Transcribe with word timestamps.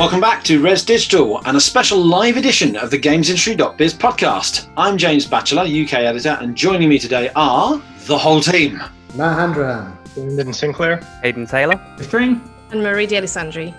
Welcome 0.00 0.22
back 0.22 0.42
to 0.44 0.62
Rezzed 0.62 0.86
Digital 0.86 1.46
and 1.46 1.58
a 1.58 1.60
special 1.60 1.98
live 2.02 2.38
edition 2.38 2.74
of 2.74 2.90
the 2.90 2.98
GamesIndustry.biz 2.98 3.92
podcast. 3.92 4.70
I'm 4.74 4.96
James 4.96 5.26
Batchelor, 5.26 5.64
UK 5.64 5.92
editor, 5.92 6.38
and 6.40 6.56
joining 6.56 6.88
me 6.88 6.98
today 6.98 7.30
are 7.36 7.82
the 8.06 8.16
whole 8.16 8.40
team. 8.40 8.82
Matt 9.14 9.38
Handrahan. 9.38 9.98
Brendan 10.14 10.54
Sinclair. 10.54 11.02
Haydn 11.22 11.44
Taylor. 11.44 11.78
Dring. 12.08 12.40
And 12.70 12.82
Marie 12.82 13.06
Dealessandri. 13.06 13.74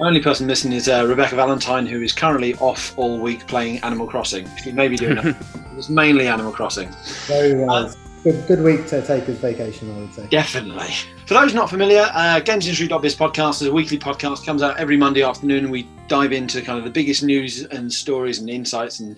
Only 0.00 0.22
person 0.22 0.46
missing 0.46 0.72
is 0.72 0.88
uh, 0.88 1.04
Rebekah 1.06 1.36
Valentine, 1.36 1.84
who 1.84 2.00
is 2.00 2.10
currently 2.14 2.54
off 2.54 2.98
all 2.98 3.20
week 3.20 3.46
playing 3.46 3.80
Animal 3.80 4.06
Crossing. 4.06 4.48
She 4.56 4.72
may 4.72 4.88
be 4.88 4.96
doing 4.96 5.18
it. 5.22 5.36
it's 5.76 5.90
mainly 5.90 6.26
Animal 6.26 6.52
Crossing. 6.52 6.88
Very 7.26 7.54
well. 7.54 7.94
Good, 8.26 8.44
good 8.48 8.62
week 8.62 8.88
to 8.88 9.06
take 9.06 9.22
his 9.22 9.38
vacation, 9.38 9.88
I 9.94 10.00
would 10.00 10.12
say. 10.12 10.26
Definitely. 10.26 10.92
For 11.26 11.34
those 11.34 11.54
not 11.54 11.70
familiar, 11.70 12.08
uh, 12.12 12.40
podcast 12.40 13.62
is 13.62 13.68
a 13.68 13.72
weekly 13.72 14.00
podcast, 14.00 14.44
comes 14.44 14.64
out 14.64 14.76
every 14.78 14.96
Monday 14.96 15.22
afternoon, 15.22 15.70
we 15.70 15.86
dive 16.08 16.32
into 16.32 16.60
kind 16.60 16.76
of 16.76 16.84
the 16.84 16.90
biggest 16.90 17.22
news 17.22 17.62
and 17.66 17.92
stories 17.92 18.40
and 18.40 18.50
insights 18.50 18.98
and 18.98 19.16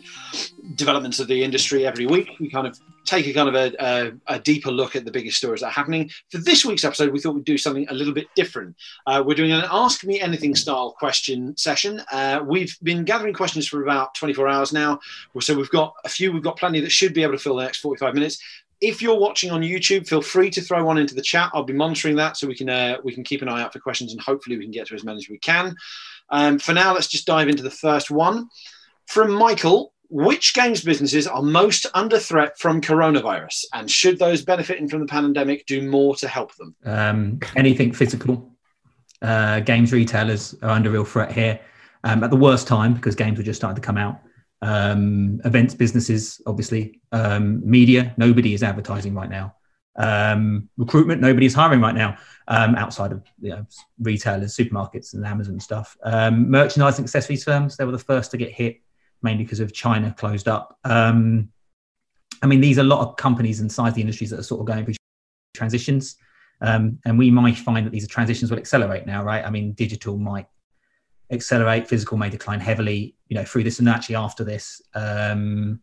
developments 0.74 1.20
of 1.20 1.26
the 1.26 1.42
industry 1.42 1.86
every 1.86 2.04
week. 2.04 2.36
We 2.38 2.50
kind 2.50 2.66
of 2.66 2.78
take 3.06 3.26
a 3.26 3.32
kind 3.32 3.48
of 3.48 3.54
a, 3.54 3.72
a, 3.82 4.34
a, 4.34 4.38
deeper 4.38 4.70
look 4.70 4.94
at 4.94 5.06
the 5.06 5.10
biggest 5.10 5.38
stories 5.38 5.62
that 5.62 5.68
are 5.68 5.70
happening. 5.70 6.10
For 6.30 6.36
this 6.36 6.66
week's 6.66 6.84
episode, 6.84 7.10
we 7.10 7.18
thought 7.18 7.34
we'd 7.34 7.46
do 7.46 7.56
something 7.56 7.88
a 7.88 7.94
little 7.94 8.12
bit 8.12 8.26
different. 8.36 8.76
Uh, 9.06 9.22
we're 9.24 9.34
doing 9.34 9.52
an 9.52 9.64
Ask 9.70 10.04
Me 10.04 10.20
Anything 10.20 10.54
style 10.54 10.92
question 10.92 11.56
session. 11.56 12.02
Uh, 12.12 12.40
we've 12.44 12.76
been 12.82 13.04
gathering 13.04 13.32
questions 13.32 13.66
for 13.66 13.82
about 13.82 14.14
24 14.16 14.48
hours 14.48 14.72
now. 14.74 15.00
So 15.40 15.54
we've 15.54 15.70
got 15.70 15.94
a 16.04 16.10
few, 16.10 16.30
we've 16.30 16.42
got 16.42 16.58
plenty 16.58 16.80
that 16.80 16.92
should 16.92 17.14
be 17.14 17.22
able 17.22 17.32
to 17.32 17.38
fill 17.38 17.56
the 17.56 17.62
next 17.62 17.78
45 17.78 18.12
minutes 18.12 18.38
if 18.80 19.02
you're 19.02 19.18
watching 19.18 19.50
on 19.50 19.62
YouTube, 19.62 20.06
feel 20.06 20.22
free 20.22 20.50
to 20.50 20.60
throw 20.60 20.84
one 20.84 20.98
into 20.98 21.14
the 21.14 21.22
chat. 21.22 21.50
I'll 21.52 21.64
be 21.64 21.72
monitoring 21.72 22.16
that 22.16 22.36
so 22.36 22.46
we 22.46 22.54
can 22.54 22.68
uh, 22.68 22.98
we 23.02 23.12
can 23.12 23.24
keep 23.24 23.42
an 23.42 23.48
eye 23.48 23.62
out 23.62 23.72
for 23.72 23.80
questions 23.80 24.12
and 24.12 24.20
hopefully 24.20 24.56
we 24.56 24.64
can 24.64 24.72
get 24.72 24.86
to 24.88 24.94
as 24.94 25.04
many 25.04 25.18
as 25.18 25.28
we 25.28 25.38
can. 25.38 25.74
Um, 26.30 26.58
for 26.58 26.72
now, 26.72 26.94
let's 26.94 27.08
just 27.08 27.26
dive 27.26 27.48
into 27.48 27.62
the 27.62 27.70
first 27.70 28.10
one 28.10 28.48
from 29.06 29.32
Michael. 29.32 29.92
Which 30.10 30.54
games 30.54 30.82
businesses 30.82 31.26
are 31.26 31.42
most 31.42 31.84
under 31.92 32.18
threat 32.18 32.58
from 32.58 32.80
coronavirus, 32.80 33.66
and 33.74 33.90
should 33.90 34.18
those 34.18 34.42
benefiting 34.42 34.88
from 34.88 35.00
the 35.00 35.06
pandemic 35.06 35.66
do 35.66 35.86
more 35.86 36.16
to 36.16 36.28
help 36.28 36.54
them? 36.56 36.74
Um, 36.86 37.40
anything 37.56 37.92
physical. 37.92 38.50
Uh, 39.20 39.60
games 39.60 39.92
retailers 39.92 40.54
are 40.62 40.70
under 40.70 40.88
real 40.88 41.04
threat 41.04 41.30
here 41.30 41.60
um, 42.04 42.24
at 42.24 42.30
the 42.30 42.36
worst 42.36 42.66
time 42.66 42.94
because 42.94 43.14
games 43.14 43.36
were 43.36 43.44
just 43.44 43.60
starting 43.60 43.74
to 43.74 43.84
come 43.84 43.98
out 43.98 44.20
um, 44.62 45.40
events 45.44 45.74
businesses, 45.74 46.40
obviously, 46.46 47.00
um, 47.12 47.68
media. 47.68 48.14
Nobody 48.16 48.54
is 48.54 48.62
advertising 48.62 49.14
right 49.14 49.30
now. 49.30 49.54
Um, 49.96 50.68
recruitment, 50.76 51.20
nobody 51.20 51.46
is 51.46 51.54
hiring 51.54 51.80
right 51.80 51.94
now 51.94 52.16
um, 52.46 52.76
outside 52.76 53.12
of 53.12 53.22
you 53.40 53.50
know, 53.50 53.66
retailers, 54.00 54.56
supermarkets, 54.56 55.14
and 55.14 55.26
Amazon 55.26 55.58
stuff. 55.58 55.96
Um, 56.04 56.50
merchandising 56.50 57.04
accessories 57.04 57.44
firms, 57.44 57.76
they 57.76 57.84
were 57.84 57.92
the 57.92 57.98
first 57.98 58.30
to 58.32 58.36
get 58.36 58.52
hit, 58.52 58.80
mainly 59.22 59.44
because 59.44 59.60
of 59.60 59.72
China 59.72 60.14
closed 60.16 60.48
up. 60.48 60.78
Um, 60.84 61.50
I 62.42 62.46
mean, 62.46 62.60
these 62.60 62.78
are 62.78 62.82
a 62.82 62.84
lot 62.84 63.00
of 63.00 63.16
companies 63.16 63.60
inside 63.60 63.94
the 63.94 64.00
industries 64.00 64.30
that 64.30 64.38
are 64.38 64.44
sort 64.44 64.60
of 64.60 64.66
going 64.66 64.84
through 64.84 64.94
transitions. 65.54 66.16
and 66.60 67.18
we 67.18 67.30
might 67.30 67.58
find 67.58 67.84
that 67.84 67.90
these 67.90 68.06
transitions 68.06 68.50
will 68.50 68.58
accelerate 68.58 69.06
now, 69.06 69.24
right? 69.24 69.44
I 69.44 69.50
mean, 69.50 69.72
digital 69.72 70.16
might 70.16 70.46
accelerate, 71.30 71.88
physical 71.88 72.16
may 72.16 72.30
decline 72.30 72.60
heavily, 72.60 73.14
you 73.28 73.36
know, 73.36 73.44
through 73.44 73.64
this 73.64 73.78
and 73.78 73.88
actually 73.88 74.16
after 74.16 74.44
this. 74.44 74.80
Um, 74.94 75.80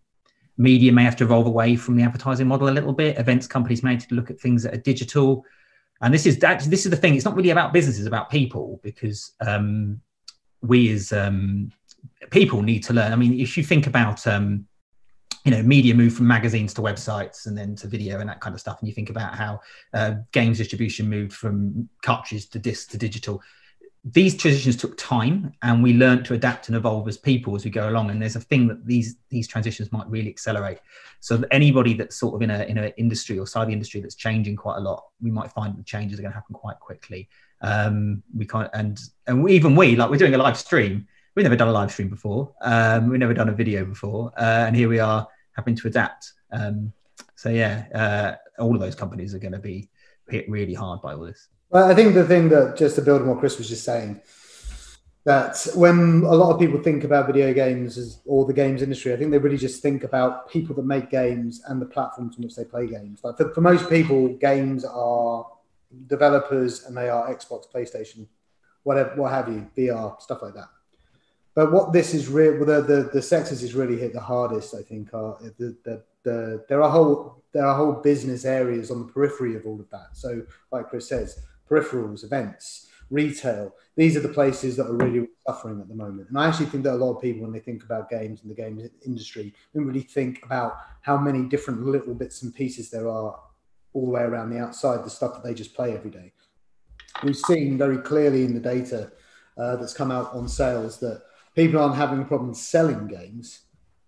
media 0.57 0.91
may 0.91 1.03
have 1.03 1.15
to 1.17 1.23
evolve 1.23 1.47
away 1.47 1.75
from 1.75 1.95
the 1.95 2.03
advertising 2.03 2.47
model 2.47 2.69
a 2.69 2.71
little 2.71 2.93
bit. 2.93 3.17
Events 3.17 3.47
companies 3.47 3.83
may 3.83 3.93
have 3.93 4.07
to 4.07 4.15
look 4.15 4.31
at 4.31 4.39
things 4.39 4.63
that 4.63 4.73
are 4.73 4.77
digital. 4.81 5.43
And 6.01 6.13
this 6.13 6.25
is 6.25 6.39
that 6.39 6.61
this 6.63 6.85
is 6.85 6.91
the 6.91 6.97
thing. 6.97 7.15
It's 7.15 7.25
not 7.25 7.35
really 7.35 7.51
about 7.51 7.73
businesses 7.73 8.05
about 8.05 8.29
people 8.29 8.79
because 8.83 9.33
um, 9.45 10.01
we 10.61 10.91
as 10.91 11.11
um, 11.11 11.71
people 12.31 12.61
need 12.61 12.83
to 12.85 12.93
learn. 12.93 13.11
I 13.11 13.15
mean, 13.15 13.39
if 13.39 13.57
you 13.57 13.63
think 13.63 13.87
about 13.87 14.25
um, 14.27 14.67
you 15.45 15.51
know, 15.51 15.61
media 15.61 15.93
moved 15.93 16.17
from 16.17 16.27
magazines 16.27 16.73
to 16.73 16.81
websites 16.81 17.45
and 17.45 17.55
then 17.55 17.75
to 17.75 17.87
video 17.87 18.19
and 18.19 18.27
that 18.27 18.41
kind 18.41 18.55
of 18.55 18.59
stuff. 18.59 18.79
And 18.79 18.89
you 18.89 18.95
think 18.95 19.11
about 19.11 19.35
how 19.35 19.61
uh, 19.93 20.15
games 20.31 20.57
distribution 20.57 21.07
moved 21.07 21.33
from 21.33 21.87
cartridges 22.03 22.47
to 22.49 22.59
disc 22.59 22.89
to 22.91 22.97
digital 22.97 23.41
these 24.05 24.37
transitions 24.37 24.75
took 24.77 24.95
time 24.97 25.51
and 25.63 25.81
we 25.81 25.93
learned 25.93 26.25
to 26.25 26.35
adapt 26.35 26.67
and 26.67 26.77
evolve 26.77 27.07
as 27.07 27.17
people 27.17 27.55
as 27.55 27.65
we 27.65 27.71
go 27.71 27.89
along 27.89 28.11
and 28.11 28.21
there's 28.21 28.35
a 28.35 28.39
thing 28.39 28.67
that 28.67 28.85
these 28.85 29.15
these 29.29 29.47
transitions 29.47 29.91
might 29.91 30.07
really 30.07 30.29
accelerate. 30.29 30.77
So 31.21 31.37
that 31.37 31.47
anybody 31.51 31.95
that's 31.95 32.15
sort 32.15 32.35
of 32.35 32.43
in 32.43 32.51
a 32.51 32.63
in 32.65 32.77
an 32.77 32.93
industry 32.97 33.39
or 33.39 33.47
side 33.47 33.63
of 33.63 33.67
the 33.69 33.73
industry 33.73 34.01
that's 34.01 34.13
changing 34.13 34.57
quite 34.57 34.77
a 34.77 34.79
lot 34.79 35.05
we 35.21 35.31
might 35.31 35.51
find 35.51 35.75
the 35.75 35.83
changes 35.83 36.19
are 36.19 36.21
going 36.21 36.31
to 36.31 36.35
happen 36.35 36.53
quite 36.53 36.79
quickly. 36.79 37.27
Um 37.61 38.21
we 38.37 38.45
can't 38.45 38.69
and 38.75 38.99
and 39.25 39.43
we, 39.43 39.53
even 39.53 39.75
we 39.75 39.95
like 39.95 40.11
we're 40.11 40.17
doing 40.17 40.35
a 40.35 40.37
live 40.37 40.57
stream. 40.57 41.07
We've 41.33 41.43
never 41.43 41.55
done 41.55 41.69
a 41.69 41.73
live 41.73 41.91
stream 41.91 42.09
before. 42.09 42.53
Um 42.61 43.09
we've 43.09 43.19
never 43.19 43.33
done 43.33 43.49
a 43.49 43.53
video 43.53 43.85
before. 43.85 44.31
Uh, 44.37 44.65
and 44.67 44.75
here 44.75 44.87
we 44.87 44.99
are 44.99 45.27
having 45.53 45.75
to 45.77 45.87
adapt. 45.87 46.31
Um 46.51 46.93
so 47.33 47.49
yeah 47.49 47.85
uh 47.95 48.61
all 48.61 48.75
of 48.75 48.81
those 48.81 48.93
companies 48.93 49.33
are 49.33 49.39
going 49.39 49.53
to 49.53 49.59
be 49.59 49.89
hit 50.29 50.47
really 50.47 50.75
hard 50.75 51.01
by 51.01 51.13
all 51.13 51.21
this 51.21 51.47
well, 51.69 51.89
I 51.89 51.95
think 51.95 52.13
the 52.13 52.25
thing 52.25 52.49
that 52.49 52.77
just 52.77 52.95
to 52.95 53.01
build 53.01 53.21
on 53.21 53.27
what 53.27 53.39
Chris 53.39 53.57
was 53.57 53.69
just 53.69 53.83
saying, 53.83 54.21
that 55.25 55.67
when 55.73 56.23
a 56.23 56.35
lot 56.35 56.53
of 56.53 56.59
people 56.59 56.81
think 56.81 57.03
about 57.03 57.25
video 57.25 57.51
games 57.51 57.97
as, 57.97 58.19
or 58.25 58.45
the 58.45 58.53
games 58.53 58.83
industry, 58.83 59.11
I 59.11 59.17
think 59.17 59.31
they 59.31 59.39
really 59.39 59.57
just 59.57 59.81
think 59.81 60.03
about 60.03 60.49
people 60.49 60.75
that 60.75 60.85
make 60.85 61.09
games 61.09 61.63
and 61.67 61.81
the 61.81 61.85
platforms 61.87 62.35
on 62.37 62.43
which 62.43 62.55
they 62.55 62.63
play 62.63 62.87
games. 62.87 63.21
Like 63.23 63.37
for, 63.37 63.51
for 63.53 63.61
most 63.61 63.89
people, 63.89 64.29
games 64.29 64.85
are 64.85 65.47
developers 66.07 66.85
and 66.85 66.95
they 66.95 67.09
are 67.09 67.33
Xbox, 67.33 67.65
PlayStation, 67.73 68.27
whatever, 68.83 69.15
what 69.15 69.31
have 69.31 69.47
you, 69.47 69.67
VR, 69.75 70.21
stuff 70.21 70.43
like 70.43 70.53
that. 70.53 70.69
But 71.55 71.71
what 71.71 71.93
this 71.93 72.13
is 72.13 72.27
real, 72.27 72.63
the, 72.65 72.81
the 72.81 73.09
the 73.13 73.21
sectors 73.21 73.63
is 73.63 73.73
really 73.73 73.97
hit 73.97 74.11
the 74.11 74.19
hardest. 74.19 74.75
I 74.75 74.81
think 74.81 75.13
are 75.13 75.37
the, 75.57 75.75
the 75.85 76.03
the 76.23 76.65
there 76.67 76.83
are 76.83 76.89
whole 76.89 77.41
there 77.53 77.65
are 77.65 77.75
whole 77.75 77.93
business 77.93 78.43
areas 78.43 78.91
on 78.91 79.07
the 79.07 79.11
periphery 79.11 79.55
of 79.55 79.65
all 79.65 79.79
of 79.79 79.89
that. 79.89 80.09
So, 80.11 80.43
like 80.73 80.89
Chris 80.89 81.07
says, 81.07 81.39
peripherals, 81.69 82.23
events, 82.23 82.87
retail. 83.09 83.73
These 83.95 84.17
are 84.17 84.21
the 84.21 84.29
places 84.29 84.75
that 84.77 84.87
are 84.87 84.95
really 84.95 85.27
suffering 85.47 85.79
at 85.79 85.87
the 85.87 85.95
moment. 85.95 86.29
And 86.29 86.37
I 86.37 86.47
actually 86.47 86.67
think 86.67 86.83
that 86.83 86.93
a 86.93 86.95
lot 86.95 87.15
of 87.15 87.21
people, 87.21 87.43
when 87.43 87.51
they 87.51 87.59
think 87.59 87.83
about 87.83 88.09
games 88.09 88.41
and 88.41 88.51
the 88.51 88.55
games 88.55 88.89
industry, 89.05 89.53
don't 89.73 89.85
really 89.85 90.01
think 90.01 90.43
about 90.43 90.77
how 91.01 91.17
many 91.17 91.43
different 91.43 91.85
little 91.85 92.13
bits 92.13 92.43
and 92.43 92.53
pieces 92.53 92.89
there 92.89 93.07
are 93.07 93.39
all 93.93 94.05
the 94.05 94.11
way 94.11 94.23
around 94.23 94.49
the 94.49 94.59
outside, 94.59 95.03
the 95.03 95.09
stuff 95.09 95.33
that 95.33 95.43
they 95.43 95.53
just 95.53 95.73
play 95.73 95.93
every 95.93 96.11
day. 96.11 96.33
We've 97.23 97.37
seen 97.37 97.77
very 97.77 97.97
clearly 97.99 98.43
in 98.43 98.53
the 98.53 98.59
data 98.59 99.11
uh, 99.57 99.77
that's 99.77 99.93
come 99.93 100.11
out 100.11 100.33
on 100.33 100.49
sales 100.49 100.99
that 100.99 101.23
people 101.55 101.79
aren't 101.79 101.95
having 101.95 102.21
a 102.21 102.25
problem 102.25 102.53
selling 102.53 103.07
games, 103.07 103.61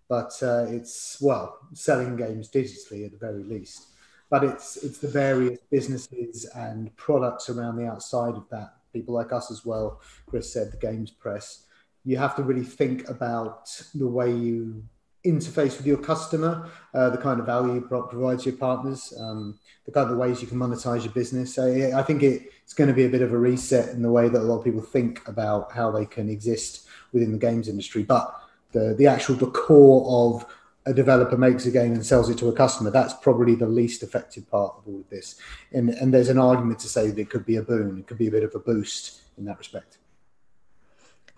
but 0.09 0.34
uh, 0.41 0.66
it's, 0.68 1.18
well, 1.22 1.57
selling 1.74 2.18
games 2.18 2.50
digitally 2.50 3.06
at 3.06 3.12
the 3.12 3.18
very 3.18 3.44
least 3.44 3.87
but 4.29 4.43
it's 4.43 4.77
it's 4.77 4.99
the 4.99 5.07
various 5.07 5.59
businesses 5.71 6.45
and 6.55 6.95
products 6.95 7.49
around 7.49 7.77
the 7.77 7.85
outside 7.85 8.35
of 8.35 8.47
that. 8.49 8.73
People 8.93 9.13
like 9.13 9.31
us 9.31 9.51
as 9.51 9.65
well. 9.65 10.01
Chris 10.25 10.51
said 10.51 10.71
the 10.71 10.77
games 10.77 11.11
press. 11.11 11.65
You 12.03 12.17
have 12.17 12.35
to 12.38 12.43
really 12.43 12.63
think 12.63 13.09
about 13.09 13.69
the 13.93 14.07
way 14.07 14.33
you 14.33 14.83
interface 15.25 15.77
with 15.77 15.85
your 15.85 15.97
customer, 15.97 16.69
uh, 16.93 17.09
the 17.09 17.17
kind 17.17 17.39
of 17.39 17.45
value 17.45 17.75
you 17.75 17.81
provide 17.81 18.39
to 18.39 18.49
your 18.49 18.57
partners, 18.57 19.13
um, 19.19 19.59
the 19.85 19.91
kind 19.91 20.09
of 20.09 20.18
ways 20.18 20.41
you 20.41 20.47
can 20.47 20.57
monetize 20.57 21.03
your 21.03 21.12
business. 21.12 21.53
So 21.56 21.91
I 21.95 22.01
think 22.03 22.23
it, 22.23 22.51
it's 22.63 22.73
going 22.73 22.88
to 22.88 22.94
be 22.94 23.06
a 23.06 23.09
bit 23.09 23.21
of 23.21 23.33
a 23.33 23.38
reset 23.38 23.89
in 23.89 24.01
the 24.01 24.12
way 24.12 24.30
that 24.30 24.39
a 24.39 24.44
lot 24.44 24.59
of 24.59 24.63
people 24.63 24.81
think 24.81 25.27
about 25.27 25.71
how 25.73 25.91
they 25.91 26.06
can 26.06 26.30
exist 26.30 26.88
within 27.12 27.31
the 27.31 27.38
games 27.38 27.68
industry. 27.68 28.03
But 28.03 28.33
the 28.71 28.95
the 28.97 29.07
actual 29.07 29.35
the 29.35 29.51
core 29.51 30.06
of 30.07 30.45
a 30.88 30.94
developer 30.94 31.38
makes 31.38 31.66
a 31.66 31.72
game 31.72 31.94
and 31.94 32.06
sells 32.06 32.30
it 32.30 32.38
to 32.39 32.48
a 32.48 32.54
customer, 32.54 32.89
that's 32.89 33.13
probably 33.13 33.56
the 33.56 33.68
least 33.68 34.04
effective 34.04 34.50
part 34.50 34.75
of 34.78 34.88
all 34.88 35.00
of 35.00 35.10
this. 35.10 35.36
And, 35.74 35.89
and 35.89 36.13
there's 36.13 36.30
an 36.30 36.39
argument 36.39 36.80
to 36.80 36.88
say 36.88 37.10
that 37.10 37.19
it 37.19 37.30
could 37.30 37.45
be 37.45 37.57
a 37.57 37.62
boon, 37.62 38.00
it 38.00 38.07
could 38.07 38.18
be 38.18 38.28
a 38.28 38.31
bit 38.31 38.44
of 38.44 38.56
a 38.56 38.60
boost 38.60 39.22
in 39.38 39.45
that 39.45 39.57
respect. 39.57 39.98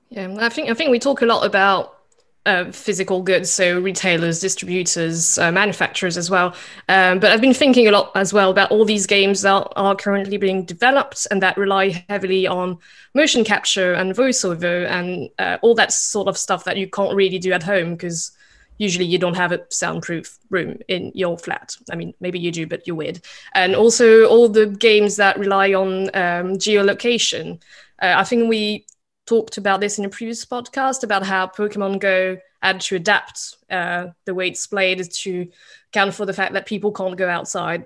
Yeah, 0.10 0.36
I 0.40 0.50
think 0.50 0.70
I 0.70 0.74
think 0.74 0.90
we 0.90 1.00
talk 1.00 1.22
a 1.22 1.26
lot 1.26 1.46
about 1.46 2.00
uh, 2.46 2.72
physical 2.72 3.22
goods, 3.22 3.52
so 3.52 3.80
retailers, 3.80 4.40
distributors, 4.40 5.38
uh, 5.38 5.52
manufacturers 5.52 6.18
as 6.18 6.32
well. 6.32 6.56
Um, 6.88 7.20
but 7.20 7.32
I've 7.32 7.42
been 7.42 7.54
thinking 7.54 7.88
a 7.88 7.92
lot 7.92 8.12
as 8.16 8.34
well 8.34 8.50
about 8.50 8.72
all 8.72 8.86
these 8.86 9.06
games 9.06 9.42
that 9.42 9.68
are 9.76 9.96
currently 9.96 10.38
being 10.38 10.66
developed 10.66 11.28
and 11.30 11.44
that 11.44 11.58
rely 11.58 12.06
heavily 12.10 12.48
on 12.48 12.80
motion 13.14 13.44
capture 13.44 13.94
and 13.94 14.16
voiceover 14.16 14.88
and 14.90 15.30
uh, 15.38 15.58
all 15.62 15.76
that 15.76 15.92
sort 15.92 16.28
of 16.28 16.38
stuff 16.38 16.64
that 16.64 16.78
you 16.78 16.88
can't 16.90 17.16
really 17.16 17.38
do 17.38 17.52
at 17.52 17.64
home 17.64 17.92
because 17.92 18.32
usually 18.80 19.06
you 19.06 19.20
don't 19.20 19.36
have 19.36 19.52
a 19.52 19.62
soundproof 19.70 20.40
room 20.50 20.78
in 20.88 21.12
your 21.14 21.38
flat. 21.38 21.76
I 21.92 21.96
mean, 21.96 22.16
maybe 22.20 22.40
you 22.40 22.52
do, 22.52 22.66
but 22.66 22.88
you're 22.88 22.96
weird. 22.96 23.22
And 23.54 23.76
also 23.76 24.26
all 24.26 24.50
the 24.50 24.66
games 24.66 25.18
that 25.18 25.38
rely 25.38 25.74
on 25.74 26.08
um, 26.16 26.58
geolocation. 26.58 27.62
Uh, 28.02 28.16
I 28.18 28.24
think 28.24 28.50
we 28.50 28.88
talked 29.28 29.58
about 29.58 29.82
this 29.82 30.00
in 30.00 30.06
a 30.06 30.10
previous 30.10 30.44
podcast 30.46 31.04
about 31.04 31.24
how 31.24 31.46
Pokemon 31.46 32.00
Go 32.00 32.38
had 32.64 32.82
to 32.82 32.96
adapt 32.96 33.58
uh, 33.70 34.08
the 34.26 34.34
way 34.34 34.48
it's 34.48 34.66
played 34.66 35.12
to 35.12 35.48
account 35.90 36.14
for 36.16 36.26
the 36.26 36.34
fact 36.34 36.54
that 36.54 36.66
people 36.66 36.92
can't 36.92 37.18
go 37.18 37.30
outside. 37.30 37.86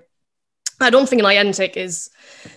I 0.80 0.90
don't 0.90 1.08
think 1.08 1.22
Niantic 1.22 1.76
is 1.76 2.10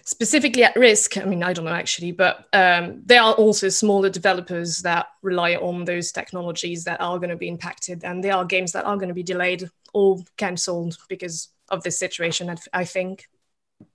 specifically 0.03 0.63
at 0.63 0.75
risk. 0.75 1.17
I 1.17 1.25
mean, 1.25 1.43
I 1.43 1.53
don't 1.53 1.65
know 1.65 1.71
actually, 1.71 2.11
but 2.11 2.47
um, 2.53 3.01
there 3.05 3.21
are 3.21 3.33
also 3.33 3.69
smaller 3.69 4.09
developers 4.09 4.79
that 4.79 5.07
rely 5.21 5.55
on 5.55 5.85
those 5.85 6.11
technologies 6.11 6.83
that 6.85 6.99
are 7.01 7.17
going 7.17 7.29
to 7.29 7.35
be 7.35 7.47
impacted, 7.47 8.03
and 8.03 8.23
there 8.23 8.33
are 8.33 8.45
games 8.45 8.71
that 8.71 8.85
are 8.85 8.97
going 8.97 9.09
to 9.09 9.13
be 9.15 9.23
delayed 9.23 9.69
or 9.93 10.17
cancelled 10.37 10.97
because 11.09 11.49
of 11.69 11.83
this 11.83 11.99
situation. 11.99 12.55
I 12.73 12.85
think. 12.85 13.27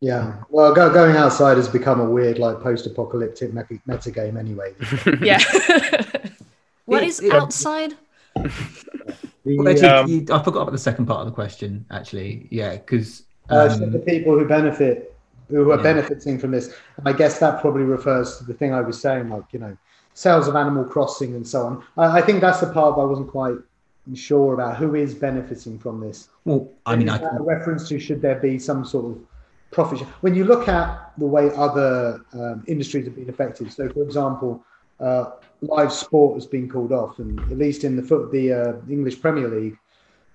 Yeah, 0.00 0.42
well, 0.48 0.72
go, 0.72 0.92
going 0.92 1.16
outside 1.16 1.56
has 1.56 1.68
become 1.68 1.98
a 1.98 2.08
weird, 2.08 2.38
like, 2.38 2.60
post-apocalyptic 2.60 3.52
meta, 3.52 3.80
meta 3.84 4.10
game, 4.12 4.36
anyway. 4.36 4.74
yeah. 5.20 5.40
what 6.84 7.02
is 7.02 7.20
outside? 7.32 7.94
Well, 9.44 9.68
actually, 9.68 9.88
um, 9.88 10.26
I 10.30 10.42
forgot 10.42 10.62
about 10.62 10.70
the 10.72 10.78
second 10.78 11.06
part 11.06 11.20
of 11.20 11.26
the 11.26 11.32
question. 11.32 11.84
Actually, 11.90 12.46
yeah, 12.50 12.76
because 12.76 13.24
uh, 13.52 13.68
um, 13.72 13.90
the 13.90 13.98
people 13.98 14.38
who 14.38 14.46
benefit, 14.46 15.14
who 15.48 15.70
are 15.70 15.76
yeah. 15.76 15.82
benefiting 15.82 16.38
from 16.38 16.50
this. 16.50 16.74
And 16.96 17.08
I 17.08 17.12
guess 17.12 17.38
that 17.38 17.60
probably 17.60 17.82
refers 17.82 18.38
to 18.38 18.44
the 18.44 18.54
thing 18.54 18.72
I 18.72 18.80
was 18.80 19.00
saying, 19.00 19.28
like 19.28 19.44
you 19.52 19.58
know, 19.58 19.76
sales 20.14 20.48
of 20.48 20.56
Animal 20.56 20.84
Crossing 20.84 21.34
and 21.34 21.46
so 21.46 21.66
on. 21.66 21.84
I, 21.96 22.18
I 22.18 22.22
think 22.22 22.40
that's 22.40 22.60
the 22.60 22.72
part 22.72 22.98
I 22.98 23.04
wasn't 23.04 23.28
quite 23.28 23.56
sure 24.14 24.54
about. 24.54 24.76
Who 24.76 24.94
is 24.94 25.14
benefiting 25.14 25.78
from 25.78 26.00
this? 26.00 26.28
Well, 26.44 26.70
I 26.86 26.96
mean, 26.96 27.08
I 27.08 27.18
a 27.18 27.42
reference 27.42 27.88
to 27.88 28.00
should 28.00 28.22
there 28.22 28.36
be 28.36 28.58
some 28.58 28.84
sort 28.84 29.04
of 29.06 29.22
profit? 29.70 30.00
When 30.22 30.34
you 30.34 30.44
look 30.44 30.68
at 30.68 31.12
the 31.18 31.26
way 31.26 31.50
other 31.54 32.24
um, 32.32 32.64
industries 32.66 33.04
have 33.06 33.16
been 33.16 33.28
affected, 33.28 33.72
so 33.72 33.88
for 33.90 34.02
example. 34.02 34.64
Uh, 35.00 35.32
live 35.62 35.92
sport 35.92 36.34
has 36.34 36.46
been 36.46 36.68
called 36.68 36.92
off, 36.92 37.18
and 37.18 37.40
at 37.40 37.58
least 37.58 37.82
in 37.82 37.96
the 37.96 38.02
foot, 38.02 38.30
the 38.30 38.52
uh, 38.52 38.72
English 38.88 39.20
Premier 39.20 39.48
League, 39.48 39.76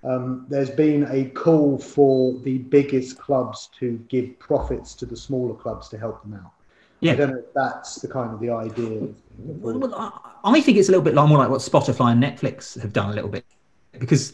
um, 0.04 0.46
there's 0.48 0.70
been 0.70 1.06
a 1.10 1.26
call 1.30 1.78
for 1.78 2.38
the 2.40 2.58
biggest 2.58 3.18
clubs 3.18 3.68
to 3.78 3.98
give 4.08 4.38
profits 4.38 4.94
to 4.94 5.06
the 5.06 5.16
smaller 5.16 5.54
clubs 5.54 5.88
to 5.88 5.98
help 5.98 6.22
them 6.22 6.34
out. 6.34 6.52
Yeah. 7.00 7.12
I 7.12 7.16
don't 7.16 7.30
know 7.30 7.38
if 7.38 7.54
that's 7.54 7.96
the 7.96 8.08
kind 8.08 8.32
of 8.32 8.40
the 8.40 8.50
idea. 8.50 9.08
Well, 9.38 10.22
I 10.44 10.60
think 10.60 10.78
it's 10.78 10.88
a 10.88 10.92
little 10.92 11.04
bit 11.04 11.14
more 11.14 11.38
like 11.38 11.48
what 11.48 11.60
Spotify 11.60 12.12
and 12.12 12.22
Netflix 12.22 12.80
have 12.80 12.92
done 12.92 13.10
a 13.10 13.12
little 13.12 13.30
bit 13.30 13.44
because 13.92 14.32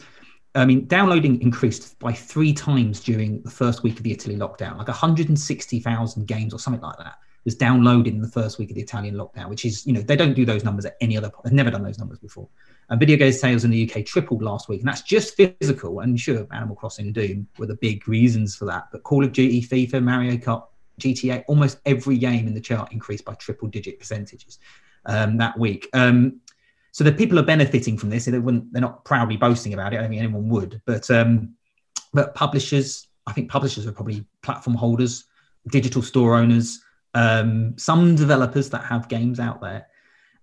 I 0.55 0.65
mean, 0.65 0.85
downloading 0.85 1.41
increased 1.41 1.99
by 1.99 2.13
three 2.13 2.53
times 2.53 3.01
during 3.01 3.41
the 3.41 3.51
first 3.51 3.83
week 3.83 3.97
of 3.97 4.03
the 4.03 4.11
Italy 4.11 4.37
lockdown, 4.37 4.77
like 4.77 4.87
160,000 4.87 6.27
games 6.27 6.53
or 6.53 6.59
something 6.59 6.81
like 6.81 6.97
that 6.97 7.15
was 7.43 7.55
downloaded 7.55 8.07
in 8.07 8.21
the 8.21 8.27
first 8.27 8.57
week 8.57 8.71
of 8.71 8.75
the 8.75 8.81
Italian 8.81 9.15
lockdown, 9.15 9.49
which 9.49 9.65
is, 9.65 9.85
you 9.85 9.93
know, 9.93 10.01
they 10.01 10.15
don't 10.15 10.33
do 10.33 10.45
those 10.45 10.63
numbers 10.63 10.85
at 10.85 10.97
any 10.99 11.15
other, 11.15 11.31
they've 11.43 11.53
never 11.53 11.69
done 11.69 11.83
those 11.83 11.99
numbers 11.99 12.17
before. 12.19 12.47
And 12.89 12.99
video 12.99 13.17
game 13.17 13.31
sales 13.31 13.63
in 13.63 13.71
the 13.71 13.89
UK 13.89 14.05
tripled 14.05 14.43
last 14.43 14.69
week, 14.69 14.81
and 14.81 14.87
that's 14.87 15.01
just 15.01 15.35
physical. 15.35 16.01
And 16.01 16.19
sure, 16.19 16.47
Animal 16.51 16.75
Crossing 16.75 17.07
and 17.07 17.15
Doom 17.15 17.47
were 17.57 17.65
the 17.65 17.75
big 17.75 18.07
reasons 18.07 18.55
for 18.55 18.65
that. 18.65 18.89
But 18.91 19.03
Call 19.03 19.23
of 19.23 19.31
Duty, 19.31 19.61
FIFA, 19.61 20.03
Mario 20.03 20.35
Kart, 20.37 20.65
GTA, 20.99 21.43
almost 21.47 21.79
every 21.85 22.17
game 22.17 22.47
in 22.47 22.53
the 22.53 22.61
chart 22.61 22.91
increased 22.91 23.25
by 23.25 23.33
triple 23.33 23.67
digit 23.67 23.99
percentages 23.99 24.59
um, 25.05 25.37
that 25.37 25.57
week. 25.57 25.89
Um, 25.93 26.41
so 26.91 27.03
the 27.03 27.11
people 27.11 27.37
are 27.39 27.43
benefiting 27.43 27.97
from 27.97 28.09
this. 28.09 28.25
They 28.25 28.39
wouldn't, 28.39 28.71
they're 28.71 28.81
not 28.81 29.03
proudly 29.03 29.35
boasting 29.35 29.73
about 29.73 29.93
it. 29.93 29.97
I 29.97 30.01
don't 30.01 30.09
think 30.09 30.21
anyone 30.21 30.47
would. 30.49 30.81
But 30.85 31.09
um, 31.11 31.55
but 32.13 32.33
publishers, 32.33 33.07
I 33.27 33.33
think 33.33 33.49
publishers 33.49 33.85
are 33.85 33.91
probably 33.91 34.25
platform 34.41 34.77
holders, 34.77 35.25
digital 35.67 36.01
store 36.01 36.35
owners, 36.35 36.81
um, 37.13 37.77
some 37.77 38.15
developers 38.15 38.69
that 38.69 38.85
have 38.85 39.09
games 39.09 39.39
out 39.39 39.59
there. 39.59 39.87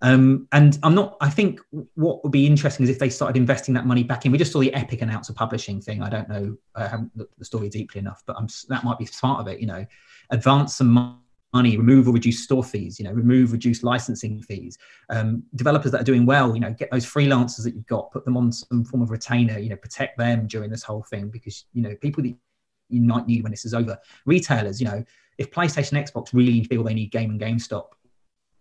Um, 0.02 0.48
and 0.50 0.78
I'm 0.82 0.94
not. 0.96 1.16
I 1.20 1.30
think 1.30 1.60
what 1.94 2.22
would 2.24 2.32
be 2.32 2.44
interesting 2.44 2.82
is 2.82 2.90
if 2.90 2.98
they 2.98 3.08
started 3.08 3.36
investing 3.36 3.72
that 3.74 3.86
money 3.86 4.02
back 4.02 4.26
in. 4.26 4.32
We 4.32 4.38
just 4.38 4.52
saw 4.52 4.58
the 4.58 4.74
Epic 4.74 5.00
announce 5.00 5.28
a 5.28 5.32
publishing 5.32 5.80
thing. 5.80 6.02
I 6.02 6.10
don't 6.10 6.28
know. 6.28 6.56
I 6.74 6.88
haven't 6.88 7.16
looked 7.16 7.32
at 7.32 7.38
the 7.38 7.44
story 7.44 7.68
deeply 7.68 8.00
enough, 8.00 8.22
but 8.26 8.36
I'm, 8.36 8.48
that 8.68 8.82
might 8.82 8.98
be 8.98 9.08
part 9.20 9.40
of 9.40 9.46
it. 9.46 9.60
You 9.60 9.68
know, 9.68 9.86
advance 10.30 10.74
some 10.74 11.20
money, 11.54 11.76
remove 11.76 12.08
or 12.08 12.12
reduce 12.12 12.42
store 12.42 12.64
fees. 12.64 12.98
You 12.98 13.04
know, 13.04 13.12
remove, 13.12 13.52
reduce 13.52 13.84
licensing 13.84 14.42
fees. 14.42 14.76
Um, 15.08 15.44
developers 15.54 15.92
that 15.92 16.00
are 16.00 16.04
doing 16.04 16.26
well, 16.26 16.52
you 16.52 16.60
know, 16.60 16.72
get 16.72 16.90
those 16.90 17.06
freelancers 17.06 17.62
that 17.62 17.76
you've 17.76 17.86
got, 17.86 18.10
put 18.10 18.24
them 18.24 18.36
on 18.36 18.50
some 18.50 18.84
form 18.84 19.04
of 19.04 19.10
retainer. 19.12 19.60
You 19.60 19.68
know, 19.68 19.76
protect 19.76 20.18
them 20.18 20.48
during 20.48 20.68
this 20.68 20.82
whole 20.82 21.04
thing 21.04 21.28
because 21.28 21.64
you 21.74 21.82
know 21.82 21.94
people 22.00 22.24
that 22.24 22.34
you 22.88 23.00
might 23.00 23.28
need 23.28 23.44
when 23.44 23.52
this 23.52 23.64
is 23.64 23.72
over. 23.72 23.96
Retailers, 24.26 24.80
you 24.80 24.88
know, 24.88 25.04
if 25.38 25.52
PlayStation, 25.52 25.92
Xbox 25.92 26.30
really 26.32 26.64
feel 26.64 26.82
they 26.82 26.92
need 26.92 27.12
Game 27.12 27.30
and 27.30 27.40
GameStop 27.40 27.92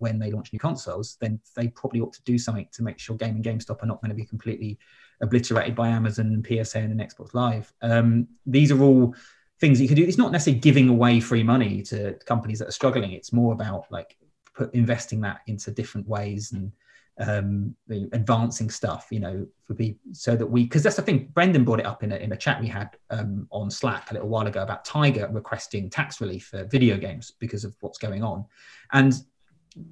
when 0.02 0.20
they 0.20 0.32
launch 0.32 0.52
new 0.52 0.60
consoles, 0.60 1.18
then 1.22 1.40
they 1.56 1.68
probably 1.70 2.02
ought 2.02 2.14
to 2.14 2.24
do 2.24 2.38
something 2.38 2.68
to 2.74 2.84
make 2.84 3.00
sure 3.00 3.16
Game 3.16 3.36
and 3.36 3.46
GameStop 3.46 3.82
are 3.84 3.86
not 3.88 4.02
going 4.02 4.10
to 4.10 4.16
be 4.16 4.26
completely 4.26 4.78
obliterated 5.22 5.76
by 5.76 5.88
Amazon, 5.88 6.28
and 6.28 6.44
PSN, 6.44 6.86
and 6.86 7.00
Xbox 7.00 7.34
Live. 7.34 7.72
Um, 7.82 8.28
these 8.46 8.72
are 8.72 8.82
all 8.82 9.16
things 9.60 9.80
you 9.80 9.88
can 9.88 9.96
do. 9.96 10.04
It's 10.04 10.18
not 10.18 10.32
necessarily 10.32 10.60
giving 10.60 10.90
away 10.90 11.20
free 11.20 11.44
money 11.44 11.84
to 11.84 12.14
companies 12.26 12.60
that 12.60 12.68
are 12.68 12.74
struggling. 12.74 13.12
It's 13.12 13.32
more 13.32 13.54
about 13.54 13.86
like 13.92 14.18
put, 14.56 14.74
investing 14.74 15.22
that 15.22 15.42
into 15.46 15.72
different 15.72 16.08
ways 16.08 16.52
and 16.52 16.72
um, 17.20 17.76
advancing 18.14 18.70
stuff, 18.70 19.08
you 19.12 19.20
know, 19.20 19.46
for 19.68 19.76
be 19.76 19.98
so 20.12 20.36
that 20.36 20.46
we 20.46 20.64
because 20.64 20.82
that's 20.82 20.96
the 20.96 21.02
thing. 21.02 21.30
Brendan 21.34 21.64
brought 21.64 21.80
it 21.80 21.86
up 21.86 22.04
in 22.04 22.12
a, 22.12 22.16
in 22.16 22.32
a 22.32 22.38
chat 22.38 22.60
we 22.60 22.68
had 22.68 22.98
um, 23.12 23.48
on 23.52 23.70
Slack 23.70 24.10
a 24.10 24.14
little 24.16 24.30
while 24.30 24.48
ago 24.48 24.64
about 24.64 24.86
TIGA 24.86 25.34
requesting 25.34 25.90
tax 25.90 26.20
relief 26.20 26.46
for 26.46 26.64
video 26.64 26.98
games 26.98 27.34
because 27.40 27.64
of 27.64 27.76
what's 27.82 28.00
going 28.00 28.24
on, 28.24 28.46
and 28.94 29.14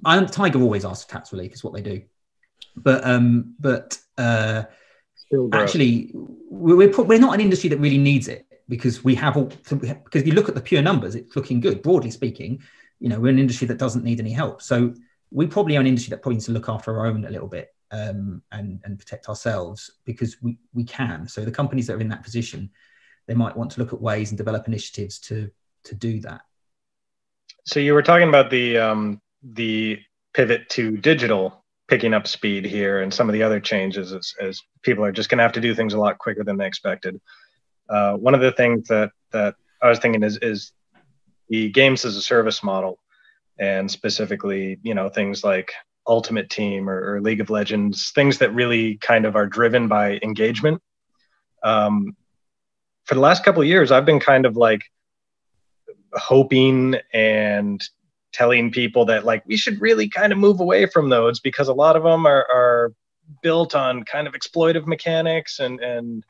I, 0.04 0.18
TIGA 0.18 0.60
always 0.60 0.84
asks 0.84 1.04
for 1.04 1.12
tax 1.12 1.32
relief 1.32 1.52
is 1.52 1.64
what 1.64 1.72
they 1.72 1.82
do, 1.82 2.02
but 2.76 3.04
um, 3.06 3.54
but 3.58 3.98
uh, 4.18 4.64
actually 5.52 6.10
we're 6.14 6.90
we're 7.02 7.18
not 7.18 7.34
an 7.34 7.40
industry 7.40 7.70
that 7.70 7.78
really 7.78 7.98
needs 7.98 8.28
it 8.28 8.46
because 8.68 9.02
we 9.02 9.14
have 9.14 9.36
all 9.36 9.46
because 9.46 10.22
if 10.22 10.26
you 10.26 10.32
look 10.32 10.48
at 10.48 10.54
the 10.54 10.60
pure 10.60 10.82
numbers, 10.82 11.14
it's 11.14 11.34
looking 11.36 11.60
good 11.60 11.82
broadly 11.82 12.10
speaking. 12.10 12.62
You 12.98 13.08
know, 13.08 13.18
we're 13.18 13.32
an 13.32 13.38
industry 13.38 13.66
that 13.68 13.78
doesn't 13.78 14.04
need 14.04 14.20
any 14.20 14.32
help, 14.32 14.60
so 14.60 14.94
we 15.30 15.46
probably 15.46 15.76
are 15.76 15.80
an 15.80 15.86
industry 15.86 16.10
that 16.10 16.22
probably 16.22 16.36
needs 16.36 16.46
to 16.46 16.52
look 16.52 16.68
after 16.68 16.98
our 16.98 17.06
own 17.06 17.24
a 17.24 17.30
little 17.30 17.48
bit 17.48 17.74
um, 17.90 18.42
and 18.52 18.80
and 18.84 18.98
protect 18.98 19.28
ourselves 19.28 19.90
because 20.04 20.40
we 20.42 20.58
we 20.74 20.84
can. 20.84 21.26
So 21.28 21.44
the 21.44 21.50
companies 21.50 21.86
that 21.86 21.94
are 21.94 22.00
in 22.00 22.08
that 22.08 22.22
position, 22.22 22.70
they 23.26 23.34
might 23.34 23.56
want 23.56 23.70
to 23.72 23.80
look 23.80 23.92
at 23.92 24.00
ways 24.00 24.30
and 24.30 24.38
develop 24.38 24.66
initiatives 24.66 25.18
to 25.20 25.50
to 25.84 25.94
do 25.94 26.20
that. 26.20 26.42
So 27.64 27.80
you 27.80 27.94
were 27.94 28.02
talking 28.02 28.28
about 28.28 28.50
the 28.50 28.78
um, 28.78 29.20
the 29.42 29.98
pivot 30.34 30.68
to 30.70 30.96
digital 30.96 31.64
picking 31.88 32.14
up 32.14 32.26
speed 32.26 32.64
here 32.64 33.00
and 33.00 33.12
some 33.12 33.28
of 33.28 33.32
the 33.32 33.42
other 33.42 33.58
changes 33.58 34.12
as, 34.12 34.32
as 34.40 34.62
people 34.82 35.04
are 35.04 35.10
just 35.10 35.28
going 35.28 35.38
to 35.38 35.42
have 35.42 35.52
to 35.52 35.60
do 35.60 35.74
things 35.74 35.92
a 35.92 35.98
lot 35.98 36.18
quicker 36.18 36.44
than 36.44 36.56
they 36.56 36.66
expected. 36.66 37.20
Uh, 37.88 38.14
one 38.14 38.34
of 38.34 38.40
the 38.40 38.52
things 38.52 38.86
that 38.88 39.10
that 39.32 39.56
I 39.82 39.88
was 39.88 39.98
thinking 39.98 40.22
is 40.22 40.38
is 40.38 40.72
the 41.48 41.68
games 41.70 42.04
as 42.04 42.16
a 42.16 42.22
service 42.22 42.62
model 42.62 42.98
and 43.58 43.90
specifically, 43.90 44.78
you 44.82 44.94
know, 44.94 45.08
things 45.08 45.42
like 45.42 45.72
Ultimate 46.06 46.48
Team 46.48 46.88
or, 46.88 47.14
or 47.14 47.20
League 47.20 47.40
of 47.40 47.50
Legends, 47.50 48.12
things 48.12 48.38
that 48.38 48.54
really 48.54 48.96
kind 48.96 49.26
of 49.26 49.36
are 49.36 49.46
driven 49.46 49.88
by 49.88 50.18
engagement. 50.22 50.80
Um, 51.62 52.16
for 53.04 53.14
the 53.14 53.20
last 53.20 53.44
couple 53.44 53.60
of 53.60 53.68
years, 53.68 53.90
I've 53.90 54.06
been 54.06 54.20
kind 54.20 54.46
of 54.46 54.56
like 54.56 54.82
hoping 56.14 56.94
and 57.12 57.82
telling 58.32 58.70
people 58.70 59.04
that 59.04 59.24
like 59.24 59.44
we 59.46 59.56
should 59.56 59.80
really 59.80 60.08
kind 60.08 60.32
of 60.32 60.38
move 60.38 60.60
away 60.60 60.86
from 60.86 61.08
those 61.08 61.40
because 61.40 61.68
a 61.68 61.74
lot 61.74 61.96
of 61.96 62.02
them 62.02 62.26
are, 62.26 62.46
are 62.52 62.92
built 63.42 63.74
on 63.74 64.02
kind 64.04 64.26
of 64.26 64.34
exploitive 64.34 64.86
mechanics 64.86 65.58
and 65.58 65.80
and 65.80 66.24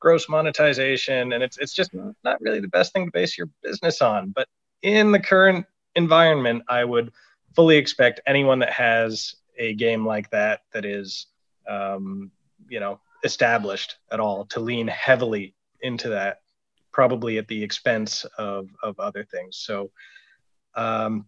gross 0.00 0.28
monetization 0.28 1.32
and 1.32 1.42
it's 1.42 1.58
it's 1.58 1.74
just 1.74 1.90
not 2.22 2.40
really 2.40 2.60
the 2.60 2.68
best 2.68 2.92
thing 2.92 3.06
to 3.06 3.10
base 3.10 3.36
your 3.36 3.48
business 3.62 4.00
on 4.00 4.30
but 4.30 4.46
in 4.82 5.12
the 5.12 5.20
current 5.20 5.66
environment, 5.94 6.62
I 6.68 6.84
would 6.84 7.12
fully 7.54 7.76
expect 7.76 8.20
anyone 8.26 8.60
that 8.60 8.72
has 8.72 9.34
a 9.58 9.74
game 9.74 10.06
like 10.06 10.30
that 10.30 10.60
that 10.72 10.84
is, 10.84 11.26
um, 11.68 12.30
you 12.68 12.80
know, 12.80 13.00
established 13.24 13.96
at 14.12 14.20
all 14.20 14.46
to 14.46 14.60
lean 14.60 14.86
heavily 14.86 15.54
into 15.80 16.10
that, 16.10 16.40
probably 16.92 17.38
at 17.38 17.48
the 17.48 17.62
expense 17.62 18.24
of 18.38 18.68
of 18.82 18.98
other 19.00 19.24
things. 19.24 19.56
So, 19.56 19.90
um, 20.74 21.26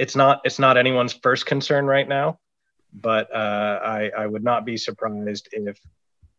it's 0.00 0.16
not 0.16 0.40
it's 0.44 0.58
not 0.58 0.78
anyone's 0.78 1.12
first 1.12 1.44
concern 1.44 1.84
right 1.84 2.08
now, 2.08 2.38
but 2.90 3.30
uh, 3.34 3.80
I 3.84 4.10
I 4.16 4.26
would 4.26 4.42
not 4.42 4.64
be 4.64 4.78
surprised 4.78 5.48
if 5.52 5.78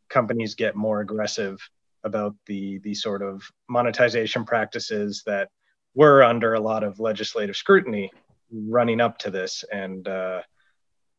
companies 0.10 0.56
get 0.56 0.75
more 0.75 1.01
aggressive 1.01 1.60
about 2.03 2.36
the 2.48 2.80
the 2.80 2.96
sort 2.96 3.22
of 3.22 3.44
monetization 3.70 4.46
practices 4.46 5.22
that 5.27 5.50
we're 5.94 6.24
under 6.24 6.56
a 6.56 6.60
lot 6.60 6.84
of 6.84 7.00
legislative 7.00 7.56
scrutiny 7.56 8.12
running 8.51 9.00
up 9.00 9.20
to 9.20 9.30
this 9.30 9.63
and 9.72 10.08
uh, 10.08 10.41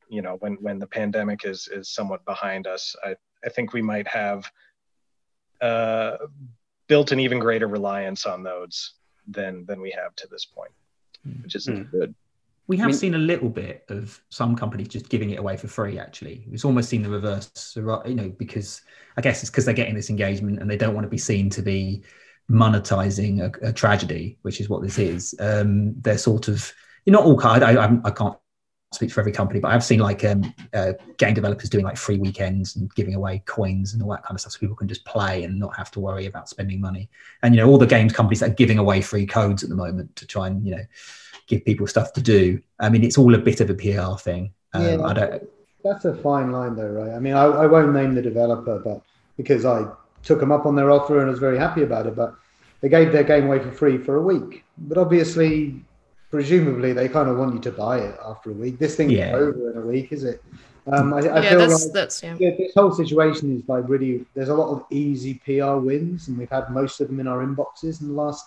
you 0.08 0.20
know 0.20 0.34
when 0.40 0.54
when 0.54 0.80
the 0.80 0.86
pandemic 0.86 1.44
is 1.44 1.68
is 1.68 1.88
somewhat 1.88 2.24
behind 2.24 2.66
us 2.66 2.96
i 3.04 3.14
i 3.46 3.48
think 3.50 3.72
we 3.72 3.82
might 3.82 4.08
have 4.08 4.50
uh, 5.60 6.16
built 6.88 7.12
an 7.12 7.20
even 7.20 7.38
greater 7.38 7.68
reliance 7.68 8.26
on 8.26 8.42
those 8.42 8.94
than 9.28 9.64
than 9.66 9.80
we 9.80 9.92
have 9.92 10.12
to 10.16 10.26
this 10.26 10.44
point 10.44 10.72
which 11.44 11.54
is 11.54 11.68
mm. 11.68 11.88
good 11.92 12.12
we 12.68 12.76
have 12.76 12.86
I 12.86 12.88
mean, 12.88 12.96
seen 12.96 13.14
a 13.14 13.18
little 13.18 13.48
bit 13.48 13.84
of 13.88 14.20
some 14.28 14.56
companies 14.56 14.88
just 14.88 15.08
giving 15.08 15.30
it 15.30 15.38
away 15.38 15.56
for 15.56 15.68
free. 15.68 15.98
Actually, 15.98 16.46
we've 16.50 16.64
almost 16.64 16.88
seen 16.88 17.02
the 17.02 17.10
reverse. 17.10 17.72
You 17.76 18.14
know, 18.14 18.32
because 18.38 18.80
I 19.16 19.20
guess 19.20 19.42
it's 19.42 19.50
because 19.50 19.64
they're 19.64 19.74
getting 19.74 19.94
this 19.94 20.10
engagement 20.10 20.60
and 20.60 20.70
they 20.70 20.76
don't 20.76 20.94
want 20.94 21.04
to 21.04 21.10
be 21.10 21.18
seen 21.18 21.50
to 21.50 21.62
be 21.62 22.02
monetizing 22.50 23.40
a, 23.40 23.68
a, 23.68 23.72
tragedy, 23.72 24.38
which 24.42 24.60
is 24.60 24.68
what 24.68 24.82
this 24.82 24.98
is. 24.98 25.34
Um, 25.40 25.94
they're 26.00 26.18
sort 26.18 26.48
of 26.48 26.72
you're 27.04 27.12
not 27.12 27.24
all. 27.24 27.40
I, 27.44 27.58
I, 27.58 27.98
I 28.04 28.10
can't 28.10 28.36
speak 28.94 29.10
for 29.10 29.20
every 29.20 29.32
company, 29.32 29.60
but 29.60 29.72
I've 29.72 29.84
seen 29.84 30.00
like 30.00 30.24
um, 30.24 30.54
uh, 30.74 30.92
game 31.16 31.34
developers 31.34 31.68
doing 31.68 31.84
like 31.84 31.96
free 31.96 32.18
weekends 32.18 32.76
and 32.76 32.92
giving 32.94 33.14
away 33.14 33.42
coins 33.46 33.94
and 33.94 34.02
all 34.02 34.10
that 34.10 34.22
kind 34.22 34.34
of 34.34 34.40
stuff, 34.40 34.52
so 34.52 34.58
people 34.58 34.76
can 34.76 34.88
just 34.88 35.04
play 35.04 35.44
and 35.44 35.58
not 35.58 35.76
have 35.76 35.90
to 35.92 36.00
worry 36.00 36.26
about 36.26 36.48
spending 36.48 36.80
money. 36.80 37.08
And 37.42 37.54
you 37.54 37.60
know, 37.60 37.68
all 37.68 37.78
the 37.78 37.86
games 37.86 38.12
companies 38.12 38.40
that 38.40 38.50
are 38.50 38.54
giving 38.54 38.78
away 38.78 39.00
free 39.00 39.26
codes 39.26 39.62
at 39.62 39.68
the 39.68 39.76
moment 39.76 40.14
to 40.16 40.26
try 40.26 40.46
and 40.46 40.66
you 40.66 40.76
know 40.76 40.84
give 41.46 41.64
people 41.64 41.86
stuff 41.86 42.12
to 42.14 42.22
do. 42.22 42.60
I 42.80 42.88
mean, 42.88 43.04
it's 43.04 43.18
all 43.18 43.34
a 43.34 43.38
bit 43.38 43.60
of 43.60 43.70
a 43.70 43.74
PR 43.74 44.18
thing. 44.18 44.52
Um, 44.72 44.82
yeah, 44.82 45.02
I 45.02 45.12
don't. 45.12 45.48
That's 45.84 46.04
a 46.04 46.14
fine 46.14 46.52
line, 46.52 46.76
though, 46.76 46.88
right? 46.88 47.10
I 47.10 47.18
mean, 47.18 47.34
I, 47.34 47.44
I 47.44 47.66
won't 47.66 47.92
name 47.92 48.14
the 48.14 48.22
developer, 48.22 48.78
but 48.78 49.02
because 49.36 49.64
I 49.64 49.86
took 50.22 50.38
them 50.38 50.52
up 50.52 50.66
on 50.66 50.76
their 50.76 50.90
offer 50.90 51.20
and 51.20 51.28
was 51.28 51.40
very 51.40 51.58
happy 51.58 51.82
about 51.82 52.06
it, 52.06 52.14
but 52.14 52.34
they 52.80 52.88
gave 52.88 53.12
their 53.12 53.24
game 53.24 53.46
away 53.46 53.58
for 53.58 53.72
free 53.72 53.98
for 53.98 54.16
a 54.16 54.22
week. 54.22 54.64
But 54.78 54.98
obviously, 54.98 55.82
presumably 56.32 56.94
they 56.94 57.08
kind 57.08 57.28
of 57.28 57.36
want 57.36 57.54
you 57.54 57.60
to 57.60 57.70
buy 57.70 57.98
it 57.98 58.18
after 58.24 58.50
a 58.50 58.54
week. 58.54 58.78
This 58.78 58.96
thing's 58.96 59.12
yeah. 59.12 59.32
over 59.34 59.70
in 59.70 59.76
a 59.76 59.86
week, 59.86 60.12
is 60.12 60.24
it? 60.24 60.42
Um, 60.86 61.12
I, 61.14 61.18
I 61.18 61.42
yeah, 61.42 61.50
feel 61.50 61.58
that's, 61.60 61.84
like 61.84 61.92
that's, 61.92 62.22
yeah. 62.24 62.34
this 62.38 62.72
whole 62.74 62.90
situation 62.90 63.56
is 63.56 63.68
like 63.68 63.84
really. 63.86 64.24
There's 64.34 64.48
a 64.48 64.54
lot 64.54 64.70
of 64.70 64.84
easy 64.90 65.34
PR 65.44 65.76
wins, 65.76 66.26
and 66.26 66.36
we've 66.36 66.50
had 66.50 66.70
most 66.70 67.00
of 67.00 67.06
them 67.06 67.20
in 67.20 67.28
our 67.28 67.46
inboxes 67.46 68.00
in 68.00 68.08
the 68.08 68.14
last 68.14 68.46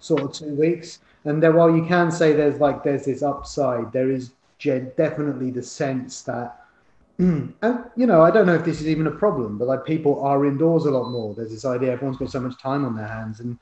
sort 0.00 0.22
of 0.22 0.32
two 0.32 0.54
weeks. 0.54 0.98
And 1.24 1.40
then, 1.40 1.54
while 1.54 1.70
you 1.70 1.84
can 1.84 2.10
say 2.10 2.32
there's 2.32 2.58
like 2.58 2.82
there's 2.82 3.04
this 3.04 3.22
upside, 3.22 3.92
there 3.92 4.10
is 4.10 4.32
definitely 4.58 5.50
the 5.50 5.62
sense 5.62 6.22
that, 6.22 6.64
and 7.18 7.54
you 7.96 8.06
know, 8.06 8.22
I 8.22 8.32
don't 8.32 8.46
know 8.46 8.54
if 8.54 8.64
this 8.64 8.80
is 8.80 8.88
even 8.88 9.06
a 9.06 9.12
problem, 9.12 9.58
but 9.58 9.68
like 9.68 9.84
people 9.84 10.24
are 10.24 10.46
indoors 10.46 10.86
a 10.86 10.90
lot 10.90 11.10
more. 11.10 11.34
There's 11.34 11.52
this 11.52 11.66
idea 11.66 11.92
everyone's 11.92 12.18
got 12.18 12.32
so 12.32 12.40
much 12.40 12.60
time 12.60 12.84
on 12.84 12.96
their 12.96 13.06
hands, 13.06 13.38
and 13.38 13.58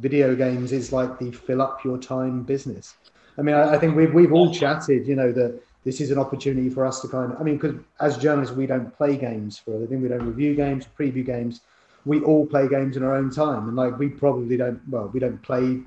video 0.00 0.34
games 0.34 0.72
is 0.72 0.92
like 0.92 1.20
the 1.20 1.30
fill 1.30 1.62
up 1.62 1.84
your 1.84 1.98
time 1.98 2.42
business. 2.42 2.96
I 3.38 3.42
mean, 3.42 3.54
I, 3.54 3.74
I, 3.74 3.78
think 3.78 3.94
we've 3.96 4.12
we've 4.12 4.32
all 4.32 4.52
chatted, 4.52 5.06
you 5.06 5.14
know, 5.14 5.32
that 5.32 5.60
this 5.84 6.00
is 6.00 6.10
an 6.10 6.18
opportunity 6.18 6.70
for 6.70 6.84
us 6.84 7.00
to 7.02 7.08
kind 7.08 7.32
of. 7.32 7.40
I 7.40 7.44
mean, 7.44 7.56
because 7.56 7.76
as 8.00 8.18
journalists, 8.18 8.54
we 8.54 8.66
don't 8.66 8.94
play 8.96 9.16
games 9.16 9.58
for 9.58 9.72
a 9.72 9.78
living. 9.78 10.02
We 10.02 10.08
don't 10.08 10.26
review 10.26 10.54
games, 10.54 10.86
preview 10.98 11.24
games. 11.24 11.60
We 12.04 12.20
all 12.20 12.46
play 12.46 12.68
games 12.68 12.96
in 12.96 13.02
our 13.02 13.14
own 13.14 13.30
time, 13.30 13.68
and 13.68 13.76
like 13.76 13.98
we 13.98 14.08
probably 14.08 14.56
don't. 14.56 14.80
Well, 14.88 15.08
we 15.12 15.20
don't 15.20 15.40
play 15.42 15.80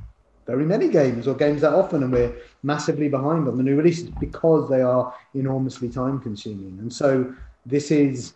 very 0.48 0.66
many 0.66 0.88
games 0.90 1.28
or 1.28 1.36
games 1.36 1.62
that 1.62 1.74
often, 1.74 2.04
and 2.04 2.12
we're 2.12 2.36
massively 2.64 3.10
behind 3.10 3.48
on 3.48 3.58
the 3.58 3.64
new 3.64 3.76
releases 3.76 4.10
because 4.10 4.70
they 4.70 4.82
are 4.82 5.14
enormously 5.34 5.90
time 5.90 6.20
consuming. 6.20 6.78
And 6.80 6.92
so 6.92 7.34
this 7.66 7.92
is 7.92 8.34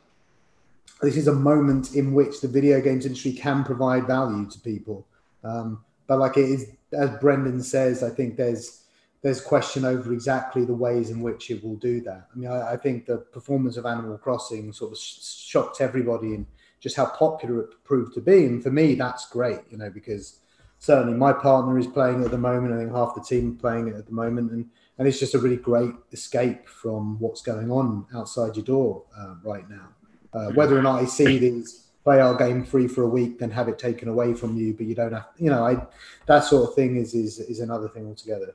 this 1.02 1.18
is 1.18 1.28
a 1.28 1.34
moment 1.34 1.96
in 1.96 2.14
which 2.14 2.42
the 2.42 2.48
video 2.48 2.82
games 2.82 3.06
industry 3.06 3.34
can 3.34 3.64
provide 3.64 4.08
value 4.08 4.50
to 4.50 4.60
people. 4.60 5.06
Um, 5.44 5.84
but 6.08 6.20
like 6.20 6.38
it 6.38 6.50
is, 6.50 6.70
as 6.94 7.10
Brendan 7.20 7.62
says, 7.62 8.04
I 8.04 8.10
think 8.10 8.38
there's 8.38 8.85
there's 9.26 9.42
question 9.42 9.86
over 9.86 10.14
exactly 10.14 10.66
the 10.66 10.74
ways 10.76 11.10
in 11.10 11.20
which 11.20 11.50
it 11.50 11.64
will 11.64 11.78
do 11.78 12.00
that. 12.00 12.28
I 12.32 12.38
mean, 12.38 12.48
I, 12.48 12.74
I 12.74 12.78
think 12.78 13.08
the 13.08 13.18
performance 13.18 13.76
of 13.76 13.88
Animal 13.88 14.20
Crossing 14.20 14.72
sort 14.72 14.92
of 14.92 15.00
sh- 15.00 15.18
shocked 15.20 15.82
everybody 15.82 16.36
and 16.36 16.46
just 16.80 16.96
how 16.96 17.08
popular 17.08 17.62
it 17.62 17.84
proved 17.84 18.14
to 18.14 18.22
be. 18.22 18.46
And 18.46 18.62
for 18.62 18.70
me, 18.70 18.94
that's 18.94 19.28
great, 19.28 19.62
you 19.72 19.80
know, 19.80 19.90
because 19.90 20.42
certainly 20.78 21.18
my 21.18 21.34
partner 21.34 21.80
is 21.80 21.88
playing 21.88 22.24
at 22.24 22.30
the 22.30 22.38
moment. 22.38 22.76
I 22.76 22.78
think 22.78 22.92
half 22.92 23.16
the 23.16 23.22
team 23.22 23.58
playing 23.58 23.88
it 23.88 23.96
at 23.96 24.06
the 24.06 24.14
moment, 24.14 24.52
and 24.52 24.70
and 25.00 25.08
it's 25.08 25.20
just 25.20 25.34
a 25.34 25.40
really 25.40 25.58
great 25.58 25.96
escape 26.12 26.70
from 26.70 27.18
what's 27.20 27.42
going 27.42 27.72
on 27.72 28.06
outside 28.14 28.56
your 28.56 28.64
door 28.64 29.06
uh, 29.18 29.34
right 29.44 29.68
now. 29.68 29.90
Uh, 30.34 30.52
whether 30.52 30.78
or 30.78 30.84
not 30.84 31.02
I 31.02 31.06
see 31.06 31.40
these 31.40 31.88
play 32.04 32.22
our 32.22 32.36
game 32.36 32.64
free 32.64 32.88
for 32.88 33.02
a 33.02 33.10
week, 33.10 33.40
then 33.40 33.50
have 33.50 33.70
it 33.70 33.80
taken 33.80 34.08
away 34.08 34.36
from 34.36 34.56
you, 34.56 34.76
but 34.76 34.86
you 34.86 34.94
don't 34.94 35.14
have, 35.14 35.30
you 35.40 35.50
know, 35.50 35.66
I 35.66 35.84
that 36.28 36.44
sort 36.44 36.70
of 36.70 36.76
thing 36.76 36.98
is 36.98 37.16
is 37.16 37.40
is 37.40 37.60
another 37.60 37.90
thing 37.90 38.06
altogether. 38.06 38.54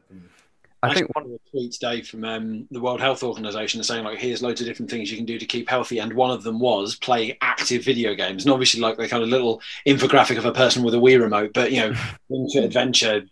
I 0.82 0.94
think 0.94 1.14
one 1.14 1.26
of 1.26 1.30
the 1.30 1.40
tweets, 1.52 1.78
Dave, 1.78 2.08
from 2.08 2.24
um, 2.24 2.66
the 2.70 2.80
World 2.80 3.00
Health 3.00 3.22
Organization, 3.22 3.80
is 3.80 3.86
saying 3.86 4.04
like, 4.04 4.18
"Here's 4.18 4.42
loads 4.42 4.62
of 4.62 4.66
different 4.66 4.90
things 4.90 5.10
you 5.10 5.16
can 5.16 5.26
do 5.26 5.38
to 5.38 5.44
keep 5.44 5.68
healthy," 5.68 5.98
and 5.98 6.12
one 6.14 6.30
of 6.30 6.42
them 6.42 6.58
was 6.58 6.96
play 6.96 7.36
active 7.42 7.84
video 7.84 8.14
games. 8.14 8.44
And 8.44 8.52
obviously, 8.52 8.80
like 8.80 8.96
the 8.96 9.08
kind 9.08 9.22
of 9.22 9.28
little 9.28 9.60
infographic 9.86 10.38
of 10.38 10.46
a 10.46 10.52
person 10.52 10.82
with 10.82 10.94
a 10.94 10.98
Wii 10.98 11.20
remote, 11.20 11.50
but 11.52 11.70
you 11.70 11.80
know, 11.80 11.94
into 12.30 12.64
adventure, 12.64 13.22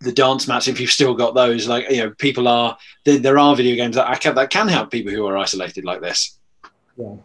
the 0.00 0.12
dance 0.12 0.48
mats. 0.48 0.66
If 0.66 0.80
you've 0.80 0.90
still 0.90 1.14
got 1.14 1.34
those, 1.34 1.68
like 1.68 1.90
you 1.90 1.98
know, 1.98 2.10
people 2.10 2.48
are 2.48 2.78
there, 3.04 3.18
there 3.18 3.38
are 3.38 3.54
video 3.54 3.76
games 3.76 3.96
that 3.96 4.20
can, 4.20 4.34
that 4.36 4.50
can 4.50 4.68
help 4.68 4.90
people 4.90 5.12
who 5.12 5.26
are 5.26 5.36
isolated 5.36 5.84
like 5.84 6.00
this. 6.00 6.38
Yeah, 6.96 7.16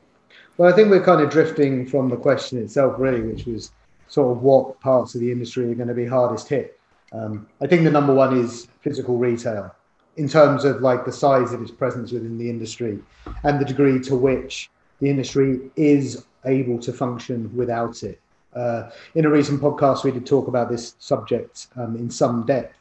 well, 0.57 0.71
I 0.73 0.75
think 0.75 0.89
we're 0.89 1.03
kind 1.03 1.21
of 1.21 1.29
drifting 1.29 1.85
from 1.85 2.09
the 2.09 2.17
question 2.17 2.57
itself, 2.61 2.95
really, 2.97 3.21
which 3.21 3.45
was 3.45 3.71
sort 4.09 4.35
of 4.35 4.43
what 4.43 4.79
parts 4.81 5.15
of 5.15 5.21
the 5.21 5.31
industry 5.31 5.71
are 5.71 5.75
going 5.75 5.87
to 5.87 5.93
be 5.93 6.05
hardest 6.05 6.49
hit. 6.49 6.78
Um, 7.11 7.47
I 7.61 7.67
think 7.67 7.83
the 7.83 7.91
number 7.91 8.13
one 8.13 8.37
is 8.37 8.67
physical 8.81 9.17
retail 9.17 9.73
in 10.17 10.27
terms 10.27 10.65
of 10.65 10.81
like 10.81 11.05
the 11.05 11.11
size 11.11 11.53
of 11.53 11.61
its 11.61 11.71
presence 11.71 12.11
within 12.11 12.37
the 12.37 12.49
industry 12.49 12.99
and 13.43 13.59
the 13.59 13.65
degree 13.65 13.99
to 14.01 14.15
which 14.15 14.69
the 14.99 15.09
industry 15.09 15.71
is 15.75 16.25
able 16.45 16.77
to 16.79 16.91
function 16.91 17.49
without 17.55 18.03
it. 18.03 18.19
Uh, 18.53 18.89
in 19.15 19.25
a 19.25 19.29
recent 19.29 19.61
podcast, 19.61 20.03
we 20.03 20.11
did 20.11 20.25
talk 20.25 20.47
about 20.47 20.69
this 20.69 20.95
subject 20.99 21.67
um, 21.77 21.95
in 21.95 22.09
some 22.09 22.45
depth, 22.45 22.75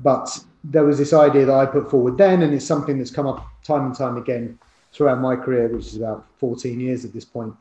but 0.00 0.38
there 0.64 0.84
was 0.84 0.98
this 0.98 1.12
idea 1.12 1.44
that 1.46 1.54
I 1.54 1.66
put 1.66 1.90
forward 1.90 2.16
then, 2.16 2.42
and 2.42 2.54
it's 2.54 2.64
something 2.64 2.98
that's 2.98 3.10
come 3.10 3.26
up 3.26 3.46
time 3.62 3.86
and 3.86 3.94
time 3.94 4.16
again 4.16 4.58
throughout 4.92 5.20
my 5.20 5.36
career, 5.36 5.68
which 5.68 5.86
is 5.86 5.96
about 5.96 6.26
14 6.38 6.78
years 6.78 7.04
at 7.04 7.12
this 7.12 7.24
point. 7.24 7.54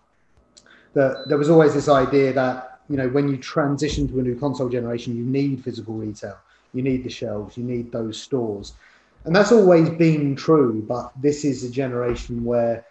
That 0.94 1.26
there 1.28 1.38
was 1.38 1.50
always 1.50 1.74
this 1.74 1.90
idea 1.90 2.34
that 2.34 2.69
you 2.90 2.98
know, 2.98 3.08
when 3.10 3.30
you 3.30 3.38
transition 3.38 4.08
to 4.08 4.20
a 4.20 4.24
new 4.24 4.38
console 4.38 4.68
generation, 4.68 5.16
you 5.16 5.24
need 5.24 5.64
physical 5.64 5.94
retail. 5.94 6.38
You 6.74 6.82
need 6.82 7.04
the 7.04 7.10
shelves. 7.10 7.58
You 7.58 7.64
need 7.64 7.92
those 7.92 8.22
stores, 8.22 8.74
and 9.26 9.36
that's 9.36 9.52
always 9.52 9.90
been 9.90 10.36
true. 10.36 10.84
But 10.88 11.12
this 11.22 11.46
is 11.46 11.64
a 11.64 11.70
generation 11.70 12.44
where 12.44 12.86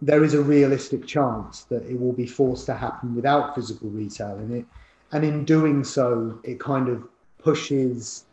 there 0.00 0.24
is 0.24 0.34
a 0.34 0.42
realistic 0.42 1.06
chance 1.06 1.64
that 1.64 1.84
it 1.84 1.98
will 1.98 2.12
be 2.12 2.26
forced 2.26 2.66
to 2.66 2.74
happen 2.74 3.14
without 3.14 3.54
physical 3.54 3.88
retail 3.90 4.36
in 4.38 4.54
it, 4.56 4.66
and 5.12 5.24
in 5.24 5.44
doing 5.44 5.84
so, 5.84 6.38
it 6.44 6.58
kind 6.58 6.88
of 6.88 7.02
pushes 7.38 8.24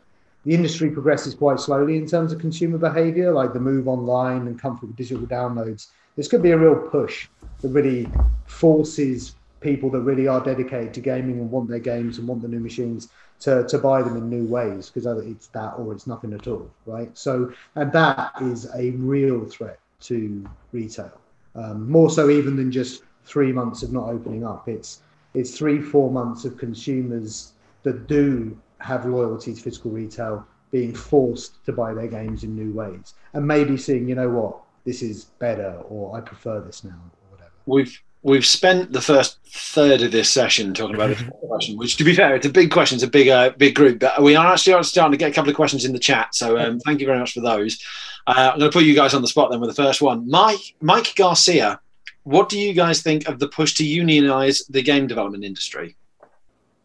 the 0.44 0.54
industry 0.54 0.90
progresses 0.90 1.34
quite 1.34 1.60
slowly 1.60 1.96
in 1.96 2.06
terms 2.06 2.32
of 2.32 2.40
consumer 2.40 2.78
behavior, 2.78 3.30
like 3.32 3.52
the 3.52 3.60
move 3.60 3.88
online 3.88 4.46
and 4.46 4.60
comfort 4.60 4.86
with 4.86 4.96
digital 4.96 5.26
downloads. 5.26 5.88
This 6.16 6.28
could 6.28 6.42
be 6.42 6.52
a 6.52 6.58
real 6.58 6.76
push 6.76 7.28
that 7.60 7.68
really 7.68 8.08
forces 8.46 9.34
people 9.60 9.90
that 9.90 10.00
really 10.00 10.26
are 10.26 10.42
dedicated 10.42 10.94
to 10.94 11.00
gaming 11.00 11.38
and 11.38 11.50
want 11.50 11.68
their 11.68 11.78
games 11.78 12.18
and 12.18 12.26
want 12.26 12.42
the 12.42 12.48
new 12.48 12.60
machines 12.60 13.08
to, 13.40 13.66
to 13.68 13.78
buy 13.78 14.02
them 14.02 14.16
in 14.16 14.28
new 14.28 14.44
ways 14.46 14.88
because 14.88 15.06
either 15.06 15.22
it's 15.22 15.48
that 15.48 15.74
or 15.78 15.92
it's 15.92 16.06
nothing 16.06 16.32
at 16.32 16.46
all, 16.46 16.70
right? 16.86 17.16
So, 17.16 17.52
and 17.74 17.92
that 17.92 18.32
is 18.40 18.68
a 18.74 18.90
real 18.92 19.44
threat 19.44 19.78
to 20.00 20.48
retail, 20.72 21.12
um, 21.54 21.90
more 21.90 22.10
so 22.10 22.30
even 22.30 22.56
than 22.56 22.72
just 22.72 23.02
three 23.24 23.52
months 23.52 23.82
of 23.82 23.92
not 23.92 24.08
opening 24.08 24.44
up. 24.44 24.68
It's 24.68 25.02
it's 25.34 25.56
three, 25.56 25.80
four 25.80 26.10
months 26.10 26.44
of 26.44 26.58
consumers 26.58 27.52
that 27.84 28.08
do 28.08 28.58
have 28.80 29.06
loyalty 29.06 29.54
to 29.54 29.60
physical 29.60 29.90
retail 29.90 30.44
being 30.70 30.94
forced 30.94 31.64
to 31.66 31.72
buy 31.72 31.94
their 31.94 32.08
games 32.08 32.44
in 32.44 32.54
new 32.56 32.72
ways 32.72 33.14
and 33.32 33.46
maybe 33.46 33.76
seeing, 33.76 34.08
you 34.08 34.14
know 34.14 34.28
what, 34.28 34.58
this 34.84 35.02
is 35.02 35.26
better 35.38 35.80
or 35.88 36.16
I 36.16 36.20
prefer 36.20 36.60
this 36.60 36.84
now 36.84 36.90
or 36.90 37.36
whatever. 37.36 37.52
We've 37.66 38.00
we've 38.22 38.46
spent 38.46 38.92
the 38.92 39.00
first 39.00 39.38
third 39.46 40.02
of 40.02 40.12
this 40.12 40.30
session 40.30 40.74
talking 40.74 40.94
about 40.94 41.08
this 41.08 41.22
question, 41.48 41.76
which, 41.76 41.96
to 41.96 42.04
be 42.04 42.14
fair, 42.14 42.34
it's 42.34 42.46
a 42.46 42.50
big 42.50 42.70
question, 42.70 42.96
it's 42.96 43.04
a 43.04 43.08
big, 43.08 43.28
uh, 43.28 43.50
big 43.56 43.74
group. 43.74 44.00
But 44.00 44.22
we 44.22 44.36
are 44.36 44.52
actually 44.52 44.82
starting 44.84 45.12
to 45.12 45.18
get 45.18 45.30
a 45.30 45.34
couple 45.34 45.50
of 45.50 45.56
questions 45.56 45.84
in 45.84 45.92
the 45.92 45.98
chat, 45.98 46.34
so 46.34 46.58
um, 46.58 46.80
thank 46.80 47.00
you 47.00 47.06
very 47.06 47.18
much 47.18 47.32
for 47.32 47.40
those. 47.40 47.82
Uh, 48.26 48.50
I'm 48.52 48.58
going 48.58 48.70
to 48.70 48.76
put 48.76 48.84
you 48.84 48.94
guys 48.94 49.14
on 49.14 49.22
the 49.22 49.28
spot 49.28 49.50
then 49.50 49.60
with 49.60 49.70
the 49.70 49.82
first 49.82 50.02
one. 50.02 50.28
Mike, 50.28 50.74
Mike 50.80 51.14
Garcia, 51.16 51.80
what 52.24 52.48
do 52.48 52.58
you 52.58 52.74
guys 52.74 53.02
think 53.02 53.28
of 53.28 53.38
the 53.38 53.48
push 53.48 53.74
to 53.74 53.84
unionize 53.84 54.64
the 54.66 54.82
game 54.82 55.06
development 55.06 55.44
industry? 55.44 55.96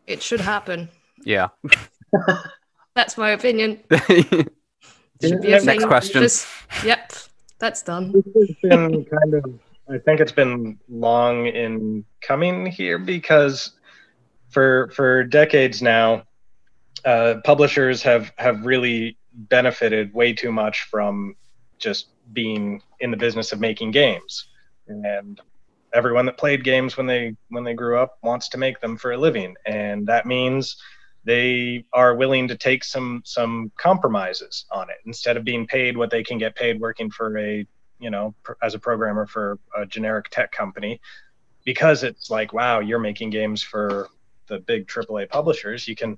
It 0.08 0.22
should 0.22 0.42
happen. 0.42 0.90
Yeah. 1.24 1.50
That's 2.96 3.18
my 3.18 3.32
opinion. 3.32 3.80
Next 5.22 5.86
question. 5.86 6.22
Just, 6.22 6.48
yep, 6.84 7.12
that's 7.58 7.82
done. 7.82 8.12
This 8.12 8.26
has 8.36 8.56
been 8.62 9.06
kind 9.06 9.34
of 9.34 9.60
I 9.90 10.00
think 10.00 10.20
it's 10.20 10.32
been 10.32 10.80
long 10.90 11.46
in 11.48 12.06
coming 12.22 12.66
here 12.66 12.98
because 12.98 13.72
for 14.50 14.90
for 14.96 15.24
decades 15.24 15.82
now, 15.82 16.24
uh, 17.04 17.36
publishers 17.44 18.02
have 18.02 18.32
have 18.38 18.66
really 18.66 19.18
benefited 19.34 20.14
way 20.14 20.34
too 20.34 20.52
much 20.52 20.84
from 20.90 21.36
just 21.78 22.08
being 22.34 22.82
in 23.00 23.12
the 23.12 23.18
business 23.18 23.52
of 23.52 23.60
making 23.60 23.92
games, 23.92 24.48
and 24.88 25.40
everyone 25.94 26.26
that 26.26 26.38
played 26.38 26.64
games 26.64 26.98
when 26.98 27.06
they 27.06 27.36
when 27.50 27.64
they 27.64 27.74
grew 27.74 28.00
up 28.00 28.18
wants 28.24 28.50
to 28.50 28.58
make 28.58 28.80
them 28.80 28.98
for 28.98 29.12
a 29.12 29.18
living, 29.18 29.56
and 29.68 30.08
that 30.08 30.26
means 30.26 30.78
they 31.26 31.84
are 31.94 32.16
willing 32.16 32.48
to 32.48 32.58
take 32.58 32.84
some 32.84 33.22
some 33.24 33.72
compromises 33.78 34.66
on 34.72 34.90
it 34.90 34.98
instead 35.06 35.38
of 35.38 35.44
being 35.44 35.68
paid 35.68 35.96
what 35.96 36.10
they 36.10 36.24
can 36.24 36.40
get 36.40 36.56
paid 36.56 36.80
working 36.80 37.12
for 37.12 37.38
a 37.38 37.68
you 38.00 38.10
know, 38.10 38.36
as 38.62 38.74
a 38.74 38.80
programmer 38.80 39.26
for 39.26 39.60
a 39.76 39.86
generic 39.86 40.30
tech 40.30 40.52
company, 40.52 41.00
because 41.64 42.04
it's 42.04 42.30
like, 42.30 42.54
wow, 42.54 42.80
you're 42.80 43.00
making 43.00 43.30
games 43.30 43.62
for 43.62 44.10
the 44.48 44.60
big 44.60 44.88
AAA 44.88 45.30
publishers. 45.30 45.88
You 45.88 45.96
can 45.96 46.18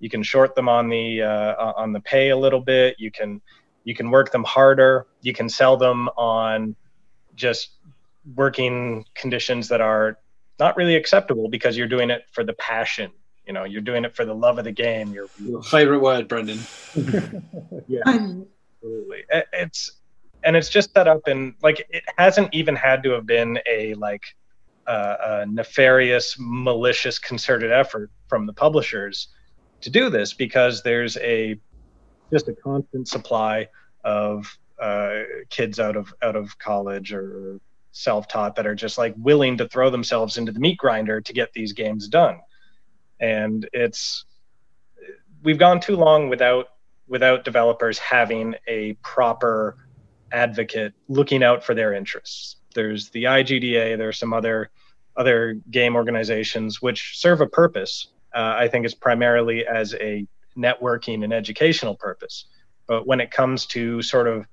you 0.00 0.08
can 0.08 0.22
short 0.22 0.54
them 0.54 0.68
on 0.68 0.88
the 0.88 1.22
uh, 1.22 1.72
on 1.76 1.92
the 1.92 2.00
pay 2.00 2.30
a 2.30 2.36
little 2.36 2.60
bit. 2.60 2.96
You 2.98 3.10
can 3.10 3.40
you 3.84 3.94
can 3.94 4.10
work 4.10 4.30
them 4.32 4.44
harder. 4.44 5.06
You 5.22 5.32
can 5.32 5.48
sell 5.48 5.76
them 5.76 6.08
on 6.16 6.76
just 7.34 7.70
working 8.34 9.04
conditions 9.14 9.68
that 9.68 9.80
are 9.80 10.18
not 10.58 10.76
really 10.76 10.96
acceptable 10.96 11.48
because 11.48 11.76
you're 11.76 11.88
doing 11.88 12.10
it 12.10 12.22
for 12.32 12.44
the 12.44 12.52
passion. 12.54 13.10
You 13.46 13.54
know, 13.54 13.64
you're 13.64 13.80
doing 13.80 14.04
it 14.04 14.14
for 14.14 14.24
the 14.24 14.34
love 14.34 14.58
of 14.58 14.64
the 14.64 14.72
game. 14.72 15.12
Your, 15.12 15.26
Your 15.42 15.62
favorite 15.62 16.00
word, 16.00 16.28
Brendan. 16.28 16.58
yeah, 17.88 18.02
absolutely. 18.04 19.24
It's 19.52 19.92
and 20.44 20.56
it's 20.56 20.68
just 20.68 20.92
set 20.92 21.08
up 21.08 21.26
in 21.26 21.54
like 21.62 21.86
it 21.90 22.04
hasn't 22.16 22.52
even 22.54 22.76
had 22.76 23.02
to 23.02 23.10
have 23.10 23.26
been 23.26 23.58
a 23.70 23.94
like 23.94 24.22
uh, 24.86 25.16
a 25.20 25.46
nefarious, 25.46 26.36
malicious, 26.38 27.18
concerted 27.18 27.70
effort 27.70 28.10
from 28.26 28.46
the 28.46 28.52
publishers 28.52 29.28
to 29.82 29.90
do 29.90 30.08
this 30.08 30.32
because 30.32 30.82
there's 30.82 31.16
a 31.18 31.58
just 32.32 32.48
a 32.48 32.54
constant 32.54 33.06
supply 33.06 33.68
of 34.04 34.46
uh, 34.80 35.20
kids 35.50 35.78
out 35.78 35.96
of 35.96 36.12
out 36.22 36.36
of 36.36 36.58
college 36.58 37.12
or 37.12 37.60
self-taught 37.92 38.54
that 38.56 38.66
are 38.66 38.74
just 38.74 38.96
like 38.96 39.14
willing 39.18 39.56
to 39.58 39.68
throw 39.68 39.90
themselves 39.90 40.38
into 40.38 40.52
the 40.52 40.60
meat 40.60 40.78
grinder 40.78 41.20
to 41.20 41.32
get 41.32 41.52
these 41.52 41.72
games 41.72 42.08
done. 42.08 42.38
And 43.20 43.68
it's 43.72 44.24
we've 45.42 45.58
gone 45.58 45.80
too 45.80 45.96
long 45.96 46.28
without 46.28 46.66
without 47.08 47.44
developers 47.44 47.98
having 47.98 48.54
a 48.66 48.92
proper 49.02 49.76
advocate 50.32 50.94
looking 51.08 51.42
out 51.42 51.64
for 51.64 51.74
their 51.74 51.92
interests 51.92 52.56
there's 52.74 53.10
the 53.10 53.24
IGDA 53.24 53.96
there's 53.96 54.18
some 54.18 54.32
other 54.32 54.70
other 55.16 55.54
game 55.70 55.96
organizations 55.96 56.80
which 56.80 57.18
serve 57.18 57.40
a 57.40 57.46
purpose 57.46 58.08
uh, 58.34 58.54
I 58.56 58.68
think 58.68 58.86
is 58.86 58.94
primarily 58.94 59.66
as 59.66 59.94
a 59.94 60.26
networking 60.56 61.24
and 61.24 61.32
educational 61.32 61.94
purpose. 61.94 62.46
But 62.86 63.06
when 63.06 63.20
it 63.20 63.30
comes 63.30 63.66
to 63.66 64.02
sort 64.02 64.26
of 64.26 64.46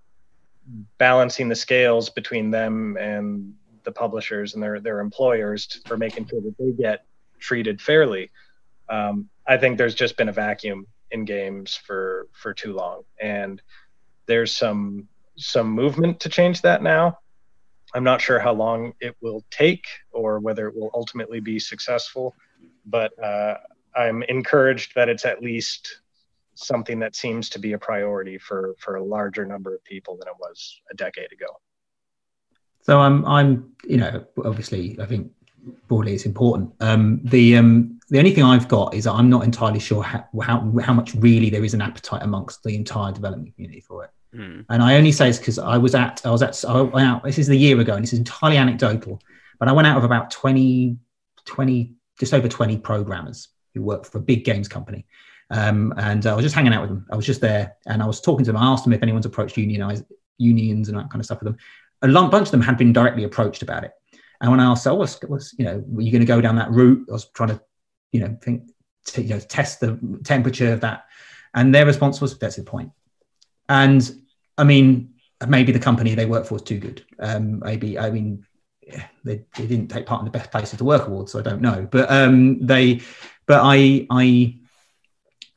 balancing 0.97 1.49
the 1.49 1.55
scales 1.55 2.09
between 2.09 2.51
them 2.51 2.97
and 2.97 3.53
the 3.83 3.91
publishers 3.91 4.53
and 4.53 4.63
their 4.63 4.79
their 4.79 4.99
employers 4.99 5.67
to, 5.67 5.79
for 5.85 5.97
making 5.97 6.27
sure 6.27 6.41
that 6.41 6.55
they 6.57 6.71
get 6.71 7.05
treated 7.39 7.81
fairly, 7.81 8.31
um, 8.89 9.29
I 9.47 9.57
think 9.57 9.77
there's 9.77 9.95
just 9.95 10.17
been 10.17 10.29
a 10.29 10.33
vacuum 10.33 10.87
in 11.11 11.25
games 11.25 11.75
for 11.75 12.27
for 12.33 12.53
too 12.53 12.73
long, 12.73 13.03
and 13.21 13.61
there's 14.25 14.55
some 14.55 15.07
some 15.37 15.69
movement 15.69 16.19
to 16.21 16.29
change 16.29 16.61
that 16.61 16.81
now. 16.81 17.19
I'm 17.93 18.03
not 18.03 18.21
sure 18.21 18.39
how 18.39 18.53
long 18.53 18.93
it 18.99 19.15
will 19.21 19.43
take 19.51 19.87
or 20.11 20.39
whether 20.39 20.67
it 20.67 20.75
will 20.75 20.91
ultimately 20.93 21.39
be 21.39 21.59
successful 21.59 22.35
but 22.85 23.11
uh, 23.21 23.55
I'm 23.95 24.23
encouraged 24.23 24.93
that 24.95 25.09
it's 25.09 25.25
at 25.25 25.41
least 25.41 26.01
something 26.55 26.99
that 26.99 27.15
seems 27.15 27.49
to 27.49 27.59
be 27.59 27.73
a 27.73 27.77
priority 27.77 28.37
for 28.37 28.75
for 28.79 28.95
a 28.95 29.03
larger 29.03 29.45
number 29.45 29.73
of 29.73 29.83
people 29.83 30.17
than 30.17 30.27
it 30.27 30.35
was 30.39 30.81
a 30.91 30.95
decade 30.95 31.31
ago. 31.31 31.47
So 32.81 32.99
I'm 32.99 33.25
I'm 33.25 33.73
you 33.87 33.97
know 33.97 34.25
obviously 34.43 34.97
I 35.01 35.05
think 35.05 35.31
broadly 35.87 36.13
it's 36.13 36.25
important. 36.25 36.71
Um, 36.79 37.19
the 37.23 37.57
um, 37.57 37.99
the 38.09 38.19
only 38.19 38.33
thing 38.33 38.43
I've 38.43 38.67
got 38.67 38.93
is 38.93 39.07
I'm 39.07 39.29
not 39.29 39.43
entirely 39.43 39.79
sure 39.79 40.03
how, 40.03 40.25
how 40.41 40.71
how 40.81 40.93
much 40.93 41.15
really 41.15 41.49
there 41.49 41.63
is 41.63 41.73
an 41.73 41.81
appetite 41.81 42.21
amongst 42.21 42.63
the 42.63 42.75
entire 42.75 43.11
development 43.11 43.53
community 43.55 43.81
for 43.81 44.05
it. 44.05 44.11
Mm. 44.35 44.65
And 44.69 44.83
I 44.83 44.97
only 44.97 45.11
say 45.11 45.27
this 45.27 45.39
because 45.39 45.59
I 45.59 45.77
was 45.77 45.95
at 45.95 46.21
I 46.25 46.31
was 46.31 46.41
at 46.41 46.63
I 46.65 46.81
went 46.81 47.07
out. 47.07 47.23
This 47.23 47.37
is 47.37 47.49
a 47.49 47.55
year 47.55 47.79
ago, 47.79 47.93
and 47.93 48.03
this 48.03 48.13
is 48.13 48.19
entirely 48.19 48.57
anecdotal. 48.57 49.21
But 49.59 49.69
I 49.69 49.71
went 49.71 49.87
out 49.87 49.97
of 49.97 50.03
about 50.03 50.31
20, 50.31 50.97
20 51.45 51.93
just 52.19 52.33
over 52.33 52.47
20 52.47 52.77
programmers 52.79 53.49
who 53.73 53.81
work 53.81 54.05
for 54.05 54.17
a 54.17 54.21
big 54.21 54.43
games 54.43 54.67
company. 54.67 55.05
Um, 55.51 55.93
and 55.97 56.25
I 56.25 56.33
was 56.33 56.43
just 56.43 56.55
hanging 56.55 56.73
out 56.73 56.81
with 56.81 56.89
them. 56.89 57.05
I 57.11 57.15
was 57.15 57.25
just 57.25 57.41
there 57.41 57.75
and 57.85 58.01
I 58.01 58.05
was 58.05 58.19
talking 58.19 58.45
to 58.45 58.51
them. 58.51 58.61
I 58.61 58.65
asked 58.65 58.83
them 58.83 58.93
if 58.93 59.03
anyone's 59.03 59.25
approached 59.25 59.57
unionize, 59.57 60.03
unions 60.37 60.89
and 60.89 60.97
that 60.97 61.09
kind 61.09 61.19
of 61.21 61.25
stuff 61.25 61.39
with 61.39 61.47
them. 61.47 61.57
A 62.01 62.07
lump, 62.07 62.31
bunch 62.31 62.47
of 62.47 62.51
them 62.51 62.61
had 62.61 62.77
been 62.77 62.93
directly 62.93 63.23
approached 63.23 63.61
about 63.61 63.83
it. 63.83 63.91
And 64.41 64.51
when 64.51 64.59
I 64.59 64.65
asked, 64.65 64.83
so 64.83 64.95
what's, 64.95 65.21
what's 65.23 65.53
you 65.57 65.65
know, 65.65 65.83
were 65.87 66.01
you 66.01 66.11
going 66.11 66.21
to 66.21 66.27
go 66.27 66.41
down 66.41 66.55
that 66.57 66.71
route? 66.71 67.05
I 67.09 67.13
was 67.13 67.29
trying 67.29 67.49
to, 67.49 67.61
you 68.11 68.21
know, 68.21 68.37
think, 68.41 68.69
to, 69.05 69.21
you 69.21 69.35
know, 69.35 69.39
test 69.39 69.79
the 69.79 69.99
temperature 70.23 70.73
of 70.73 70.81
that. 70.81 71.05
And 71.53 71.73
their 71.73 71.85
response 71.85 72.19
was, 72.19 72.37
that's 72.37 72.57
the 72.57 72.63
point. 72.63 72.91
And 73.69 74.24
I 74.57 74.63
mean, 74.63 75.13
maybe 75.47 75.71
the 75.71 75.79
company 75.79 76.15
they 76.15 76.25
work 76.25 76.45
for 76.45 76.55
is 76.55 76.61
too 76.61 76.79
good. 76.79 77.05
Um, 77.19 77.59
maybe, 77.59 77.99
I 77.99 78.09
mean, 78.09 78.45
they, 79.23 79.43
they 79.57 79.65
didn't 79.65 79.87
take 79.87 80.05
part 80.05 80.21
in 80.21 80.25
the 80.25 80.31
best 80.31 80.51
places 80.51 80.77
to 80.77 80.83
work 80.83 81.07
awards, 81.07 81.31
so 81.31 81.39
I 81.39 81.41
don't 81.41 81.61
know. 81.61 81.87
But 81.89 82.09
um, 82.11 82.65
they, 82.65 83.01
but 83.45 83.61
I, 83.63 84.07
I, 84.09 84.55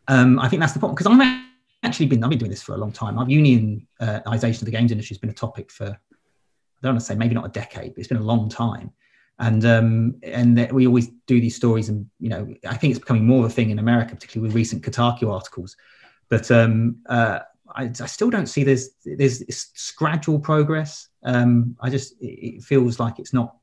um, 0.08 0.38
I 0.38 0.48
think 0.48 0.60
that's 0.60 0.72
the 0.72 0.78
problem 0.78 0.94
because 0.96 1.06
I'm 1.06 1.48
actually 1.82 2.06
been 2.06 2.24
I've 2.24 2.30
been 2.30 2.38
doing 2.38 2.50
this 2.50 2.62
for 2.62 2.74
a 2.74 2.78
long 2.78 2.92
time. 2.92 3.18
I've 3.18 3.28
unionization 3.28 4.60
of 4.60 4.64
the 4.64 4.70
games 4.70 4.90
industry 4.90 5.14
has 5.14 5.20
been 5.20 5.30
a 5.30 5.34
topic 5.34 5.70
for 5.70 5.86
I 5.86 6.86
don't 6.86 6.94
want 6.94 7.00
to 7.00 7.06
say 7.06 7.14
maybe 7.14 7.34
not 7.34 7.46
a 7.46 7.50
decade, 7.50 7.94
but 7.94 7.98
it's 7.98 8.08
been 8.08 8.18
a 8.18 8.22
long 8.22 8.48
time. 8.48 8.92
And 9.40 9.64
um, 9.64 10.16
and 10.22 10.68
we 10.72 10.86
always 10.86 11.08
do 11.26 11.40
these 11.40 11.54
stories, 11.54 11.88
and 11.88 12.06
you 12.18 12.28
know, 12.28 12.52
I 12.66 12.76
think 12.76 12.90
it's 12.90 12.98
becoming 12.98 13.24
more 13.24 13.44
of 13.44 13.50
a 13.50 13.54
thing 13.54 13.70
in 13.70 13.78
America, 13.78 14.14
particularly 14.14 14.48
with 14.48 14.56
recent 14.56 14.82
Kotaku 14.82 15.32
articles. 15.32 15.76
But 16.28 16.50
um, 16.50 16.96
uh, 17.08 17.40
I, 17.74 17.84
I, 17.84 18.06
still 18.06 18.30
don't 18.30 18.46
see 18.46 18.64
there's 18.64 18.90
there's 19.04 19.92
gradual 19.96 20.38
progress. 20.38 21.08
Um, 21.22 21.76
I 21.80 21.90
just 21.90 22.14
it, 22.20 22.62
feels 22.62 23.00
like 23.00 23.18
it's 23.18 23.32
not. 23.32 23.56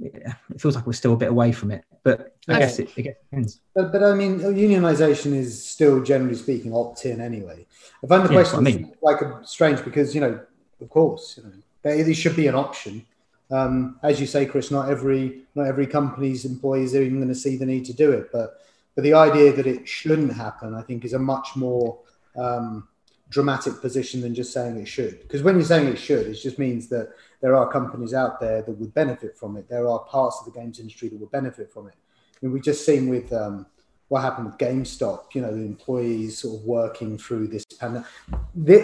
It 0.00 0.60
feels 0.60 0.76
like 0.76 0.86
we're 0.86 0.92
still 0.92 1.14
a 1.14 1.16
bit 1.16 1.28
away 1.28 1.50
from 1.50 1.72
it, 1.72 1.84
but 2.04 2.36
I 2.48 2.60
guess 2.60 2.78
it, 2.78 2.90
it 2.96 3.02
depends. 3.30 3.60
But, 3.74 3.90
but 3.90 4.04
I 4.04 4.14
mean, 4.14 4.38
unionization 4.38 5.34
is 5.34 5.64
still 5.64 6.04
generally 6.04 6.36
speaking 6.36 6.72
opt-in 6.72 7.20
anyway. 7.20 7.66
I 8.04 8.06
find 8.06 8.24
the 8.24 8.28
question 8.28 8.60
I 8.60 8.62
mean. 8.62 8.92
like 9.02 9.20
a, 9.22 9.40
strange 9.44 9.84
because 9.84 10.14
you 10.14 10.20
know, 10.20 10.40
of 10.80 10.88
course, 10.88 11.36
you 11.36 11.42
know, 11.42 11.52
there, 11.82 12.14
should 12.14 12.36
be 12.36 12.46
an 12.46 12.54
option. 12.54 13.04
Um, 13.50 13.98
as 14.04 14.20
you 14.20 14.26
say, 14.26 14.46
Chris, 14.46 14.70
not 14.70 14.88
every 14.88 15.42
not 15.56 15.66
every 15.66 15.86
company's 15.86 16.44
employees 16.44 16.94
are 16.94 17.02
even 17.02 17.16
going 17.16 17.28
to 17.28 17.34
see 17.34 17.56
the 17.56 17.66
need 17.66 17.84
to 17.86 17.92
do 17.92 18.12
it, 18.12 18.30
but 18.32 18.60
but 18.94 19.02
the 19.02 19.14
idea 19.14 19.52
that 19.52 19.66
it 19.66 19.88
shouldn't 19.88 20.32
happen, 20.32 20.74
I 20.74 20.82
think, 20.82 21.04
is 21.04 21.12
a 21.12 21.18
much 21.18 21.56
more 21.56 21.98
um, 22.36 22.88
dramatic 23.30 23.80
position 23.80 24.20
than 24.20 24.34
just 24.34 24.52
saying 24.52 24.76
it 24.76 24.88
should. 24.88 25.20
Because 25.20 25.42
when 25.42 25.56
you're 25.56 25.64
saying 25.64 25.88
it 25.88 25.98
should, 25.98 26.26
it 26.26 26.34
just 26.34 26.58
means 26.58 26.88
that 26.88 27.12
there 27.40 27.54
are 27.54 27.70
companies 27.70 28.14
out 28.14 28.40
there 28.40 28.62
that 28.62 28.72
would 28.72 28.94
benefit 28.94 29.36
from 29.36 29.56
it. 29.56 29.68
There 29.68 29.88
are 29.88 30.00
parts 30.00 30.38
of 30.40 30.52
the 30.52 30.58
games 30.58 30.80
industry 30.80 31.08
that 31.08 31.20
would 31.20 31.30
benefit 31.30 31.70
from 31.72 31.88
it. 31.88 31.94
I 31.94 32.46
mean, 32.46 32.52
we 32.52 32.60
just 32.60 32.86
seen 32.86 33.08
with 33.08 33.32
um, 33.32 33.66
what 34.08 34.22
happened 34.22 34.46
with 34.46 34.58
GameStop, 34.58 35.34
you 35.34 35.42
know, 35.42 35.54
the 35.54 35.62
employees 35.62 36.38
sort 36.38 36.60
of 36.60 36.64
working 36.64 37.18
through 37.18 37.48
this 37.48 37.64
pandemic. 37.64 38.06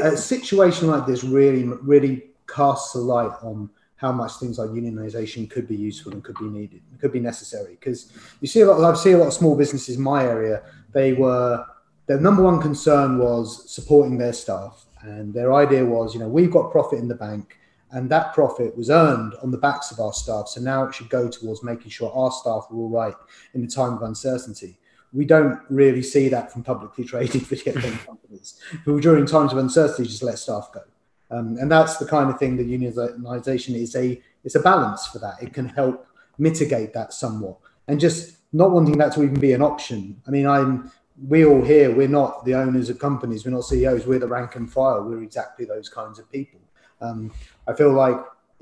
A 0.03 0.17
situation 0.17 0.89
like 0.89 1.07
this 1.07 1.25
really, 1.25 1.65
really 1.65 2.25
casts 2.47 2.95
a 2.95 2.99
light 2.99 3.33
on 3.43 3.71
how 3.97 4.13
much 4.13 4.33
things 4.35 4.59
like 4.59 4.69
unionization 4.71 5.49
could 5.49 5.67
be 5.67 5.77
useful 5.77 6.13
and 6.13 6.23
could 6.23 6.37
be 6.37 6.45
needed, 6.45 6.83
could 7.01 7.13
be 7.13 7.21
necessary. 7.21 7.77
Because 7.81 8.13
you 8.41 8.49
see 8.49 8.61
a 8.61 8.67
lot, 8.67 8.95
I 8.95 8.97
see 8.99 9.13
a 9.13 9.19
lot 9.19 9.29
of 9.29 9.33
small 9.33 9.57
businesses 9.57 9.97
in 9.97 10.03
my 10.03 10.25
area. 10.25 10.63
They 10.93 11.15
were 11.15 11.65
their 12.07 12.21
number 12.21 12.43
one 12.43 12.61
concern 12.61 13.19
was 13.19 13.71
supporting 13.71 14.19
their 14.19 14.33
staff. 14.33 14.87
And 15.03 15.35
their 15.35 15.53
idea 15.53 15.85
was, 15.85 16.15
you 16.15 16.21
know, 16.21 16.29
we've 16.29 16.51
got 16.51 16.73
profit 16.73 16.99
in 16.99 17.09
the 17.09 17.15
bank, 17.15 17.59
and 17.91 18.11
that 18.11 18.33
profit 18.33 18.77
was 18.77 18.91
earned 18.91 19.35
on 19.43 19.51
the 19.51 19.59
backs 19.59 19.91
of 19.91 20.01
our 20.01 20.13
staff. 20.13 20.49
So 20.49 20.61
now 20.61 20.85
it 20.85 20.95
should 20.95 21.11
go 21.11 21.29
towards 21.29 21.63
making 21.63 21.91
sure 21.91 22.11
our 22.13 22.31
staff 22.31 22.67
are 22.71 22.77
all 22.77 22.89
right 22.89 23.15
in 23.53 23.61
the 23.61 23.69
time 23.69 23.95
of 23.95 24.03
uncertainty. 24.03 24.79
We 25.13 25.27
don't 25.27 25.61
really 25.69 26.03
see 26.03 26.29
that 26.31 26.53
from 26.53 26.65
publicly 26.65 27.05
traded 27.13 27.43
video 27.43 27.75
game 27.75 27.99
companies 28.07 28.59
who, 28.85 29.01
during 29.01 29.27
times 29.27 29.53
of 29.53 29.59
uncertainty, 29.59 30.05
just 30.05 30.23
let 30.23 30.39
staff 30.39 30.71
go. 30.73 30.83
Um, 31.31 31.57
and 31.59 31.71
that's 31.71 31.99
the 31.99 32.07
kind 32.07 32.31
of 32.31 32.39
thing 32.39 32.57
that 32.57 32.67
unionization 32.67 33.75
is 33.75 33.95
a 33.97 34.21
it's 34.43 34.55
a 34.55 34.61
balance 34.61 35.07
for 35.07 35.19
that. 35.21 35.43
It 35.43 35.55
can 35.55 35.69
help 35.69 36.07
mitigate 36.39 36.93
that 36.95 37.13
somewhat, 37.13 37.59
and 37.89 37.99
just 37.99 38.37
not 38.53 38.71
wanting 38.71 38.99
that 38.99 39.13
to 39.15 39.23
even 39.23 39.41
be 39.41 39.53
an 39.53 39.63
option. 39.63 40.21
I 40.27 40.31
mean, 40.31 40.47
I'm 40.47 40.91
we 41.23 41.45
all 41.45 41.63
here, 41.63 41.95
we're 41.95 42.09
not 42.09 42.45
the 42.45 42.55
owners 42.55 42.91
of 42.91 42.99
companies, 42.99 43.45
we're 43.45 43.53
not 43.53 43.65
CEOs, 43.65 44.07
we're 44.07 44.19
the 44.19 44.27
rank 44.27 44.57
and 44.57 44.71
file, 44.71 45.03
we're 45.03 45.23
exactly 45.23 45.65
those 45.65 45.89
kinds 45.89 46.19
of 46.19 46.31
people. 46.31 46.61
Um, 47.01 47.33
I 47.69 47.75
feel 47.75 47.93
like 47.93 48.19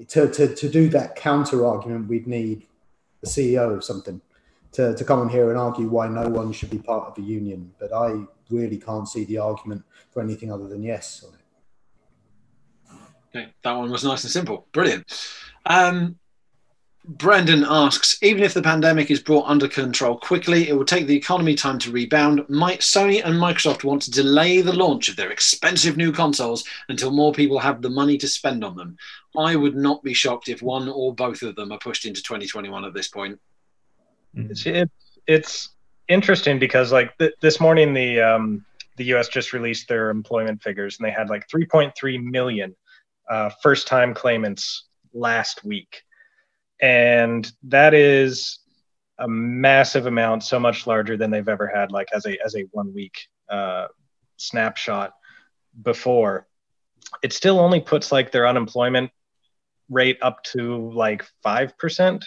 to, 0.08 0.30
to, 0.30 0.54
to 0.54 0.68
do 0.68 0.88
that 0.90 1.16
counter 1.16 1.66
argument, 1.66 2.08
we'd 2.08 2.26
need 2.26 2.66
the 3.20 3.28
CEO 3.28 3.74
of 3.74 3.84
something 3.84 4.20
to, 4.72 4.94
to 4.94 5.04
come 5.04 5.20
on 5.20 5.28
here 5.28 5.50
and 5.50 5.58
argue 5.58 5.88
why 5.88 6.08
no 6.08 6.28
one 6.28 6.52
should 6.52 6.70
be 6.70 6.78
part 6.78 7.08
of 7.08 7.18
a 7.18 7.26
union. 7.26 7.72
But 7.78 7.92
I 7.92 8.24
really 8.50 8.78
can't 8.78 9.08
see 9.08 9.24
the 9.24 9.38
argument 9.38 9.84
for 10.10 10.22
anything 10.22 10.52
other 10.52 10.68
than 10.68 10.82
yes 10.82 11.24
on 11.26 11.34
it. 11.34 11.40
Okay, 13.34 13.52
that 13.62 13.72
one 13.72 13.90
was 13.90 14.04
nice 14.04 14.24
and 14.24 14.30
simple. 14.30 14.66
Brilliant. 14.72 15.04
Um, 15.64 16.18
Brendan 17.04 17.64
asks, 17.68 18.16
even 18.22 18.44
if 18.44 18.54
the 18.54 18.62
pandemic 18.62 19.10
is 19.10 19.20
brought 19.20 19.48
under 19.48 19.66
control 19.66 20.16
quickly, 20.16 20.68
it 20.68 20.76
will 20.76 20.84
take 20.84 21.08
the 21.08 21.16
economy 21.16 21.56
time 21.56 21.78
to 21.80 21.90
rebound. 21.90 22.48
Might 22.48 22.80
Sony 22.80 23.24
and 23.24 23.34
Microsoft 23.34 23.82
want 23.82 24.02
to 24.02 24.10
delay 24.10 24.60
the 24.60 24.72
launch 24.72 25.08
of 25.08 25.16
their 25.16 25.32
expensive 25.32 25.96
new 25.96 26.12
consoles 26.12 26.64
until 26.88 27.10
more 27.10 27.32
people 27.32 27.58
have 27.58 27.82
the 27.82 27.90
money 27.90 28.16
to 28.18 28.28
spend 28.28 28.62
on 28.62 28.76
them? 28.76 28.96
I 29.36 29.56
would 29.56 29.74
not 29.74 30.04
be 30.04 30.14
shocked 30.14 30.48
if 30.48 30.62
one 30.62 30.88
or 30.88 31.12
both 31.12 31.42
of 31.42 31.56
them 31.56 31.72
are 31.72 31.78
pushed 31.78 32.04
into 32.04 32.22
2021 32.22 32.84
at 32.84 32.94
this 32.94 33.08
point. 33.08 33.40
It's, 34.34 34.64
it's, 34.64 34.92
it's 35.26 35.68
interesting 36.08 36.58
because 36.58 36.92
like 36.92 37.16
th- 37.18 37.34
this 37.40 37.60
morning 37.60 37.94
the 37.94 38.20
um, 38.20 38.64
the 38.96 39.04
U.S. 39.06 39.28
just 39.28 39.52
released 39.52 39.88
their 39.88 40.10
employment 40.10 40.62
figures 40.62 40.98
and 40.98 41.06
they 41.06 41.12
had 41.12 41.30
like 41.30 41.48
3.3 41.48 42.22
million 42.22 42.76
uh, 43.30 43.50
first 43.62 43.86
time 43.86 44.14
claimants 44.14 44.84
last 45.14 45.64
week, 45.64 46.02
and 46.82 47.50
that 47.62 47.94
is 47.94 48.58
a 49.18 49.28
massive 49.28 50.06
amount, 50.06 50.42
so 50.42 50.58
much 50.58 50.86
larger 50.86 51.16
than 51.16 51.30
they've 51.30 51.48
ever 51.48 51.68
had, 51.68 51.92
like 51.92 52.08
as 52.12 52.26
a 52.26 52.36
as 52.44 52.56
a 52.56 52.62
one 52.72 52.92
week 52.92 53.28
uh, 53.48 53.86
snapshot 54.36 55.12
before. 55.80 56.48
It 57.22 57.32
still 57.32 57.60
only 57.60 57.80
puts 57.80 58.10
like 58.10 58.32
their 58.32 58.48
unemployment 58.48 59.10
rate 59.88 60.18
up 60.22 60.42
to 60.44 60.90
like 60.92 61.24
five 61.42 61.78
percent 61.78 62.24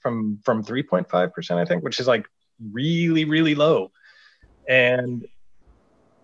from 0.00 0.40
from 0.42 0.64
3.5 0.64 1.32
percent, 1.32 1.60
I 1.60 1.66
think, 1.66 1.84
which 1.84 2.00
is 2.00 2.06
like 2.06 2.26
really 2.72 3.26
really 3.26 3.54
low. 3.54 3.92
And 4.66 5.26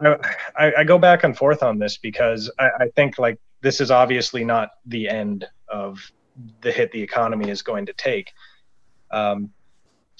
I, 0.00 0.72
I, 0.76 0.84
go 0.84 0.98
back 0.98 1.24
and 1.24 1.36
forth 1.36 1.62
on 1.62 1.78
this 1.78 1.96
because 1.96 2.50
I, 2.58 2.68
I 2.80 2.88
think 2.94 3.18
like 3.18 3.38
this 3.62 3.80
is 3.80 3.90
obviously 3.90 4.44
not 4.44 4.70
the 4.84 5.08
end 5.08 5.46
of 5.68 5.98
the 6.60 6.72
hit 6.72 6.92
the 6.92 7.02
economy 7.02 7.50
is 7.50 7.62
going 7.62 7.86
to 7.86 7.92
take. 7.92 8.32
Um, 9.10 9.50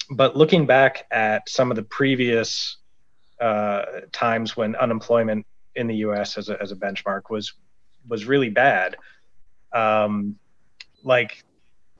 but 0.09 0.35
looking 0.37 0.65
back 0.65 1.05
at 1.11 1.49
some 1.49 1.71
of 1.71 1.75
the 1.75 1.83
previous 1.83 2.77
uh, 3.41 3.83
times 4.11 4.55
when 4.55 4.75
unemployment 4.75 5.45
in 5.75 5.87
the 5.87 5.95
U.S. 5.97 6.37
as 6.37 6.49
a, 6.49 6.61
as 6.61 6.71
a 6.71 6.75
benchmark 6.75 7.29
was 7.29 7.53
was 8.07 8.25
really 8.25 8.49
bad, 8.49 8.95
um, 9.73 10.37
like 11.03 11.43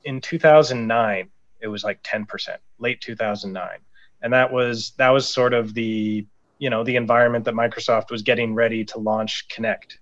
in 0.04 0.20
2009, 0.20 1.28
it 1.60 1.66
was 1.66 1.82
like 1.82 2.00
10%, 2.04 2.56
late 2.78 3.00
2009, 3.00 3.78
and 4.22 4.32
that 4.32 4.52
was 4.52 4.92
that 4.98 5.10
was 5.10 5.28
sort 5.28 5.52
of 5.52 5.74
the 5.74 6.24
you 6.58 6.70
know 6.70 6.84
the 6.84 6.96
environment 6.96 7.44
that 7.44 7.54
Microsoft 7.54 8.10
was 8.10 8.22
getting 8.22 8.54
ready 8.54 8.84
to 8.84 8.98
launch 8.98 9.48
Kinect 9.48 9.98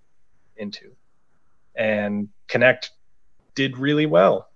into, 0.56 0.94
and 1.74 2.28
Kinect 2.48 2.90
did 3.54 3.78
really 3.78 4.06
well. 4.06 4.48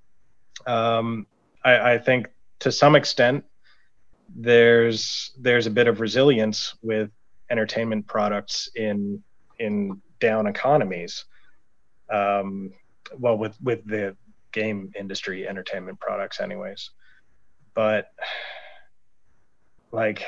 Um, 0.66 1.26
I, 1.64 1.92
I 1.92 1.98
think 1.98 2.28
to 2.60 2.72
some 2.72 2.96
extent 2.96 3.44
there's 4.34 5.32
there's 5.38 5.66
a 5.66 5.70
bit 5.70 5.88
of 5.88 6.00
resilience 6.00 6.74
with 6.82 7.10
entertainment 7.50 8.06
products 8.06 8.68
in 8.74 9.22
in 9.58 10.00
down 10.20 10.46
economies. 10.46 11.24
Um, 12.10 12.72
well, 13.18 13.38
with 13.38 13.56
with 13.62 13.86
the 13.86 14.16
game 14.52 14.92
industry, 14.98 15.48
entertainment 15.48 16.00
products, 16.00 16.40
anyways. 16.40 16.90
But 17.74 18.08
like 19.92 20.24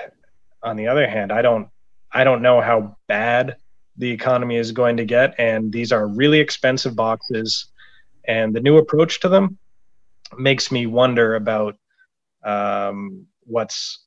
on 0.62 0.76
the 0.76 0.88
other 0.88 1.08
hand, 1.08 1.32
I 1.32 1.42
don't 1.42 1.68
I 2.12 2.24
don't 2.24 2.42
know 2.42 2.60
how 2.60 2.96
bad 3.06 3.56
the 3.96 4.10
economy 4.10 4.56
is 4.56 4.72
going 4.72 4.96
to 4.96 5.04
get, 5.04 5.34
and 5.38 5.72
these 5.72 5.92
are 5.92 6.06
really 6.06 6.40
expensive 6.40 6.96
boxes, 6.96 7.66
and 8.26 8.54
the 8.54 8.60
new 8.60 8.78
approach 8.78 9.20
to 9.20 9.28
them 9.28 9.58
makes 10.38 10.70
me 10.70 10.86
wonder 10.86 11.34
about 11.34 11.76
um, 12.44 13.26
what's 13.44 14.04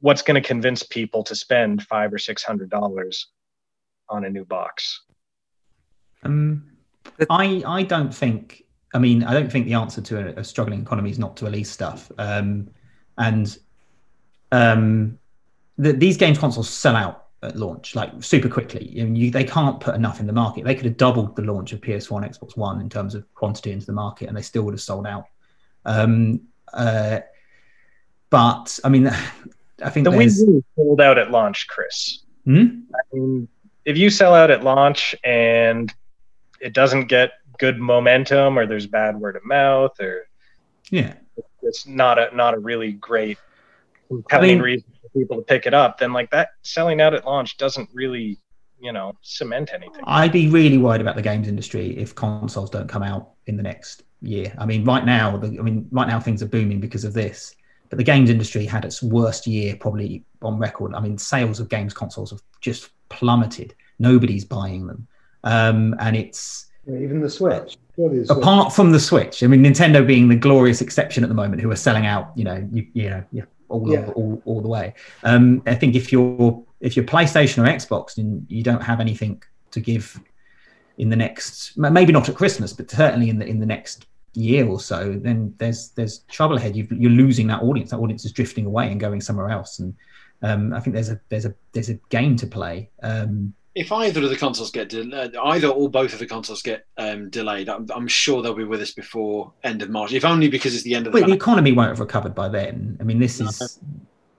what's 0.00 0.22
going 0.22 0.40
to 0.40 0.46
convince 0.46 0.82
people 0.82 1.22
to 1.24 1.34
spend 1.34 1.82
five 1.82 2.12
or 2.12 2.18
six 2.18 2.42
hundred 2.42 2.70
dollars 2.70 3.28
on 4.08 4.24
a 4.24 4.30
new 4.30 4.44
box. 4.44 5.02
Um, 6.22 6.64
I 7.30 7.62
I 7.66 7.82
don't 7.82 8.14
think. 8.14 8.64
I 8.94 8.98
mean, 8.98 9.22
I 9.22 9.34
don't 9.34 9.52
think 9.52 9.66
the 9.66 9.74
answer 9.74 10.00
to 10.00 10.18
a, 10.18 10.40
a 10.40 10.44
struggling 10.44 10.80
economy 10.80 11.10
is 11.10 11.18
not 11.18 11.36
to 11.38 11.44
release 11.44 11.70
stuff. 11.70 12.10
Um, 12.16 12.70
and 13.18 13.58
um, 14.50 15.18
the, 15.76 15.92
these 15.92 16.16
games 16.16 16.38
consoles 16.38 16.70
sell 16.70 16.96
out 16.96 17.27
at 17.42 17.56
launch 17.56 17.94
like 17.94 18.10
super 18.20 18.48
quickly. 18.48 18.96
I 19.00 19.04
mean, 19.04 19.16
you, 19.16 19.30
they 19.30 19.44
can't 19.44 19.80
put 19.80 19.94
enough 19.94 20.20
in 20.20 20.26
the 20.26 20.32
market. 20.32 20.64
They 20.64 20.74
could 20.74 20.86
have 20.86 20.96
doubled 20.96 21.36
the 21.36 21.42
launch 21.42 21.72
of 21.72 21.80
PS4 21.80 22.22
and 22.22 22.34
Xbox 22.34 22.56
One 22.56 22.80
in 22.80 22.88
terms 22.88 23.14
of 23.14 23.32
quantity 23.34 23.72
into 23.72 23.86
the 23.86 23.92
market, 23.92 24.28
and 24.28 24.36
they 24.36 24.42
still 24.42 24.62
would 24.64 24.74
have 24.74 24.80
sold 24.80 25.06
out. 25.06 25.26
Um, 25.84 26.40
uh, 26.72 27.20
but 28.30 28.78
I 28.84 28.88
mean, 28.88 29.06
I 29.84 29.90
think 29.90 30.04
the 30.04 30.10
Wii 30.10 30.62
sold 30.76 31.00
out 31.00 31.18
at 31.18 31.30
launch, 31.30 31.68
Chris. 31.68 32.20
Hmm? 32.44 32.80
I 32.94 33.14
mean, 33.14 33.48
if 33.84 33.96
you 33.96 34.10
sell 34.10 34.34
out 34.34 34.50
at 34.50 34.64
launch 34.64 35.14
and 35.22 35.92
it 36.60 36.72
doesn't 36.72 37.06
get 37.06 37.32
good 37.58 37.78
momentum, 37.78 38.58
or 38.58 38.66
there's 38.66 38.86
bad 38.86 39.16
word 39.16 39.36
of 39.36 39.44
mouth, 39.44 39.98
or 40.00 40.28
yeah, 40.90 41.14
it's 41.62 41.86
not 41.86 42.18
a 42.18 42.34
not 42.34 42.54
a 42.54 42.58
really 42.58 42.92
great 42.92 43.38
compelling 44.08 44.50
I 44.50 44.54
mean, 44.54 44.62
reason 44.62 44.92
for 45.02 45.08
people 45.18 45.36
to 45.36 45.42
pick 45.42 45.66
it 45.66 45.74
up, 45.74 45.98
then 45.98 46.12
like 46.12 46.30
that 46.30 46.50
selling 46.62 47.00
out 47.00 47.14
at 47.14 47.24
launch 47.24 47.56
doesn't 47.56 47.88
really 47.92 48.38
you 48.80 48.92
know 48.92 49.16
cement 49.22 49.70
anything. 49.74 50.02
I'd 50.04 50.32
be 50.32 50.48
really 50.48 50.78
worried 50.78 51.00
about 51.00 51.16
the 51.16 51.22
games 51.22 51.48
industry 51.48 51.96
if 51.96 52.14
consoles 52.14 52.70
don't 52.70 52.88
come 52.88 53.02
out 53.02 53.30
in 53.46 53.56
the 53.56 53.62
next 53.62 54.02
year. 54.20 54.52
I 54.58 54.66
mean, 54.66 54.84
right 54.84 55.04
now, 55.04 55.36
the, 55.36 55.58
I 55.58 55.62
mean, 55.62 55.88
right 55.90 56.08
now 56.08 56.20
things 56.20 56.42
are 56.42 56.48
booming 56.48 56.80
because 56.80 57.04
of 57.04 57.12
this. 57.12 57.54
But 57.90 57.96
the 57.96 58.04
games 58.04 58.28
industry 58.28 58.66
had 58.66 58.84
its 58.84 59.02
worst 59.02 59.46
year 59.46 59.74
probably 59.74 60.22
on 60.42 60.58
record. 60.58 60.94
I 60.94 61.00
mean, 61.00 61.16
sales 61.16 61.58
of 61.58 61.70
games 61.70 61.94
consoles 61.94 62.30
have 62.30 62.42
just 62.60 62.90
plummeted. 63.08 63.74
Nobody's 63.98 64.44
buying 64.44 64.86
them, 64.86 65.08
um, 65.44 65.96
and 65.98 66.14
it's 66.14 66.66
yeah, 66.86 66.98
even 66.98 67.20
the 67.20 67.30
Switch. 67.30 67.76
Switch. 67.94 68.28
Apart 68.28 68.72
from 68.72 68.92
the 68.92 69.00
Switch, 69.00 69.42
I 69.42 69.46
mean, 69.46 69.64
Nintendo 69.64 70.06
being 70.06 70.28
the 70.28 70.36
glorious 70.36 70.80
exception 70.80 71.24
at 71.24 71.28
the 71.28 71.34
moment, 71.34 71.62
who 71.62 71.70
are 71.70 71.76
selling 71.76 72.06
out, 72.06 72.30
you 72.36 72.44
know, 72.44 72.68
you, 72.70 72.86
you 72.92 73.10
know, 73.10 73.24
all, 73.68 73.92
yeah. 73.92 74.06
all, 74.14 74.42
all 74.44 74.60
the 74.60 74.68
way. 74.68 74.94
Um, 75.22 75.62
I 75.66 75.74
think 75.74 75.94
if 75.94 76.12
you're 76.12 76.64
if 76.80 76.96
you're 76.96 77.04
PlayStation 77.04 77.58
or 77.58 77.66
Xbox, 77.66 78.14
then 78.14 78.46
you 78.48 78.62
don't 78.62 78.82
have 78.82 79.00
anything 79.00 79.42
to 79.72 79.80
give 79.80 80.20
in 80.96 81.08
the 81.08 81.16
next, 81.16 81.76
maybe 81.76 82.12
not 82.12 82.28
at 82.28 82.34
Christmas, 82.34 82.72
but 82.72 82.90
certainly 82.90 83.30
in 83.30 83.38
the 83.38 83.46
in 83.46 83.60
the 83.60 83.66
next 83.66 84.06
year 84.34 84.66
or 84.66 84.80
so, 84.80 85.18
then 85.22 85.54
there's 85.58 85.90
there's 85.90 86.20
trouble 86.28 86.56
ahead. 86.56 86.76
you 86.76 86.86
are 86.90 87.12
losing 87.12 87.46
that 87.48 87.62
audience. 87.62 87.90
That 87.90 87.98
audience 87.98 88.24
is 88.24 88.32
drifting 88.32 88.66
away 88.66 88.90
and 88.90 89.00
going 89.00 89.20
somewhere 89.20 89.48
else. 89.48 89.78
And 89.78 89.94
um, 90.42 90.72
I 90.72 90.80
think 90.80 90.94
there's 90.94 91.10
a 91.10 91.20
there's 91.28 91.44
a 91.44 91.54
there's 91.72 91.88
a 91.88 91.94
game 92.10 92.36
to 92.36 92.46
play. 92.46 92.90
Um, 93.02 93.54
if 93.78 93.92
either 93.92 94.24
of 94.24 94.28
the 94.28 94.36
consoles 94.36 94.72
get 94.72 94.88
de- 94.88 95.40
either 95.44 95.68
or 95.68 95.88
both 95.88 96.12
of 96.12 96.18
the 96.18 96.26
consoles 96.26 96.62
get 96.62 96.84
um, 96.96 97.30
delayed, 97.30 97.68
I'm, 97.68 97.86
I'm, 97.94 98.08
sure 98.08 98.42
they'll 98.42 98.52
be 98.52 98.64
with 98.64 98.82
us 98.82 98.90
before 98.90 99.52
end 99.62 99.82
of 99.82 99.88
March. 99.88 100.12
If 100.12 100.24
only 100.24 100.48
because 100.48 100.74
it's 100.74 100.82
the 100.82 100.96
end 100.96 101.06
of 101.06 101.12
the. 101.12 101.20
Well, 101.20 101.28
the 101.28 101.34
economy 101.34 101.70
won't 101.70 101.90
have 101.90 102.00
recovered 102.00 102.34
by 102.34 102.48
then. 102.48 102.96
I 103.00 103.04
mean, 103.04 103.20
this 103.20 103.40
is. 103.40 103.78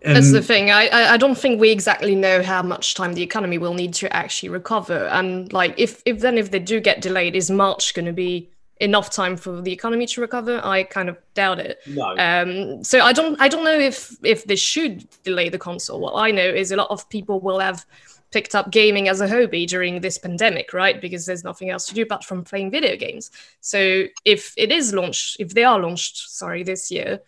Um, 0.04 0.14
That's 0.14 0.34
the 0.34 0.42
thing. 0.42 0.72
I 0.72 0.90
I 1.14 1.18
don't 1.18 1.38
think 1.38 1.60
we 1.60 1.72
exactly 1.72 2.16
know 2.16 2.44
how 2.44 2.62
much 2.62 2.96
time 2.96 3.14
the 3.14 3.24
economy 3.24 3.58
will 3.58 3.74
need 3.74 3.94
to 3.96 4.14
actually 4.14 4.50
recover. 4.50 5.08
And 5.08 5.52
like, 5.54 5.74
if 5.78 6.02
if 6.06 6.20
then 6.20 6.38
if 6.38 6.52
they 6.52 6.60
do 6.60 6.82
get 6.82 7.02
delayed, 7.02 7.36
is 7.36 7.50
March 7.50 7.94
going 7.94 8.06
to 8.06 8.14
be 8.14 8.50
enough 8.82 9.10
time 9.10 9.38
for 9.38 9.62
the 9.62 9.72
economy 9.72 10.06
to 10.08 10.22
recover? 10.22 10.60
I 10.64 10.84
kind 10.84 11.08
of 11.08 11.18
doubt 11.34 11.60
it. 11.60 11.80
No. 11.88 12.16
Um, 12.18 12.84
so 12.84 13.00
I 13.02 13.14
don't 13.14 13.40
I 13.40 13.48
don't 13.48 13.64
know 13.64 13.80
if 13.80 14.16
if 14.24 14.44
they 14.44 14.58
should 14.58 15.08
delay 15.24 15.48
the 15.48 15.60
console. 15.60 16.02
What 16.02 16.16
I 16.16 16.32
know 16.32 16.48
is 16.48 16.74
a 16.74 16.76
lot 16.76 16.90
of 16.90 17.08
people 17.10 17.40
will 17.40 17.60
have 17.60 17.86
picked 18.32 18.56
up 18.56 18.72
gaming 18.72 19.08
as 19.08 19.22
a 19.22 19.28
hobby 19.28 19.66
during 19.66 20.02
this 20.02 20.18
pandemic, 20.18 20.74
right? 20.74 21.02
Because 21.02 21.26
there's 21.26 21.44
nothing 21.44 21.70
else 21.70 21.86
to 21.88 21.96
do 21.96 22.04
apart 22.04 22.24
from 22.24 22.44
playing 22.44 22.72
video 22.72 22.96
games. 22.96 23.32
So 23.62 24.06
if 24.26 24.54
it 24.56 24.72
is 24.72 24.94
launched, 24.94 25.38
if 25.40 25.54
they 25.54 25.64
are 25.64 25.80
launched, 25.80 26.30
sorry, 26.30 26.64
this 26.64 26.92
year, 26.92 27.22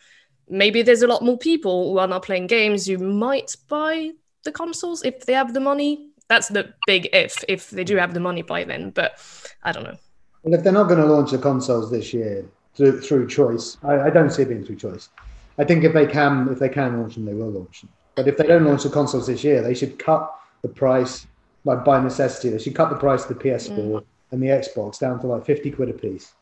maybe 0.49 0.81
there's 0.81 1.01
a 1.01 1.07
lot 1.07 1.23
more 1.23 1.37
people 1.37 1.91
who 1.91 1.97
are 1.97 2.07
not 2.07 2.23
playing 2.23 2.47
games 2.47 2.85
who 2.85 2.97
might 2.97 3.55
buy 3.67 4.11
the 4.43 4.51
consoles 4.51 5.03
if 5.03 5.25
they 5.25 5.33
have 5.33 5.53
the 5.53 5.59
money. 5.59 6.09
That's 6.27 6.49
the 6.49 6.73
big 6.85 7.09
if, 7.13 7.43
if 7.47 7.69
they 7.71 7.83
do 7.83 7.97
have 7.97 8.13
the 8.13 8.19
money 8.19 8.41
by 8.41 8.63
then. 8.63 8.91
But 8.91 9.19
I 9.63 9.71
don't 9.71 9.83
know. 9.83 9.97
Well, 10.43 10.53
if 10.53 10.63
they're 10.63 10.73
not 10.73 10.87
going 10.87 10.99
to 10.99 11.05
launch 11.05 11.31
the 11.31 11.37
consoles 11.37 11.91
this 11.91 12.13
year 12.13 12.45
through, 12.75 13.01
through 13.01 13.27
choice, 13.27 13.77
I, 13.83 14.01
I, 14.01 14.09
don't 14.09 14.31
see 14.31 14.43
it 14.43 14.49
being 14.49 14.65
through 14.65 14.77
choice. 14.77 15.09
I 15.57 15.65
think 15.65 15.83
if 15.83 15.93
they 15.93 16.07
can, 16.07 16.47
if 16.49 16.57
they 16.57 16.69
can 16.69 16.99
launch 16.99 17.15
them, 17.15 17.25
they 17.25 17.33
will 17.33 17.51
launch 17.51 17.81
them. 17.81 17.89
But 18.15 18.27
if 18.27 18.37
they 18.37 18.47
don't 18.47 18.65
launch 18.65 18.83
the 18.83 18.89
consoles 18.89 19.27
this 19.27 19.43
year, 19.43 19.61
they 19.61 19.73
should 19.73 19.99
cut 19.99 20.33
the 20.62 20.67
price, 20.67 21.28
like 21.63 21.84
by 21.84 22.02
necessity, 22.02 22.50
they 22.50 22.60
should 22.60 22.76
cut 22.76 22.89
the 22.89 22.95
price 22.95 23.24
of 23.24 23.30
the 23.30 23.43
PS4 23.43 23.78
mm. 23.78 24.04
and 24.32 24.41
the 24.41 24.47
Xbox 24.47 25.00
down 25.00 25.19
to 25.21 25.28
like 25.28 25.45
fifty 25.45 25.71
quid 25.71 25.89
a 25.89 25.93
piece, 25.93 26.34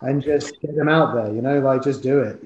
and 0.00 0.22
just 0.22 0.60
get 0.60 0.76
them 0.76 0.88
out 0.88 1.14
there. 1.14 1.32
You 1.32 1.42
know, 1.42 1.60
like 1.60 1.82
just 1.82 2.02
do 2.02 2.20
it. 2.20 2.42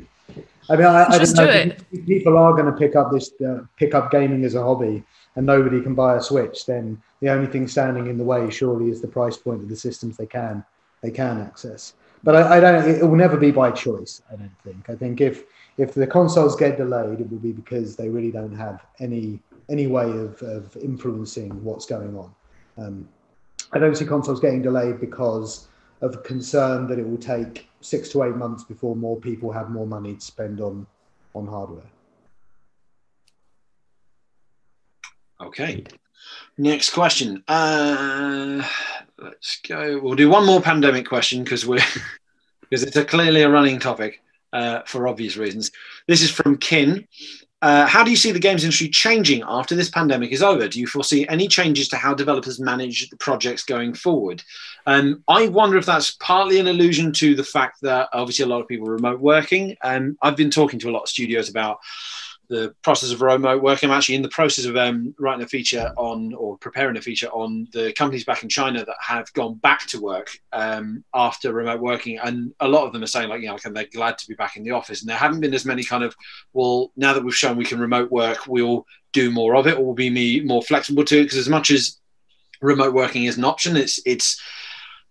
I 0.70 0.76
mean, 0.76 0.86
I, 0.86 1.04
I 1.04 1.18
don't 1.18 1.34
know. 1.36 1.74
People 2.06 2.38
are 2.38 2.52
going 2.52 2.66
to 2.66 2.72
pick 2.72 2.94
up 2.94 3.10
this, 3.10 3.32
uh, 3.46 3.60
pick 3.76 3.94
up 3.94 4.10
gaming 4.10 4.44
as 4.44 4.54
a 4.54 4.62
hobby, 4.62 5.02
and 5.36 5.44
nobody 5.44 5.80
can 5.80 5.94
buy 5.94 6.16
a 6.16 6.22
Switch. 6.22 6.66
Then 6.66 7.02
the 7.20 7.30
only 7.30 7.50
thing 7.50 7.66
standing 7.66 8.06
in 8.06 8.16
the 8.16 8.24
way, 8.24 8.48
surely, 8.50 8.90
is 8.90 9.00
the 9.00 9.08
price 9.08 9.36
point 9.36 9.62
of 9.62 9.68
the 9.68 9.76
systems 9.76 10.16
they 10.16 10.26
can 10.26 10.64
they 11.02 11.10
can 11.10 11.40
access. 11.40 11.94
But 12.22 12.36
I, 12.36 12.56
I 12.58 12.60
don't. 12.60 12.88
It 12.88 13.02
will 13.02 13.16
never 13.16 13.36
be 13.36 13.50
by 13.50 13.72
choice. 13.72 14.22
I 14.32 14.36
don't 14.36 14.58
think. 14.64 14.88
I 14.88 14.94
think 14.94 15.20
if 15.20 15.44
if 15.78 15.94
the 15.94 16.06
consoles 16.06 16.56
get 16.56 16.76
delayed, 16.76 17.20
it 17.20 17.30
will 17.30 17.38
be 17.38 17.52
because 17.52 17.96
they 17.96 18.08
really 18.08 18.30
don't 18.30 18.56
have 18.56 18.84
any 19.00 19.40
any 19.68 19.86
way 19.86 20.04
of, 20.04 20.40
of 20.42 20.76
influencing 20.76 21.62
what's 21.64 21.86
going 21.86 22.16
on. 22.16 22.34
Um, 22.78 23.08
I 23.72 23.78
don't 23.78 23.96
see 23.96 24.04
consoles 24.04 24.40
getting 24.40 24.62
delayed 24.62 25.00
because 25.00 25.68
of 26.00 26.22
concern 26.24 26.88
that 26.88 26.98
it 26.98 27.08
will 27.08 27.18
take 27.18 27.68
six 27.80 28.08
to 28.10 28.24
eight 28.24 28.36
months 28.36 28.64
before 28.64 28.96
more 28.96 29.18
people 29.18 29.52
have 29.52 29.70
more 29.70 29.86
money 29.86 30.14
to 30.14 30.20
spend 30.20 30.60
on 30.60 30.86
on 31.34 31.46
hardware. 31.46 31.82
Okay. 35.40 35.84
Next 36.58 36.90
question. 36.90 37.42
Uh, 37.48 38.62
let's 39.18 39.60
go. 39.66 39.98
We'll 40.00 40.14
do 40.14 40.28
one 40.28 40.46
more 40.46 40.60
pandemic 40.60 41.08
question 41.08 41.42
because 41.42 41.66
we're 41.66 41.80
because 42.60 42.82
it's 42.82 42.96
a 42.96 43.04
clearly 43.04 43.42
a 43.42 43.50
running 43.50 43.78
topic 43.78 44.22
uh, 44.52 44.82
for 44.86 45.08
obvious 45.08 45.36
reasons. 45.36 45.70
This 46.06 46.22
is 46.22 46.30
from 46.30 46.58
Kin. 46.58 47.06
Uh, 47.62 47.86
how 47.86 48.02
do 48.02 48.10
you 48.10 48.16
see 48.16 48.32
the 48.32 48.40
games 48.40 48.64
industry 48.64 48.88
changing 48.88 49.44
after 49.46 49.76
this 49.76 49.88
pandemic 49.88 50.32
is 50.32 50.42
over? 50.42 50.66
Do 50.66 50.80
you 50.80 50.88
foresee 50.88 51.26
any 51.28 51.46
changes 51.46 51.88
to 51.90 51.96
how 51.96 52.12
developers 52.12 52.58
manage 52.58 53.08
the 53.08 53.16
projects 53.16 53.62
going 53.62 53.94
forward? 53.94 54.42
Um, 54.84 55.22
I 55.28 55.46
wonder 55.46 55.78
if 55.78 55.86
that's 55.86 56.10
partly 56.10 56.58
an 56.58 56.66
allusion 56.66 57.12
to 57.14 57.36
the 57.36 57.44
fact 57.44 57.80
that 57.82 58.08
obviously 58.12 58.44
a 58.44 58.48
lot 58.48 58.60
of 58.60 58.66
people 58.66 58.88
are 58.88 58.94
remote 58.94 59.20
working. 59.20 59.76
And 59.80 60.16
I've 60.20 60.36
been 60.36 60.50
talking 60.50 60.80
to 60.80 60.90
a 60.90 60.92
lot 60.92 61.04
of 61.04 61.08
studios 61.08 61.48
about 61.48 61.78
the 62.48 62.74
process 62.82 63.12
of 63.12 63.22
remote 63.22 63.62
work. 63.62 63.82
I'm 63.82 63.90
actually 63.90 64.16
in 64.16 64.22
the 64.22 64.28
process 64.28 64.64
of 64.66 64.76
um, 64.76 65.14
writing 65.18 65.44
a 65.44 65.48
feature 65.48 65.92
on 65.96 66.34
or 66.34 66.58
preparing 66.58 66.96
a 66.96 67.02
feature 67.02 67.28
on 67.28 67.68
the 67.72 67.92
companies 67.92 68.24
back 68.24 68.42
in 68.42 68.48
China 68.48 68.84
that 68.84 68.96
have 69.00 69.32
gone 69.32 69.54
back 69.54 69.86
to 69.86 70.00
work 70.00 70.30
um, 70.52 71.04
after 71.14 71.52
remote 71.52 71.80
working, 71.80 72.18
and 72.18 72.52
a 72.60 72.68
lot 72.68 72.86
of 72.86 72.92
them 72.92 73.02
are 73.02 73.06
saying 73.06 73.28
like 73.28 73.40
you 73.40 73.46
know 73.46 73.54
like, 73.54 73.62
they're 73.62 73.86
glad 73.92 74.18
to 74.18 74.28
be 74.28 74.34
back 74.34 74.56
in 74.56 74.64
the 74.64 74.70
office, 74.70 75.00
and 75.00 75.08
there 75.08 75.16
haven't 75.16 75.40
been 75.40 75.54
as 75.54 75.64
many 75.64 75.84
kind 75.84 76.04
of 76.04 76.14
well 76.52 76.92
now 76.96 77.12
that 77.12 77.24
we've 77.24 77.34
shown 77.34 77.56
we 77.56 77.64
can 77.64 77.80
remote 77.80 78.10
work, 78.10 78.46
we'll 78.46 78.86
do 79.12 79.30
more 79.30 79.56
of 79.56 79.66
it, 79.66 79.76
or 79.76 79.84
we'll 79.84 79.94
be 79.94 80.42
more 80.44 80.62
flexible 80.62 81.04
to 81.04 81.20
it. 81.20 81.24
Because 81.24 81.38
as 81.38 81.48
much 81.48 81.70
as 81.70 81.98
remote 82.60 82.94
working 82.94 83.24
is 83.24 83.38
an 83.38 83.44
option, 83.44 83.76
it's 83.76 84.00
it's 84.04 84.40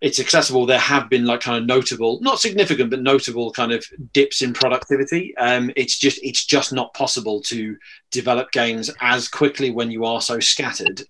it's 0.01 0.19
accessible, 0.19 0.65
there 0.65 0.79
have 0.79 1.09
been 1.09 1.25
like 1.25 1.41
kind 1.41 1.59
of 1.59 1.67
notable, 1.67 2.19
not 2.21 2.39
significant, 2.39 2.89
but 2.89 3.03
notable 3.03 3.51
kind 3.51 3.71
of 3.71 3.85
dips 4.13 4.41
in 4.41 4.51
productivity. 4.51 5.37
Um, 5.37 5.71
it's 5.75 5.97
just 5.97 6.19
it's 6.23 6.43
just 6.43 6.73
not 6.73 6.93
possible 6.95 7.39
to 7.43 7.77
develop 8.09 8.51
games 8.51 8.89
as 8.99 9.27
quickly 9.27 9.69
when 9.69 9.91
you 9.91 10.03
are 10.05 10.19
so 10.19 10.39
scattered. 10.39 11.03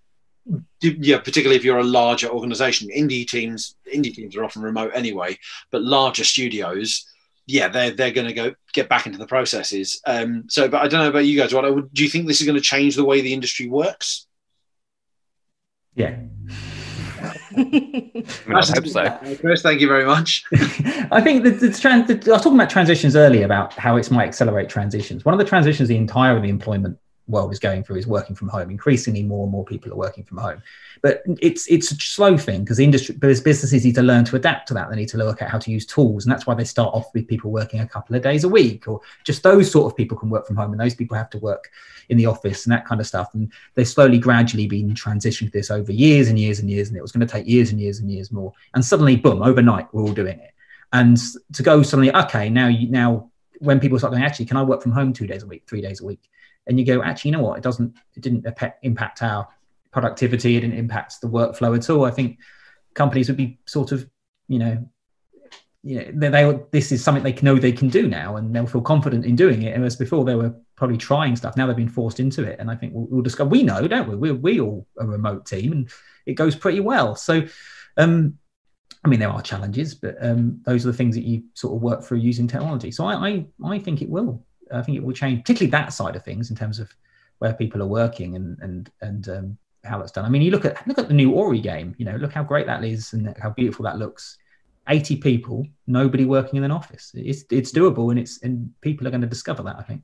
Yeah, 0.82 1.20
particularly 1.20 1.56
if 1.56 1.64
you're 1.64 1.78
a 1.78 1.84
larger 1.84 2.28
organization. 2.28 2.90
Indie 2.90 3.26
teams, 3.26 3.76
indie 3.94 4.14
teams 4.14 4.36
are 4.36 4.44
often 4.44 4.62
remote 4.62 4.92
anyway, 4.94 5.38
but 5.72 5.84
larger 5.84 6.26
studios, 6.26 7.06
yeah, 7.48 7.70
they're 7.70 7.92
they're 7.92 8.12
going 8.12 8.28
to 8.28 8.34
go 8.34 8.54
get 8.74 8.90
back 8.90 9.06
into 9.06 9.20
the 9.20 9.28
processes. 9.28 10.02
Um, 10.06 10.46
so, 10.50 10.68
but 10.68 10.82
I 10.82 10.90
don't 10.90 11.00
know 11.00 11.10
about 11.10 11.26
you 11.26 11.40
guys. 11.40 11.54
What 11.54 11.94
do 11.94 12.04
you 12.04 12.10
think 12.10 12.28
this 12.28 12.42
is 12.42 12.48
going 12.48 12.58
to 12.58 12.62
change 12.62 12.98
the 12.98 13.06
way 13.06 13.22
the 13.22 13.34
industry 13.34 13.70
works? 13.70 14.28
Yeah. 15.96 16.18
I 17.58 18.24
hope 18.48 18.88
so. 18.88 19.20
Chris, 19.42 19.62
thank 19.62 19.82
you 19.82 19.88
very 19.88 20.06
much. 20.06 20.44
I 21.12 21.22
think 21.22 21.44
the, 21.44 21.52
the, 21.52 21.72
trans, 21.72 22.08
the, 22.08 22.14
I 22.32 22.34
was 22.34 22.44
talking 22.44 22.56
about 22.56 22.70
transitions 22.70 23.16
earlier 23.16 23.46
about 23.46 23.74
how 23.74 23.98
it 23.98 24.10
might 24.12 24.28
accelerate 24.28 24.70
transitions. 24.70 25.26
One 25.26 25.34
of 25.34 25.40
the 25.40 25.46
transitions 25.46 25.90
the 25.90 25.98
entire 25.98 26.36
of 26.36 26.44
the 26.44 26.50
employment 26.50 26.98
world 27.28 27.52
is 27.52 27.60
going 27.60 27.84
through 27.84 27.98
is 27.98 28.08
working 28.08 28.36
from 28.36 28.50
home. 28.50 28.70
Increasingly, 28.70 29.24
more 29.24 29.44
and 29.44 29.52
more 29.52 29.66
people 29.66 29.92
are 29.92 29.96
working 29.96 30.24
from 30.24 30.38
home, 30.38 30.62
but 31.02 31.24
it's 31.40 31.68
it's 31.68 31.92
a 31.92 31.96
slow 31.96 32.38
thing 32.38 32.64
because 32.64 32.80
industry, 32.80 33.16
because 33.16 33.42
businesses 33.42 33.86
need 33.86 33.96
to 33.96 34.02
learn 34.02 34.26
to 34.26 34.36
adapt 34.36 34.68
to 34.68 34.74
that. 34.74 34.90
They 34.90 34.96
need 34.96 35.10
to 35.10 35.18
look 35.18 35.42
at 35.42 35.50
how 35.50 35.60
to 35.60 35.72
use 35.72 35.86
tools, 35.86 36.26
and 36.26 36.32
that's 36.32 36.46
why 36.46 36.54
they 36.54 36.64
start 36.64 36.94
off 36.94 37.14
with 37.14 37.28
people 37.28 37.52
working 37.52 37.80
a 37.80 37.88
couple 37.88 38.16
of 38.16 38.22
days 38.22 38.44
a 38.44 38.50
week, 38.50 38.88
or 38.88 39.02
just 39.24 39.44
those 39.44 39.72
sort 39.72 39.92
of 39.92 39.98
people 39.98 40.18
can 40.18 40.30
work 40.30 40.48
from 40.48 40.56
home, 40.58 40.72
and 40.72 40.80
those 40.80 40.96
people 40.96 41.18
have 41.18 41.30
to 41.32 41.40
work 41.40 41.72
in 42.10 42.18
the 42.18 42.26
office 42.26 42.66
and 42.66 42.74
that 42.74 42.86
kind 42.86 43.00
of 43.00 43.08
stuff. 43.08 43.34
And 43.34 43.52
they've 43.76 43.88
slowly, 43.88 44.18
gradually 44.18 44.68
been 44.68 44.94
transitioned 44.94 45.48
to 45.48 45.52
this 45.52 45.72
over 45.72 45.92
years 45.92 46.28
and 46.28 46.38
years 46.38 46.60
and 46.60 46.70
years, 46.70 46.90
and 46.90 46.98
it 46.98 47.02
was 47.02 47.12
going 47.12 47.26
to 47.26 47.32
take 47.32 47.48
years 47.48 47.72
and 47.72 47.80
years 47.80 48.00
and 48.00 48.12
years 48.12 48.32
more. 48.32 48.54
And 48.74 48.84
suddenly, 48.84 49.16
boom, 49.16 49.42
overnight, 49.42 49.94
we're 49.94 50.04
all 50.04 50.14
doing 50.14 50.40
it. 50.40 50.52
And 50.94 51.18
to 51.54 51.64
go 51.64 51.82
suddenly, 51.84 52.14
okay, 52.14 52.50
now 52.50 52.68
you 52.68 52.90
now 52.90 53.32
when 53.62 53.80
people 53.80 53.98
start 54.00 54.12
going, 54.12 54.24
actually, 54.24 54.46
can 54.46 54.58
I 54.58 54.64
work 54.64 54.82
from 54.82 54.92
home 54.92 55.14
two 55.14 55.28
days 55.28 55.44
a 55.44 55.48
week, 55.48 55.64
three 55.68 55.82
days 55.82 56.02
a 56.02 56.06
week? 56.06 56.30
And 56.68 56.80
you 56.80 56.86
go, 56.86 57.02
actually, 57.02 57.30
you 57.30 57.38
know 57.38 57.44
what? 57.44 57.58
It 57.58 57.64
doesn't, 57.64 57.96
it 58.16 58.22
didn't 58.22 58.46
impact 58.84 59.24
our 59.24 59.48
productivity. 59.92 60.58
It 60.58 60.62
didn't 60.62 60.78
impact 60.78 61.22
the 61.22 61.28
workflow 61.28 61.76
at 61.76 61.90
all. 61.90 62.06
I 62.06 62.12
think 62.12 62.40
companies 62.94 63.28
would 63.28 63.38
be 63.38 63.60
sort 63.66 63.92
of, 63.92 64.08
you 64.48 64.60
know, 64.60 64.88
you 65.84 65.96
know, 65.96 66.12
they, 66.14 66.30
they 66.30 66.60
this 66.72 66.92
is 66.92 67.04
something 67.04 67.24
they 67.24 67.34
know 67.42 67.58
they 67.58 67.72
can 67.72 67.90
do 67.90 68.08
now, 68.08 68.36
and 68.36 68.56
they'll 68.56 68.68
feel 68.68 68.82
confident 68.82 69.26
in 69.26 69.36
doing 69.36 69.64
it. 69.64 69.76
And 69.76 69.84
as 69.84 69.96
before, 69.96 70.24
they 70.24 70.36
were 70.36 70.54
probably 70.76 70.98
trying 70.98 71.36
stuff. 71.36 71.58
Now 71.58 71.66
they've 71.66 71.76
been 71.76 71.90
forced 71.90 72.20
into 72.20 72.44
it, 72.44 72.60
and 72.60 72.70
I 72.70 72.76
think 72.76 72.94
we'll, 72.94 73.08
we'll 73.10 73.22
discover. 73.24 73.50
We 73.50 73.64
know, 73.64 73.88
don't 73.88 74.08
we? 74.08 74.16
We're 74.16 74.36
we 74.36 74.62
all 74.62 74.86
a 75.00 75.08
remote 75.08 75.48
team, 75.48 75.72
and 75.72 75.90
it 76.28 76.34
goes 76.34 76.56
pretty 76.56 76.82
well. 76.82 77.16
So, 77.16 77.48
um, 77.98 78.38
I 79.04 79.08
mean, 79.08 79.20
there 79.20 79.30
are 79.30 79.42
challenges, 79.42 79.96
but 79.96 80.18
um, 80.22 80.62
those 80.66 80.86
are 80.86 80.92
the 80.92 80.98
things 80.98 81.16
that 81.16 81.26
you 81.26 81.44
sort 81.56 81.76
of 81.76 81.82
work 81.82 82.04
through 82.04 82.20
using 82.20 82.48
technology. 82.48 82.92
So 82.92 83.06
I, 83.06 83.16
I, 83.16 83.46
I 83.66 83.80
think 83.80 84.04
it 84.04 84.10
will 84.10 84.46
I 84.74 84.82
think 84.82 84.98
it 84.98 85.04
will 85.04 85.14
change, 85.14 85.42
particularly 85.42 85.72
that 85.72 85.94
side 85.94 86.16
of 86.16 86.24
things 86.24 86.50
in 86.50 86.56
terms 86.56 86.80
of 86.80 86.94
where 87.40 87.54
people 87.54 87.82
are 87.82 87.88
working 87.88 88.36
and 88.36 88.58
and 88.60 88.92
and 89.02 89.30
um, 89.30 89.58
how 89.84 89.98
that's 89.98 90.12
done. 90.12 90.26
I 90.26 90.30
mean, 90.30 90.42
you 90.42 90.52
look 90.52 90.66
at 90.66 90.86
look 90.88 91.00
at 91.00 91.08
the 91.08 91.14
new 91.14 91.32
Ori 91.32 91.60
game. 91.60 91.96
You 91.98 92.06
know, 92.06 92.16
look 92.18 92.34
how 92.34 92.44
great 92.44 92.68
that 92.68 92.84
is 92.84 93.14
and 93.14 93.36
how 93.40 93.50
beautiful 93.50 93.84
that 93.84 93.98
looks. 93.98 94.38
80 94.90 95.18
people, 95.18 95.68
nobody 95.86 96.26
working 96.26 96.58
in 96.58 96.64
an 96.64 96.72
office. 96.72 97.12
It's 97.16 97.44
it's 97.50 97.72
doable, 97.72 98.10
and 98.10 98.20
it's 98.20 98.42
and 98.44 98.72
people 98.82 99.08
are 99.08 99.12
going 99.12 99.22
to 99.22 99.28
discover 99.28 99.64
that. 99.64 99.78
I 99.78 99.84
think. 99.84 100.02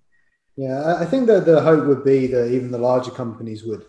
Yeah, 0.55 0.95
I 0.99 1.05
think 1.05 1.27
that 1.27 1.45
the 1.45 1.61
hope 1.61 1.85
would 1.85 2.03
be 2.03 2.25
that 2.27 2.51
even 2.51 2.71
the 2.71 2.79
larger 2.79 3.11
companies 3.11 3.63
would, 3.63 3.85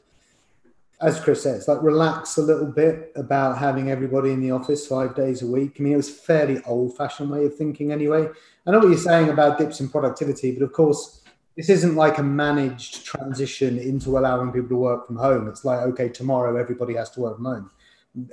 as 1.00 1.20
Chris 1.20 1.42
says, 1.42 1.68
like 1.68 1.80
relax 1.82 2.38
a 2.38 2.42
little 2.42 2.66
bit 2.66 3.12
about 3.14 3.56
having 3.56 3.90
everybody 3.90 4.32
in 4.32 4.40
the 4.40 4.50
office 4.50 4.86
five 4.86 5.14
days 5.14 5.42
a 5.42 5.46
week. 5.46 5.76
I 5.78 5.82
mean, 5.82 5.92
it 5.92 5.96
was 5.96 6.10
fairly 6.10 6.60
old-fashioned 6.64 7.30
way 7.30 7.46
of 7.46 7.54
thinking 7.54 7.92
anyway. 7.92 8.28
I 8.66 8.70
know 8.70 8.80
what 8.80 8.88
you're 8.88 8.98
saying 8.98 9.28
about 9.28 9.58
dips 9.58 9.78
in 9.80 9.88
productivity, 9.88 10.50
but 10.50 10.64
of 10.64 10.72
course, 10.72 11.22
this 11.56 11.68
isn't 11.68 11.94
like 11.94 12.18
a 12.18 12.22
managed 12.22 13.04
transition 13.04 13.78
into 13.78 14.18
allowing 14.18 14.50
people 14.50 14.70
to 14.70 14.76
work 14.76 15.06
from 15.06 15.16
home. 15.16 15.46
It's 15.48 15.64
like, 15.64 15.80
okay, 15.80 16.08
tomorrow 16.08 16.56
everybody 16.56 16.94
has 16.94 17.10
to 17.10 17.20
work 17.20 17.36
from 17.36 17.44
home. 17.44 17.70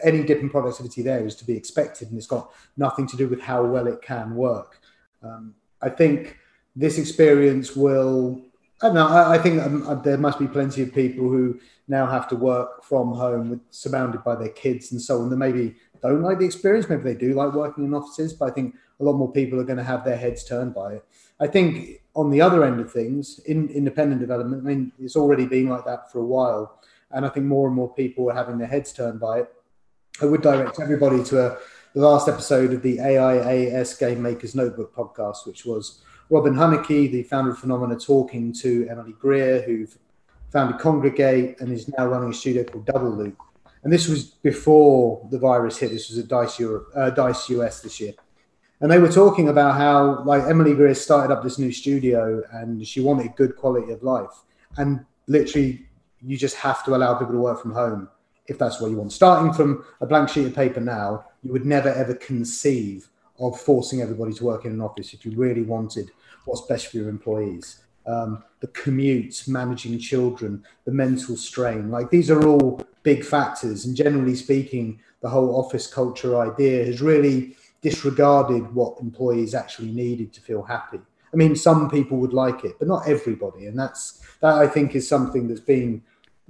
Any 0.04 0.23
dip 0.23 0.41
in 0.41 0.49
productivity 0.49 1.04
there 1.04 1.23
is 1.25 1.36
to 1.36 1.45
be 1.45 1.56
expected, 1.56 2.10
and 2.10 2.17
it's 2.17 2.28
got 2.28 2.51
nothing 2.78 3.06
to 3.08 3.17
do 3.17 3.28
with 3.28 3.41
how 3.41 3.63
well 3.63 3.88
it 3.88 4.01
can 4.01 4.36
work. 4.36 4.80
Um, 5.21 5.54
I 5.82 5.89
think 5.89 6.38
this 6.75 6.97
experience 6.97 7.75
will. 7.75 8.41
I 8.81 8.89
know. 8.89 9.07
I, 9.07 9.35
I 9.35 9.38
think 9.38 9.61
um, 9.61 9.88
uh, 9.88 9.95
there 9.95 10.17
must 10.17 10.38
be 10.38 10.47
plenty 10.47 10.81
of 10.81 10.93
people 10.93 11.29
who 11.29 11.59
now 11.88 12.05
have 12.07 12.27
to 12.29 12.35
work 12.35 12.83
from 12.83 13.13
home, 13.13 13.49
with, 13.49 13.61
surrounded 13.69 14.23
by 14.23 14.35
their 14.35 14.49
kids 14.49 14.91
and 14.91 15.01
so 15.01 15.21
on. 15.21 15.29
That 15.29 15.38
maybe 15.38 15.75
don't 16.01 16.21
like 16.21 16.39
the 16.39 16.45
experience. 16.45 16.89
Maybe 16.89 17.03
they 17.03 17.15
do 17.15 17.33
like 17.33 17.53
working 17.53 17.85
in 17.85 17.93
offices, 17.93 18.33
but 18.33 18.51
I 18.51 18.53
think 18.53 18.75
a 18.99 19.03
lot 19.03 19.13
more 19.13 19.31
people 19.31 19.59
are 19.59 19.63
going 19.63 19.77
to 19.77 19.83
have 19.83 20.03
their 20.03 20.17
heads 20.17 20.43
turned 20.43 20.73
by 20.73 20.95
it. 20.95 21.05
I 21.39 21.47
think 21.47 22.01
on 22.15 22.29
the 22.29 22.41
other 22.41 22.63
end 22.63 22.79
of 22.79 22.91
things, 22.91 23.39
in 23.39 23.69
independent 23.69 24.21
development, 24.21 24.63
I 24.65 24.67
mean, 24.67 24.91
it's 24.99 25.15
already 25.15 25.45
been 25.45 25.67
like 25.67 25.85
that 25.85 26.11
for 26.11 26.19
a 26.19 26.25
while. 26.25 26.79
And 27.11 27.25
I 27.25 27.29
think 27.29 27.45
more 27.45 27.67
and 27.67 27.75
more 27.75 27.93
people 27.93 28.29
are 28.29 28.35
having 28.35 28.57
their 28.57 28.67
heads 28.67 28.93
turned 28.93 29.19
by 29.19 29.39
it. 29.39 29.53
I 30.21 30.25
would 30.25 30.41
direct 30.41 30.79
everybody 30.79 31.23
to 31.25 31.45
a, 31.45 31.57
the 31.93 32.01
last 32.01 32.27
episode 32.29 32.73
of 32.73 32.81
the 32.81 32.97
AIAS 32.97 33.99
Game 33.99 34.21
Makers 34.21 34.55
Notebook 34.55 34.95
podcast, 34.95 35.45
which 35.45 35.65
was 35.65 36.01
Robin 36.29 36.53
Hunicke, 36.53 37.11
the 37.11 37.23
founder 37.23 37.51
of 37.51 37.59
Funomena, 37.59 37.99
talking 37.99 38.51
to 38.53 38.88
Emily 38.89 39.13
Greer, 39.19 39.61
who 39.61 39.88
founded 40.51 40.79
Kongregate 40.79 41.59
and 41.61 41.71
is 41.71 41.88
now 41.97 42.07
running 42.07 42.31
a 42.31 42.33
studio 42.33 42.63
called 42.63 42.85
Double 42.85 43.11
Loop. 43.11 43.38
And 43.83 43.93
this 43.93 44.07
was 44.07 44.23
before 44.23 45.27
the 45.29 45.38
virus 45.38 45.77
hit. 45.77 45.91
This 45.91 46.09
was 46.09 46.17
at 46.17 46.27
Dice 46.27 46.59
Europe, 46.59 46.88
uh, 46.95 47.11
Dice 47.11 47.49
US 47.49 47.81
this 47.81 47.99
year 47.99 48.13
and 48.81 48.91
they 48.91 48.99
were 48.99 49.11
talking 49.11 49.49
about 49.49 49.75
how 49.75 50.23
like 50.25 50.43
Emily 50.43 50.73
Greer 50.73 50.93
started 50.93 51.33
up 51.33 51.43
this 51.43 51.57
new 51.57 51.71
studio 51.71 52.43
and 52.51 52.85
she 52.85 53.01
wanted 53.01 53.35
good 53.35 53.55
quality 53.55 53.91
of 53.91 54.03
life 54.03 54.43
and 54.77 55.05
literally 55.27 55.85
you 56.21 56.38
just 56.38 56.55
have 56.57 56.83
to 56.85 56.95
allow 56.95 57.13
people 57.15 57.33
to 57.33 57.39
work 57.39 57.61
from 57.61 57.73
home 57.73 58.09
if 58.47 58.57
that's 58.57 58.79
what 58.79 58.91
you 58.91 58.97
want 58.97 59.11
starting 59.11 59.53
from 59.53 59.83
a 60.01 60.05
blank 60.05 60.29
sheet 60.29 60.45
of 60.45 60.53
paper 60.53 60.79
now 60.79 61.25
you 61.41 61.51
would 61.51 61.65
never 61.65 61.89
ever 61.89 62.13
conceive 62.15 63.09
of 63.39 63.60
forcing 63.60 64.02
everybody 64.02 64.34
to 64.34 64.45
work 64.45 64.65
in 64.65 64.71
an 64.71 64.82
office 64.82 65.13
if 65.13 65.26
you 65.26 65.32
really 65.36 65.63
wanted 65.63 66.12
what's 66.45 66.62
best 66.62 66.88
for 66.88 66.98
your 66.98 67.10
employees 67.10 67.82
um, 68.08 68.43
the 68.60 68.67
commute 68.67 69.43
managing 69.48 69.98
children 70.00 70.63
the 70.86 70.91
mental 70.91 71.36
strain 71.36 71.89
like 71.89 72.10
these 72.10 72.30
are 72.30 72.48
all 72.48 72.82
big 73.04 73.24
factors 73.24 73.86
and 73.86 73.95
generally 73.95 74.36
speaking 74.36 75.00
the 75.21 75.30
whole 75.30 75.56
office 75.56 75.88
culture 75.88 76.39
idea 76.39 76.86
has 76.86 77.02
really 77.02 77.56
disregarded 77.86 78.74
what 78.74 79.00
employees 79.00 79.54
actually 79.54 79.91
needed 79.91 80.34
to 80.34 80.41
feel 80.41 80.63
happy. 80.63 81.00
I 81.32 81.36
mean, 81.36 81.56
some 81.56 81.88
people 81.88 82.17
would 82.17 82.34
like 82.34 82.63
it, 82.63 82.80
but 82.80 82.88
not 82.88 83.08
everybody. 83.08 83.67
And 83.67 83.78
that's 83.78 84.24
that 84.39 84.56
I 84.56 84.65
think 84.65 84.95
is 84.95 85.08
something 85.08 85.48
that's 85.48 85.60
been 85.76 86.02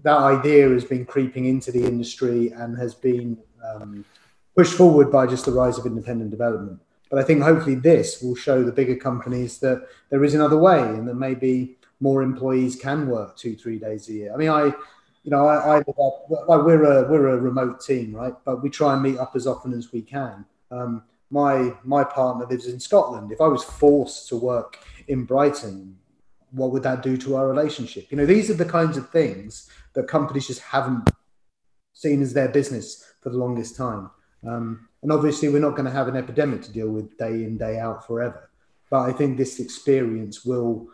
that 0.03 0.17
idea 0.17 0.69
has 0.69 0.85
been 0.85 1.05
creeping 1.05 1.45
into 1.45 1.73
the 1.73 1.83
industry 1.85 2.51
and 2.51 2.77
has 2.77 2.93
been 2.93 3.37
um, 3.65 4.05
pushed 4.55 4.73
forward 4.73 5.11
by 5.11 5.27
just 5.27 5.45
the 5.45 5.51
rise 5.51 5.77
of 5.77 5.85
independent 5.85 6.31
development. 6.31 6.79
But 7.09 7.19
I 7.19 7.23
think 7.23 7.43
hopefully 7.43 7.75
this 7.75 8.21
will 8.21 8.35
show 8.35 8.63
the 8.63 8.71
bigger 8.71 8.95
companies 8.95 9.59
that 9.59 9.87
there 10.09 10.23
is 10.23 10.33
another 10.33 10.57
way 10.57 10.79
and 10.79 11.07
that 11.07 11.15
maybe 11.15 11.77
more 11.99 12.23
employees 12.23 12.75
can 12.75 13.07
work 13.07 13.37
two, 13.37 13.55
three 13.55 13.79
days 13.79 14.09
a 14.09 14.13
year. 14.13 14.33
I 14.33 14.37
mean, 14.37 14.49
I, 14.49 14.65
you 15.23 15.31
know, 15.31 15.45
I, 15.47 15.77
I 15.77 15.83
we're 16.57 16.83
a 16.83 17.09
we're 17.09 17.29
a 17.29 17.37
remote 17.37 17.81
team, 17.81 18.15
right? 18.15 18.33
But 18.43 18.61
we 18.61 18.69
try 18.69 18.93
and 18.93 19.01
meet 19.01 19.17
up 19.17 19.35
as 19.35 19.47
often 19.47 19.73
as 19.73 19.91
we 19.91 20.01
can. 20.01 20.45
Um, 20.71 21.03
my 21.29 21.73
my 21.83 22.03
partner 22.03 22.45
lives 22.45 22.67
in 22.67 22.79
Scotland. 22.79 23.31
If 23.31 23.41
I 23.41 23.47
was 23.47 23.63
forced 23.63 24.29
to 24.29 24.35
work 24.35 24.79
in 25.07 25.25
Brighton, 25.25 25.97
what 26.51 26.71
would 26.71 26.83
that 26.83 27.01
do 27.01 27.17
to 27.17 27.35
our 27.35 27.47
relationship? 27.47 28.07
You 28.11 28.17
know, 28.17 28.25
these 28.25 28.49
are 28.49 28.55
the 28.55 28.65
kinds 28.65 28.97
of 28.97 29.09
things 29.09 29.69
that 29.93 30.07
companies 30.07 30.47
just 30.47 30.61
haven't 30.61 31.09
seen 31.93 32.21
as 32.21 32.33
their 32.33 32.49
business 32.49 33.03
for 33.21 33.29
the 33.29 33.37
longest 33.37 33.75
time. 33.75 34.09
Um, 34.47 34.87
and 35.01 35.11
obviously, 35.11 35.49
we're 35.49 35.59
not 35.59 35.71
going 35.71 35.85
to 35.85 35.91
have 35.91 36.07
an 36.07 36.15
epidemic 36.15 36.61
to 36.63 36.71
deal 36.71 36.89
with 36.89 37.17
day 37.17 37.43
in, 37.43 37.57
day 37.57 37.79
out 37.79 38.05
forever. 38.05 38.49
But 38.89 39.01
I 39.09 39.11
think 39.11 39.37
this 39.37 39.59
experience 39.59 40.45
will 40.45 40.87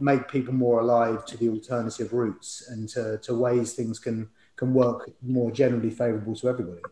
make 0.00 0.28
people 0.28 0.54
more 0.54 0.80
alive 0.80 1.24
to 1.26 1.36
the 1.36 1.48
alternative 1.48 2.12
routes 2.12 2.68
and 2.68 2.88
to, 2.90 3.18
to 3.18 3.34
ways 3.34 3.72
things 3.72 3.98
can 3.98 4.28
can 4.56 4.74
work 4.74 5.10
more 5.22 5.50
generally 5.50 5.90
favourable 5.90 6.34
to 6.34 6.48
everybody. 6.48 6.82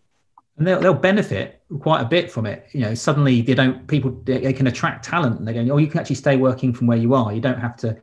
And 0.57 0.67
they'll, 0.67 0.81
they'll 0.81 0.95
benefit 0.95 1.63
quite 1.81 2.01
a 2.01 2.05
bit 2.05 2.31
from 2.31 2.47
it. 2.47 2.67
You 2.73 2.81
know, 2.81 2.95
suddenly 2.95 3.43
they 3.43 3.55
don't 3.55 3.87
people 3.87 4.13
they, 4.25 4.39
they 4.39 4.53
can 4.53 4.69
attract 4.69 5.05
talent, 5.05 5.39
and 5.39 5.47
they're 5.47 5.55
going, 5.55 5.71
oh, 5.71 5.77
you 5.77 5.89
can 5.89 6.01
actually 6.01 6.17
stay 6.17 6.37
working 6.37 6.73
from 6.73 6.87
where 6.87 6.97
you 6.97 7.15
are. 7.15 7.33
You 7.33 7.41
don't 7.41 7.61
have 7.61 7.77
to 7.79 8.01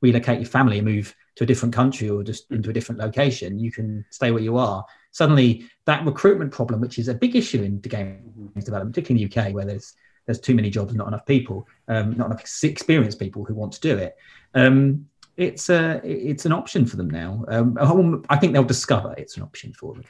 relocate 0.00 0.40
your 0.40 0.48
family 0.48 0.78
and 0.78 0.86
move 0.86 1.14
to 1.36 1.44
a 1.44 1.46
different 1.46 1.74
country 1.74 2.10
or 2.10 2.22
just 2.22 2.50
into 2.50 2.70
a 2.70 2.72
different 2.72 3.00
location. 3.00 3.58
You 3.58 3.70
can 3.70 4.04
stay 4.10 4.30
where 4.30 4.42
you 4.42 4.56
are. 4.56 4.84
Suddenly, 5.14 5.70
that 5.84 6.04
recruitment 6.04 6.50
problem, 6.50 6.80
which 6.80 6.98
is 6.98 7.06
a 7.06 7.14
big 7.14 7.36
issue 7.36 7.62
in 7.62 7.80
the 7.80 7.88
games 7.88 8.64
development, 8.64 8.92
particularly 8.92 9.22
in 9.22 9.30
the 9.30 9.40
UK, 9.40 9.54
where 9.54 9.64
there's 9.64 9.94
there's 10.26 10.40
too 10.40 10.56
many 10.56 10.70
jobs, 10.70 10.92
not 10.92 11.06
enough 11.06 11.24
people, 11.24 11.68
um, 11.86 12.16
not 12.16 12.26
enough 12.26 12.42
experienced 12.64 13.20
people 13.20 13.44
who 13.44 13.54
want 13.54 13.72
to 13.74 13.80
do 13.80 13.96
it. 13.96 14.16
Um, 14.54 15.06
it's 15.36 15.70
a 15.70 16.00
it's 16.02 16.46
an 16.46 16.52
option 16.52 16.84
for 16.84 16.96
them 16.96 17.08
now. 17.08 17.44
Um, 17.46 18.24
I 18.28 18.36
think 18.36 18.54
they'll 18.54 18.64
discover 18.64 19.14
it's 19.16 19.36
an 19.36 19.44
option 19.44 19.72
for 19.72 19.94
them. 19.94 20.04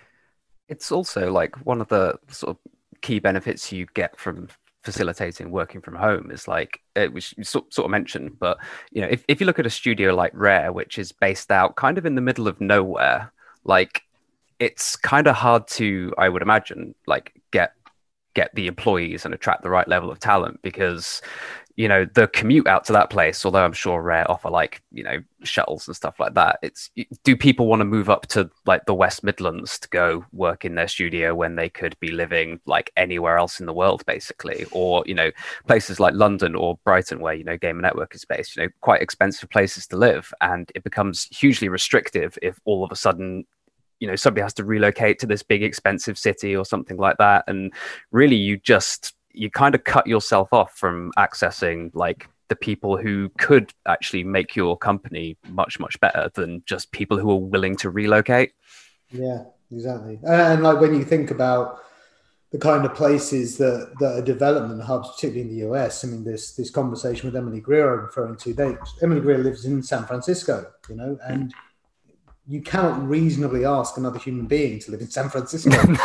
It's 0.68 0.90
also 0.90 1.30
like 1.30 1.54
one 1.66 1.82
of 1.82 1.88
the 1.88 2.18
sort 2.30 2.56
of 2.56 2.72
key 3.02 3.18
benefits 3.18 3.70
you 3.70 3.86
get 3.92 4.18
from 4.18 4.48
facilitating 4.84 5.50
working 5.50 5.82
from 5.82 5.96
home 5.96 6.30
is 6.30 6.48
like 6.48 6.80
it 6.96 7.12
was 7.12 7.34
sort, 7.42 7.72
sort 7.72 7.86
of 7.86 7.90
mentioned 7.90 8.38
but 8.38 8.58
you 8.90 9.00
know 9.00 9.08
if, 9.10 9.24
if 9.28 9.40
you 9.40 9.46
look 9.46 9.58
at 9.58 9.64
a 9.64 9.70
studio 9.70 10.14
like 10.14 10.30
rare 10.34 10.72
which 10.72 10.98
is 10.98 11.10
based 11.10 11.50
out 11.50 11.74
kind 11.74 11.96
of 11.96 12.04
in 12.04 12.14
the 12.14 12.20
middle 12.20 12.46
of 12.46 12.60
nowhere 12.60 13.32
like 13.64 14.02
it's 14.58 14.96
kind 14.96 15.26
of 15.26 15.34
hard 15.34 15.66
to 15.66 16.12
i 16.18 16.28
would 16.28 16.42
imagine 16.42 16.94
like 17.06 17.32
get 17.50 17.72
get 18.34 18.54
the 18.54 18.66
employees 18.66 19.24
and 19.24 19.32
attract 19.32 19.62
the 19.62 19.70
right 19.70 19.88
level 19.88 20.10
of 20.10 20.18
talent 20.18 20.60
because 20.62 21.22
you 21.76 21.88
know 21.88 22.04
the 22.14 22.28
commute 22.28 22.68
out 22.68 22.84
to 22.84 22.92
that 22.92 23.10
place 23.10 23.44
although 23.44 23.64
i'm 23.64 23.72
sure 23.72 24.00
rare 24.00 24.30
offer 24.30 24.48
like 24.48 24.80
you 24.92 25.02
know 25.02 25.18
shuttles 25.42 25.88
and 25.88 25.96
stuff 25.96 26.20
like 26.20 26.34
that 26.34 26.58
it's 26.62 26.90
do 27.24 27.36
people 27.36 27.66
want 27.66 27.80
to 27.80 27.84
move 27.84 28.08
up 28.08 28.26
to 28.26 28.48
like 28.64 28.86
the 28.86 28.94
west 28.94 29.24
midlands 29.24 29.78
to 29.78 29.88
go 29.88 30.24
work 30.32 30.64
in 30.64 30.76
their 30.76 30.86
studio 30.86 31.34
when 31.34 31.56
they 31.56 31.68
could 31.68 31.98
be 31.98 32.12
living 32.12 32.60
like 32.66 32.92
anywhere 32.96 33.36
else 33.36 33.60
in 33.60 33.66
the 33.66 33.72
world 33.72 34.04
basically? 34.06 34.64
Or 34.70 35.02
you 35.06 35.14
know 35.14 35.30
places 35.66 35.98
like 35.98 36.14
london 36.14 36.54
or 36.54 36.78
brighton 36.84 37.20
where 37.20 37.34
you 37.34 37.44
know 37.44 37.56
gamer 37.56 37.82
network 37.82 38.14
is 38.14 38.24
based 38.24 38.56
you 38.56 38.62
know 38.62 38.68
quite 38.80 39.02
expensive 39.02 39.50
places 39.50 39.86
to 39.88 39.96
live 39.96 40.32
and 40.40 40.70
it 40.74 40.84
becomes 40.84 41.24
hugely 41.36 41.68
restrictive 41.68 42.38
if 42.40 42.60
all 42.64 42.84
of 42.84 42.92
a 42.92 42.96
sudden 42.96 43.44
you 44.04 44.10
know 44.10 44.16
somebody 44.16 44.42
has 44.42 44.52
to 44.52 44.64
relocate 44.64 45.18
to 45.18 45.26
this 45.26 45.42
big 45.42 45.62
expensive 45.62 46.18
city 46.18 46.54
or 46.54 46.62
something 46.62 46.98
like 46.98 47.16
that 47.16 47.42
and 47.48 47.72
really 48.10 48.36
you 48.36 48.58
just 48.58 49.14
you 49.32 49.50
kind 49.50 49.74
of 49.74 49.82
cut 49.84 50.06
yourself 50.06 50.52
off 50.52 50.76
from 50.76 51.10
accessing 51.16 51.90
like 51.94 52.28
the 52.48 52.54
people 52.54 52.98
who 52.98 53.30
could 53.38 53.72
actually 53.88 54.22
make 54.22 54.54
your 54.54 54.76
company 54.76 55.38
much 55.48 55.80
much 55.80 55.98
better 56.00 56.30
than 56.34 56.62
just 56.66 56.92
people 56.92 57.16
who 57.18 57.30
are 57.30 57.40
willing 57.40 57.74
to 57.74 57.88
relocate 57.88 58.52
yeah 59.10 59.44
exactly 59.72 60.20
and 60.24 60.62
like 60.62 60.78
when 60.78 60.92
you 60.92 61.02
think 61.02 61.30
about 61.30 61.80
the 62.52 62.58
kind 62.58 62.84
of 62.84 62.94
places 62.94 63.56
that, 63.56 63.90
that 64.00 64.18
are 64.18 64.22
development 64.22 64.80
hubs, 64.80 65.10
particularly 65.12 65.40
in 65.40 65.48
the 65.48 65.66
US. 65.72 66.04
I 66.04 66.08
mean, 66.08 66.22
this 66.22 66.54
this 66.54 66.70
conversation 66.70 67.26
with 67.26 67.34
Emily 67.34 67.60
Greer 67.60 67.92
I'm 67.92 68.04
referring 68.04 68.36
to, 68.36 68.54
they, 68.54 68.76
Emily 69.02 69.20
Greer 69.20 69.38
lives 69.38 69.64
in 69.64 69.82
San 69.82 70.04
Francisco, 70.04 70.64
you 70.88 70.94
know, 70.94 71.18
and 71.24 71.52
you 72.46 72.60
cannot 72.60 73.06
reasonably 73.08 73.64
ask 73.64 73.96
another 73.96 74.18
human 74.18 74.46
being 74.46 74.78
to 74.78 74.90
live 74.90 75.00
in 75.00 75.08
San 75.08 75.30
Francisco. 75.30 75.70
no. 75.86 75.96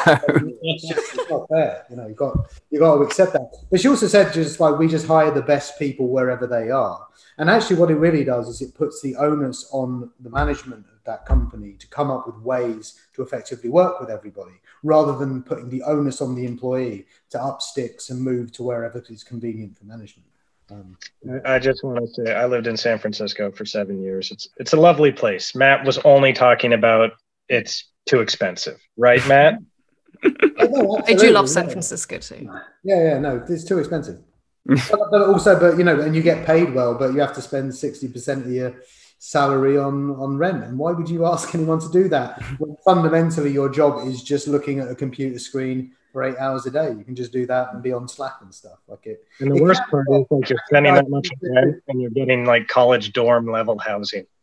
it's, 0.62 0.88
just, 0.88 1.16
it's 1.16 1.30
not 1.30 1.50
fair. 1.50 1.86
You 1.90 1.98
know, 1.98 2.08
you've 2.08 2.18
got 2.18 2.38
you 2.70 2.80
got 2.80 2.96
to 2.96 3.02
accept 3.02 3.34
that. 3.34 3.52
But 3.70 3.82
she 3.82 3.90
also 3.90 4.08
said 4.08 4.34
just 4.34 4.60
like 4.60 4.80
we 4.80 4.88
just 4.88 5.06
hire 5.06 5.32
the 5.32 5.42
best 5.42 5.78
people 5.78 6.08
wherever 6.08 6.48
they 6.48 6.72
are. 6.72 7.06
And 7.38 7.50
actually, 7.50 7.76
what 7.76 7.92
it 7.92 7.96
really 7.96 8.24
does 8.24 8.48
is 8.48 8.62
it 8.62 8.74
puts 8.74 9.02
the 9.02 9.16
onus 9.18 9.68
on 9.72 10.12
the 10.22 10.30
management 10.30 10.86
of 10.94 11.04
that 11.06 11.26
company 11.26 11.74
to 11.74 11.88
come 11.88 12.10
up 12.10 12.26
with 12.26 12.38
ways 12.38 13.00
to 13.16 13.22
effectively 13.22 13.70
work 13.70 14.00
with 14.00 14.10
everybody, 14.10 14.54
rather 14.84 15.18
than 15.18 15.44
putting 15.44 15.70
the 15.70 15.84
onus 15.84 16.22
on 16.22 16.36
the 16.36 16.46
employee 16.46 17.06
to 17.32 17.42
up 17.42 17.62
sticks 17.62 18.10
and 18.10 18.22
move 18.22 18.52
to 18.54 18.64
wherever 18.64 19.04
is 19.10 19.24
convenient 19.24 19.78
for 19.78 19.86
management. 19.86 20.29
Um, 20.72 20.98
I 21.46 21.60
just 21.60 21.84
want 21.84 22.00
to 22.00 22.08
say 22.08 22.34
I 22.34 22.46
lived 22.46 22.68
in 22.68 22.78
San 22.78 23.00
Francisco 23.00 23.52
for 23.52 23.66
seven 23.66 24.02
years. 24.02 24.32
It's 24.32 24.50
it's 24.58 24.74
a 24.74 24.78
lovely 24.78 25.12
place. 25.12 25.56
Matt 25.56 25.86
was 25.86 25.98
only 26.00 26.34
talking 26.34 26.74
about 26.74 27.12
it's 27.48 27.86
too 28.06 28.20
expensive, 28.20 28.80
right, 28.98 29.26
Matt? 29.28 29.60
no, 30.24 31.02
I 31.08 31.14
do 31.14 31.32
love 31.32 31.50
San 31.50 31.70
Francisco 31.70 32.18
too. 32.18 32.50
Yeah, 32.84 33.04
yeah, 33.04 33.20
no, 33.20 33.44
it's 33.48 33.64
too 33.64 33.80
expensive. 33.80 34.20
but, 34.66 35.12
but, 35.12 35.22
also, 35.22 35.60
but 35.60 35.78
you 35.78 35.84
know, 35.84 36.00
and 36.00 36.16
you 36.16 36.22
get 36.22 36.46
paid 36.46 36.74
well, 36.74 36.96
but 36.96 37.14
you 37.14 37.20
have 37.20 37.34
to 37.36 37.42
spend 37.42 37.74
sixty 37.74 38.08
percent 38.08 38.46
of 38.46 38.52
your 38.52 38.76
salary 39.18 39.78
on 39.78 40.12
on 40.12 40.38
rent. 40.38 40.64
And 40.64 40.78
why 40.78 40.92
would 40.92 41.10
you 41.10 41.26
ask 41.26 41.54
anyone 41.56 41.80
to 41.80 41.90
do 41.90 42.08
that 42.10 42.42
when 42.58 42.76
fundamentally 42.86 43.52
your 43.52 43.70
job 43.70 44.08
is 44.08 44.24
just 44.24 44.48
looking 44.48 44.80
at 44.80 44.92
a 44.92 44.96
computer 44.96 45.40
screen 45.40 45.94
for 46.12 46.24
eight 46.24 46.38
hours 46.38 46.66
a 46.66 46.72
day. 46.72 46.92
You 46.92 47.04
can 47.04 47.16
just 47.16 47.32
do 47.32 47.46
that 47.48 47.74
and 47.74 47.84
be 47.84 47.92
on 47.92 48.08
Slack 48.08 48.36
and 48.42 48.54
stuff 48.54 48.80
like 48.88 49.06
it. 49.06 49.26
And 49.40 49.56
the 49.56 49.62
worst 49.62 49.82
part 49.90 50.08
is 50.12 50.26
like 50.30 50.50
you're 50.50 50.60
spending 50.68 50.94
that 50.96 51.10
much 51.10 51.30
rent 51.42 51.84
and 51.88 52.02
you're 52.02 52.12
getting 52.12 52.46
like 52.46 52.68
college 52.68 53.14
dorm 53.14 53.50
level 53.50 53.78
housing. 53.78 54.26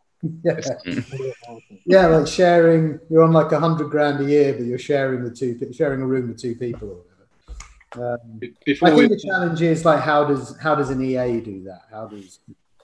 Yeah. 0.42 0.58
yeah, 1.84 2.06
like 2.06 2.26
sharing. 2.26 2.98
You're 3.10 3.22
on 3.22 3.32
like 3.32 3.52
a 3.52 3.60
hundred 3.60 3.90
grand 3.90 4.18
a 4.24 4.24
year, 4.24 4.54
but 4.54 4.64
you're 4.64 4.78
sharing 4.78 5.22
with 5.22 5.38
two, 5.38 5.56
sharing 5.72 6.00
a 6.00 6.06
room 6.06 6.28
with 6.28 6.40
two 6.40 6.56
people 6.56 6.88
or 6.88 6.96
whatever. 6.96 8.16
Um, 8.18 8.40
I 8.42 8.74
think 8.74 8.96
we... 8.96 9.08
the 9.08 9.20
challenge 9.22 9.60
is 9.62 9.84
like 9.84 10.00
how 10.00 10.24
does 10.24 10.58
how 10.58 10.74
does 10.74 10.88
an 10.90 11.04
EA 11.04 11.40
do 11.40 11.64
that? 11.64 11.82
How 11.90 12.06
does 12.06 12.40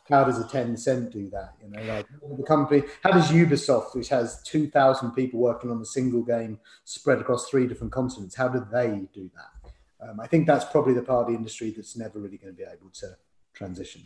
how 0.08 0.24
does 0.24 0.38
a 0.38 0.44
Tencent 0.44 1.12
do 1.12 1.28
that? 1.30 1.54
You 1.62 1.70
know, 1.70 1.82
like 1.94 2.06
the 2.36 2.42
company, 2.42 2.82
how 3.02 3.10
does 3.12 3.30
Ubisoft, 3.30 3.94
which 3.94 4.08
has 4.08 4.42
2,000 4.42 5.12
people 5.12 5.40
working 5.40 5.70
on 5.70 5.80
a 5.80 5.84
single 5.84 6.22
game 6.22 6.58
spread 6.84 7.20
across 7.20 7.48
three 7.48 7.66
different 7.66 7.92
continents, 7.92 8.34
how 8.34 8.48
do 8.48 8.64
they 8.72 9.06
do 9.12 9.30
that? 9.34 9.70
Um, 10.08 10.20
I 10.20 10.26
think 10.26 10.46
that's 10.46 10.64
probably 10.64 10.94
the 10.94 11.02
part 11.02 11.26
of 11.26 11.28
the 11.28 11.38
industry 11.38 11.70
that's 11.70 11.96
never 11.96 12.18
really 12.18 12.36
going 12.36 12.52
to 12.52 12.56
be 12.56 12.64
able 12.64 12.90
to 12.94 13.16
transition 13.54 14.02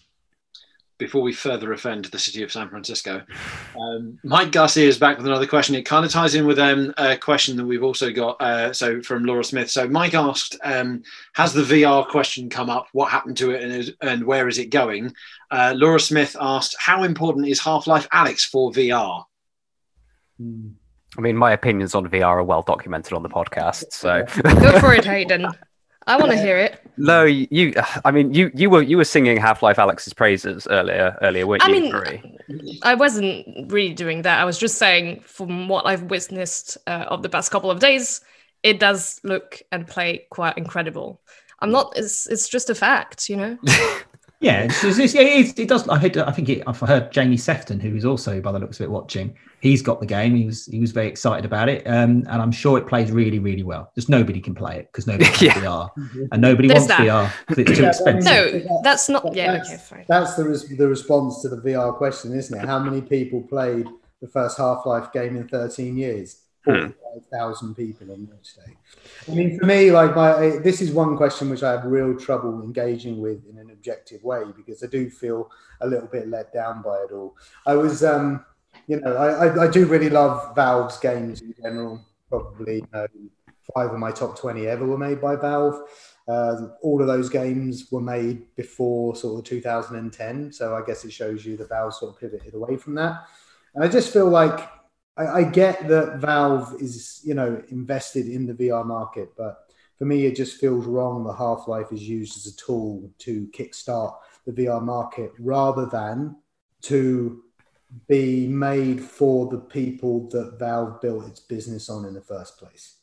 before 0.99 1.23
we 1.23 1.33
further 1.33 1.73
offend 1.73 2.07
the 2.07 2.19
city 2.19 2.43
of 2.43 2.51
San 2.51 2.69
Francisco. 2.69 3.23
Um, 3.79 4.19
Mike 4.25 4.53
Garcia 4.53 4.89
is 4.89 4.99
back 4.99 5.19
with 5.19 5.27
another 5.27 5.47
question. 5.47 5.75
It 5.75 5.83
kind 5.83 6.05
of 6.05 6.11
ties 6.11 6.35
in 6.35 6.47
with 6.47 6.59
um, 6.59 6.95
a 6.97 7.17
question 7.17 7.57
that 7.57 7.67
we've 7.67 7.83
also 7.83 8.11
got. 8.13 8.41
Uh, 8.41 8.73
so 8.73 9.03
from 9.03 9.25
Laura 9.25 9.45
Smith. 9.45 9.71
So 9.71 9.89
Mike 9.89 10.15
asked, 10.15 10.57
um, 10.63 11.03
"Has 11.35 11.53
the 11.53 11.63
VR 11.63 12.07
question 12.09 12.49
come 12.49 12.71
up? 12.71 12.89
What 12.93 13.11
happened 13.11 13.37
to 13.39 13.51
it, 13.51 13.63
and, 13.63 13.73
is, 13.73 13.93
and 14.01 14.25
where 14.25 14.49
is 14.49 14.59
it 14.59 14.67
going?" 14.67 15.15
Uh, 15.51 15.75
Laura 15.77 16.01
Smith 16.01 16.37
asked, 16.41 16.77
"How 16.79 17.03
important 17.03 17.49
is 17.49 17.61
Half 17.61 17.87
Life 17.87 18.09
Alyx 18.11 18.41
for 18.43 18.73
VR?" 18.73 19.25
I 21.19 21.21
mean, 21.21 21.37
my 21.37 21.53
opinions 21.53 21.95
on 21.95 22.09
VR 22.09 22.25
are 22.27 22.45
well 22.45 22.63
documented 22.63 23.15
on 23.15 23.23
the 23.23 23.29
podcast. 23.29 23.85
So 23.91 24.25
go 24.43 24.81
for 24.81 24.93
it, 24.95 25.05
Haydn. 25.05 25.47
I 26.07 26.17
want 26.17 26.31
to 26.33 26.39
hear 26.39 26.57
it. 26.59 26.81
No, 26.97 27.25
you. 27.25 27.75
I 28.05 28.11
mean, 28.11 28.33
you 28.33 28.51
you 28.55 28.71
were 28.71 28.83
you 28.83 28.97
were 28.97 29.05
singing 29.05 29.37
Half 29.37 29.63
Life 29.63 29.77
Alyx's 29.77 30.15
praises 30.15 30.67
earlier 30.69 31.19
earlier, 31.21 31.47
weren't 31.47 31.65
I 31.65 31.69
you? 31.69 31.73
mean, 31.73 32.79
I 32.83 32.95
wasn't 32.95 33.71
really 33.73 33.93
doing 33.93 34.23
that. 34.23 34.41
I 34.41 34.45
was 34.45 34.59
just 34.59 34.79
saying, 34.79 35.21
from 35.27 35.69
what 35.69 35.87
I've 35.87 36.05
witnessed 36.05 36.79
uh, 36.87 37.07
of 37.09 37.23
the 37.23 37.29
past 37.29 37.51
couple 37.51 37.71
of 37.71 37.81
days, 37.81 38.21
it 38.63 38.79
does 38.79 39.21
look 39.25 39.63
and 39.73 39.87
play 39.87 40.27
quite 40.31 40.57
incredible. 40.57 41.21
I'm 41.61 41.71
not. 41.71 41.95
It's 41.97 42.27
it's 42.29 42.49
just 42.49 42.71
a 42.71 42.75
fact, 42.75 43.29
you 43.29 43.37
know. 43.37 43.59
Yeah, 44.41 44.65
it's, 44.65 44.85
it's, 44.85 45.15
it, 45.15 45.59
it, 45.59 45.69
does. 45.69 45.89
I, 45.89 45.99
heard, 45.99 46.19
I 46.19 46.31
think 46.31 46.51
it, 46.51 46.63
I've 46.67 46.79
heard 46.79 47.11
Jamie 47.11 47.39
Sefton, 47.39 47.81
who 47.81 47.97
is 47.97 48.05
also 48.05 48.41
by 48.41 48.53
the 48.53 48.59
looks 48.59 48.79
of 48.79 48.85
it 48.85 48.91
watching. 48.91 49.35
He's 49.61 49.81
got 49.81 49.99
the 49.99 50.07
game. 50.07 50.35
He 50.35 50.45
was 50.45 50.67
he 50.67 50.79
was 50.79 50.93
very 50.93 51.09
excited 51.09 51.47
about 51.47 51.71
it, 51.71 51.87
um, 51.87 52.25
and 52.29 52.43
I'm 52.43 52.53
sure 52.53 52.77
it 52.77 52.87
plays 52.87 53.11
really 53.11 53.39
really 53.39 53.63
well. 53.63 53.91
Just 53.95 54.11
nobody 54.11 54.41
can 54.41 54.55
play 54.55 54.77
it 54.79 54.91
because 54.93 55.07
nobody 55.07 55.25
has 55.31 55.43
yeah. 55.43 55.55
VR, 55.55 55.91
and 56.31 56.43
nobody 56.43 56.69
There's 56.69 56.81
wants 56.81 56.89
that. 56.89 57.01
VR 57.01 57.33
because 57.49 57.63
it's 57.63 57.79
too 57.79 57.83
yeah, 57.83 57.89
expensive. 57.89 58.65
No, 58.67 58.81
that's 58.83 59.09
not. 59.09 59.35
Yeah, 59.35 59.53
that's, 59.53 59.71
okay, 59.71 59.79
fine. 59.79 60.05
That's 60.07 60.35
the 60.35 60.45
res- 60.45 60.77
the 60.77 60.87
response 60.87 61.41
to 61.43 61.49
the 61.49 61.57
VR 61.57 61.97
question, 61.97 62.37
isn't 62.37 62.59
it? 62.59 62.67
How 62.67 62.79
many 62.79 63.01
people 63.01 63.43
played 63.43 63.89
the 64.21 64.29
first 64.29 64.59
Half 64.59 64.85
Life 64.85 65.13
game 65.13 65.37
in 65.37 65.49
13 65.49 65.97
years? 65.97 66.43
Hmm. 66.67 66.89
45,000 67.31 67.75
people 67.75 68.13
on 68.13 68.29
launch 68.31 68.55
day. 68.57 68.77
I 69.31 69.35
mean, 69.35 69.59
for 69.59 69.67
me, 69.67 69.93
like 69.93 70.17
my, 70.17 70.59
this 70.59 70.83
is 70.83 70.91
one 70.91 71.17
question 71.17 71.49
which 71.49 71.63
I 71.63 71.73
have 71.73 71.85
real 71.85 72.19
trouble 72.19 72.63
engaging 72.63 73.21
with 73.21 73.47
in 73.49 73.59
an 73.59 73.71
objective 73.71 74.23
way 74.25 74.43
because 74.57 74.83
I 74.83 74.89
do 74.89 75.09
feel 75.09 75.51
a 75.81 75.87
little 75.87 76.09
bit 76.09 76.29
let 76.29 76.53
down 76.53 76.83
by 76.83 76.97
it 77.09 77.13
all. 77.13 77.37
I 77.67 77.77
was, 77.77 78.03
um, 78.03 78.45
you 78.89 79.01
know, 79.01 79.15
I, 79.15 79.47
I, 79.47 79.65
I 79.65 79.71
do 79.71 79.87
really 79.87 80.11
love 80.11 80.55
Valve's 80.57 80.99
games 80.99 81.41
in 81.41 81.55
general. 81.63 82.05
Probably 82.29 82.77
you 82.77 82.89
know, 82.93 83.07
five 83.75 83.93
of 83.93 83.99
my 83.99 84.11
top 84.11 84.39
20 84.39 84.67
ever 84.67 84.87
were 84.87 84.99
made 84.99 85.21
by 85.21 85.37
Valve. 85.37 85.89
Uh, 86.29 86.69
all 86.83 87.01
of 87.01 87.07
those 87.07 87.29
games 87.29 87.87
were 87.93 88.01
made 88.01 88.55
before 88.57 89.15
sort 89.15 89.39
of 89.39 89.45
2010. 89.45 90.53
So 90.53 90.75
I 90.75 90.85
guess 90.85 91.05
it 91.05 91.13
shows 91.13 91.47
you 91.47 91.57
that 91.59 91.69
Valve 91.69 91.95
sort 91.95 92.15
of 92.15 92.21
pivoted 92.21 92.55
away 92.55 92.77
from 92.77 92.97
that. 92.97 93.25
And 93.75 93.85
I 93.85 93.89
just 93.89 94.13
feel 94.13 94.29
like 94.29 94.69
I, 95.17 95.27
I 95.27 95.43
get 95.45 95.89
that 95.89 96.19
Valve 96.19 96.81
is, 96.81 97.21
you 97.25 97.35
know, 97.35 97.63
invested 97.69 98.27
in 98.27 98.47
the 98.47 98.55
VR 98.55 98.85
market, 98.85 99.31
but 99.37 99.67
for 99.99 100.05
me, 100.05 100.27
it 100.27 100.37
just 100.37 100.59
feels 100.61 100.85
wrong 100.85 101.25
that 101.25 101.35
Half 101.35 101.69
Life 101.69 101.93
is 101.93 102.07
used 102.07 102.37
as 102.37 102.53
a 102.53 102.57
tool 102.57 103.11
to 103.21 103.49
kickstart 103.49 104.15
the 104.47 104.53
VR 104.53 104.83
market 104.83 105.33
rather 105.39 105.87
than 105.87 106.37
to 106.83 107.43
be 108.09 108.47
made 108.47 109.01
for 109.01 109.49
the 109.49 109.59
people 109.59 110.29
that 110.31 110.59
Valve 110.59 111.01
built 111.01 111.27
its 111.27 111.41
business 111.41 111.89
on 111.89 112.05
in 112.05 112.15
the 112.15 112.21
first 112.21 112.59
place. 112.59 112.97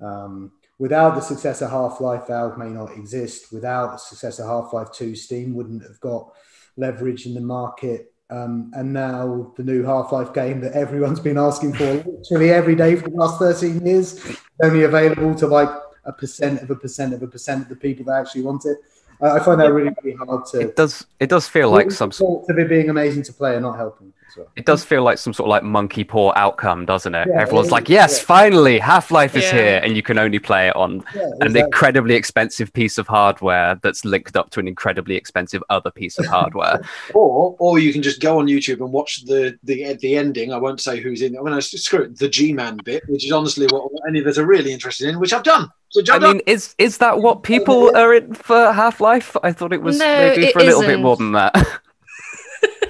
Um, 0.00 0.52
without 0.78 1.14
the 1.14 1.20
success 1.20 1.62
of 1.62 1.70
Half 1.70 2.00
Life, 2.00 2.26
Valve 2.26 2.58
may 2.58 2.70
not 2.70 2.92
exist. 2.92 3.52
Without 3.52 3.92
the 3.92 3.98
success 3.98 4.38
of 4.38 4.46
Half 4.46 4.72
Life 4.72 4.92
2, 4.92 5.14
Steam 5.14 5.54
wouldn't 5.54 5.82
have 5.82 6.00
got 6.00 6.32
leverage 6.76 7.26
in 7.26 7.34
the 7.34 7.40
market. 7.40 8.13
Um, 8.30 8.72
and 8.74 8.92
now 8.92 9.52
the 9.56 9.62
new 9.62 9.82
Half 9.82 10.10
Life 10.10 10.32
game 10.32 10.60
that 10.62 10.72
everyone's 10.72 11.20
been 11.20 11.36
asking 11.36 11.74
for 11.74 11.92
literally 11.94 12.50
every 12.50 12.74
day 12.74 12.96
for 12.96 13.10
the 13.10 13.16
last 13.16 13.38
13 13.38 13.84
years, 13.84 14.18
only 14.62 14.84
available 14.84 15.34
to 15.34 15.46
like 15.46 15.68
a 16.04 16.12
percent 16.12 16.62
of 16.62 16.70
a 16.70 16.74
percent 16.74 17.12
of 17.12 17.22
a 17.22 17.26
percent 17.26 17.62
of 17.62 17.68
the 17.68 17.76
people 17.76 18.06
that 18.06 18.18
actually 18.18 18.42
want 18.42 18.64
it. 18.64 18.78
I 19.20 19.38
find 19.40 19.60
that 19.60 19.72
really, 19.72 19.94
really 20.02 20.16
hard 20.16 20.46
to. 20.46 20.60
It 20.60 20.76
does. 20.76 21.06
It 21.20 21.28
does 21.28 21.46
feel 21.48 21.70
like 21.70 21.90
some 21.90 22.12
sort 22.12 22.48
of 22.48 22.58
it 22.58 22.68
being 22.68 22.90
amazing 22.90 23.22
to 23.24 23.32
play 23.32 23.54
and 23.54 23.62
not 23.62 23.76
helping. 23.76 24.12
Well. 24.36 24.48
It 24.56 24.66
does 24.66 24.84
feel 24.84 25.02
like 25.02 25.18
some 25.18 25.32
sort 25.32 25.46
of 25.46 25.50
like 25.50 25.62
monkey 25.62 26.04
paw 26.04 26.32
outcome, 26.36 26.84
doesn't 26.86 27.14
it? 27.14 27.28
Yeah, 27.28 27.40
Everyone's 27.40 27.68
it 27.68 27.72
like, 27.72 27.88
"Yes, 27.88 28.18
yeah. 28.18 28.24
finally, 28.24 28.78
Half 28.78 29.10
Life 29.10 29.36
is 29.36 29.44
yeah. 29.44 29.52
here," 29.52 29.80
and 29.82 29.96
you 29.96 30.02
can 30.02 30.18
only 30.18 30.38
play 30.38 30.68
it 30.68 30.76
on 30.76 30.96
exactly. 30.96 31.32
an 31.40 31.56
incredibly 31.56 32.14
expensive 32.14 32.72
piece 32.72 32.98
of 32.98 33.06
hardware 33.06 33.78
that's 33.82 34.04
linked 34.04 34.36
up 34.36 34.50
to 34.50 34.60
an 34.60 34.68
incredibly 34.68 35.16
expensive 35.16 35.62
other 35.70 35.90
piece 35.90 36.18
of 36.18 36.26
hardware. 36.26 36.80
or, 37.14 37.56
or 37.58 37.78
you 37.78 37.92
can 37.92 38.02
just 38.02 38.20
go 38.20 38.38
on 38.38 38.46
YouTube 38.46 38.80
and 38.80 38.92
watch 38.92 39.24
the 39.24 39.58
the 39.62 39.94
the 39.94 40.16
ending. 40.16 40.52
I 40.52 40.58
won't 40.58 40.80
say 40.80 41.00
who's 41.00 41.22
in. 41.22 41.34
It. 41.34 41.38
I 41.38 41.42
mean, 41.42 41.60
screw 41.60 42.02
it, 42.02 42.18
the 42.18 42.28
G-man 42.28 42.78
bit, 42.84 43.02
which 43.08 43.24
is 43.24 43.32
honestly 43.32 43.66
what 43.70 43.90
any 44.08 44.20
of 44.20 44.26
us 44.26 44.38
are 44.38 44.46
really 44.46 44.72
interested 44.72 45.08
in, 45.08 45.20
which 45.20 45.32
I've 45.32 45.42
done. 45.42 45.70
I 46.10 46.18
mean, 46.18 46.40
is 46.46 46.74
is 46.78 46.98
that 46.98 47.20
what 47.20 47.42
people 47.42 47.96
are 47.96 48.14
in 48.14 48.34
for 48.34 48.72
Half 48.72 49.00
Life? 49.00 49.36
I 49.42 49.52
thought 49.52 49.72
it 49.72 49.82
was 49.82 49.98
no, 49.98 50.04
maybe 50.04 50.50
for 50.52 50.58
a 50.58 50.64
little 50.64 50.82
isn't. 50.82 50.96
bit 50.96 51.00
more 51.00 51.16
than 51.16 51.32
that. 51.32 51.54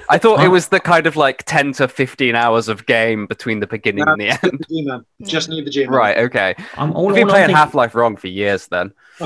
I 0.09 0.17
thought 0.17 0.43
it 0.43 0.49
was 0.49 0.67
the 0.67 0.79
kind 0.79 1.07
of 1.07 1.15
like 1.15 1.43
ten 1.43 1.73
to 1.73 1.87
fifteen 1.87 2.35
hours 2.35 2.67
of 2.67 2.85
game 2.85 3.25
between 3.25 3.59
the 3.59 3.67
beginning 3.67 4.05
no, 4.05 4.13
and 4.13 4.21
the 4.21 4.29
end. 4.29 4.65
The 4.69 5.05
just 5.25 5.49
need 5.49 5.65
the 5.65 5.71
G-man. 5.71 5.91
Right. 5.91 6.17
Okay. 6.17 6.55
I'm 6.77 6.91
all, 6.93 7.09
I've 7.09 7.15
been 7.15 7.27
playing 7.27 7.47
thinking... 7.47 7.55
Half 7.55 7.73
Life 7.73 7.95
wrong 7.95 8.15
for 8.15 8.27
years. 8.27 8.67
Then. 8.67 8.93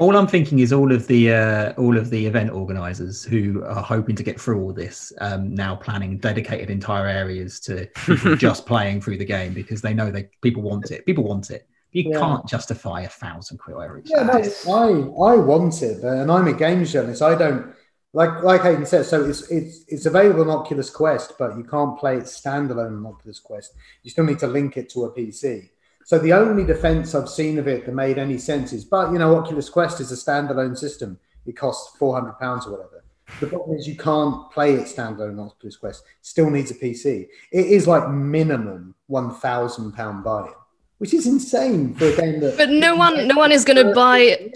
all 0.00 0.16
I'm 0.16 0.26
thinking 0.26 0.60
is 0.60 0.72
all 0.72 0.92
of 0.92 1.06
the 1.06 1.32
uh, 1.32 1.72
all 1.74 1.96
of 1.96 2.10
the 2.10 2.26
event 2.26 2.50
organisers 2.50 3.24
who 3.24 3.62
are 3.64 3.82
hoping 3.82 4.16
to 4.16 4.22
get 4.22 4.40
through 4.40 4.60
all 4.62 4.72
this 4.72 5.12
um, 5.20 5.54
now 5.54 5.76
planning 5.76 6.18
dedicated 6.18 6.70
entire 6.70 7.06
areas 7.06 7.60
to 7.60 7.88
just 8.36 8.66
playing 8.66 9.00
through 9.00 9.18
the 9.18 9.24
game 9.24 9.52
because 9.52 9.82
they 9.82 9.94
know 9.94 10.10
they 10.10 10.28
people 10.40 10.62
want 10.62 10.90
it. 10.90 11.04
People 11.06 11.24
want 11.24 11.50
it. 11.50 11.68
You 11.92 12.10
yeah. 12.10 12.18
can't 12.18 12.46
justify 12.48 13.02
a 13.02 13.08
thousand 13.08 13.58
quid 13.58 13.76
every 13.76 14.02
Yeah, 14.06 14.22
no, 14.22 14.42
I 14.72 15.32
I 15.32 15.36
want 15.36 15.82
it, 15.82 16.02
and 16.02 16.32
I'm 16.32 16.48
a 16.48 16.54
games 16.54 16.90
journalist. 16.90 17.20
I 17.20 17.34
don't 17.34 17.74
like 18.12 18.42
like 18.42 18.62
Haydn 18.62 18.86
said. 18.86 19.06
So 19.06 19.24
it's 19.24 19.50
it's 19.50 19.84
it's 19.88 20.06
available 20.06 20.42
on 20.42 20.50
Oculus 20.50 20.90
Quest, 20.90 21.34
but 21.38 21.56
you 21.56 21.64
can't 21.64 21.98
play 21.98 22.16
it 22.16 22.24
standalone 22.24 22.98
on 22.98 23.06
Oculus 23.06 23.40
Quest. 23.40 23.74
You 24.02 24.10
still 24.10 24.24
need 24.24 24.38
to 24.40 24.46
link 24.46 24.76
it 24.76 24.90
to 24.90 25.04
a 25.04 25.12
PC. 25.12 25.70
So 26.04 26.18
the 26.18 26.32
only 26.32 26.64
defense 26.64 27.14
I've 27.14 27.28
seen 27.28 27.58
of 27.58 27.68
it 27.68 27.86
that 27.86 27.94
made 27.94 28.18
any 28.18 28.36
sense 28.36 28.72
is, 28.72 28.84
but 28.84 29.12
you 29.12 29.18
know, 29.18 29.36
Oculus 29.36 29.68
Quest 29.68 30.00
is 30.00 30.10
a 30.10 30.16
standalone 30.16 30.76
system. 30.76 31.18
It 31.46 31.56
costs 31.56 31.96
four 31.96 32.14
hundred 32.14 32.38
pounds 32.38 32.66
or 32.66 32.72
whatever. 32.72 33.04
The 33.40 33.46
problem 33.46 33.78
is 33.78 33.86
you 33.86 33.96
can't 33.96 34.50
play 34.50 34.74
it 34.74 34.86
standalone 34.86 35.38
on 35.38 35.46
Oculus 35.46 35.76
Quest. 35.76 36.04
Still 36.20 36.50
needs 36.50 36.70
a 36.70 36.74
PC. 36.74 37.28
It 37.50 37.66
is 37.66 37.86
like 37.86 38.10
minimum 38.10 38.94
one 39.06 39.34
thousand 39.34 39.92
pound 39.92 40.24
buy-in 40.24 40.52
which 40.98 41.12
is 41.12 41.26
insane 41.26 41.92
for 41.94 42.04
a 42.04 42.14
game 42.14 42.38
that. 42.38 42.56
But 42.56 42.70
no 42.70 42.94
one, 42.94 43.26
no 43.26 43.34
one 43.34 43.50
is 43.50 43.64
going 43.64 43.84
to 43.88 43.92
buy. 43.92 44.52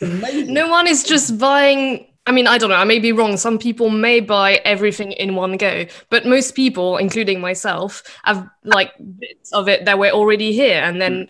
no 0.46 0.66
one 0.66 0.86
is 0.86 1.04
just 1.04 1.36
buying. 1.36 2.06
I 2.26 2.32
mean, 2.32 2.46
I 2.46 2.56
don't 2.56 2.70
know. 2.70 2.76
I 2.76 2.84
may 2.84 2.98
be 2.98 3.12
wrong. 3.12 3.36
Some 3.36 3.58
people 3.58 3.90
may 3.90 4.20
buy 4.20 4.54
everything 4.64 5.12
in 5.12 5.34
one 5.34 5.56
go, 5.58 5.84
but 6.08 6.24
most 6.24 6.54
people, 6.54 6.96
including 6.96 7.40
myself, 7.40 8.02
have 8.24 8.48
like 8.64 8.92
bits 9.18 9.52
of 9.52 9.68
it 9.68 9.84
that 9.84 9.98
were 9.98 10.10
already 10.10 10.52
here, 10.52 10.80
and 10.82 11.00
then. 11.00 11.12
Mm. 11.24 11.28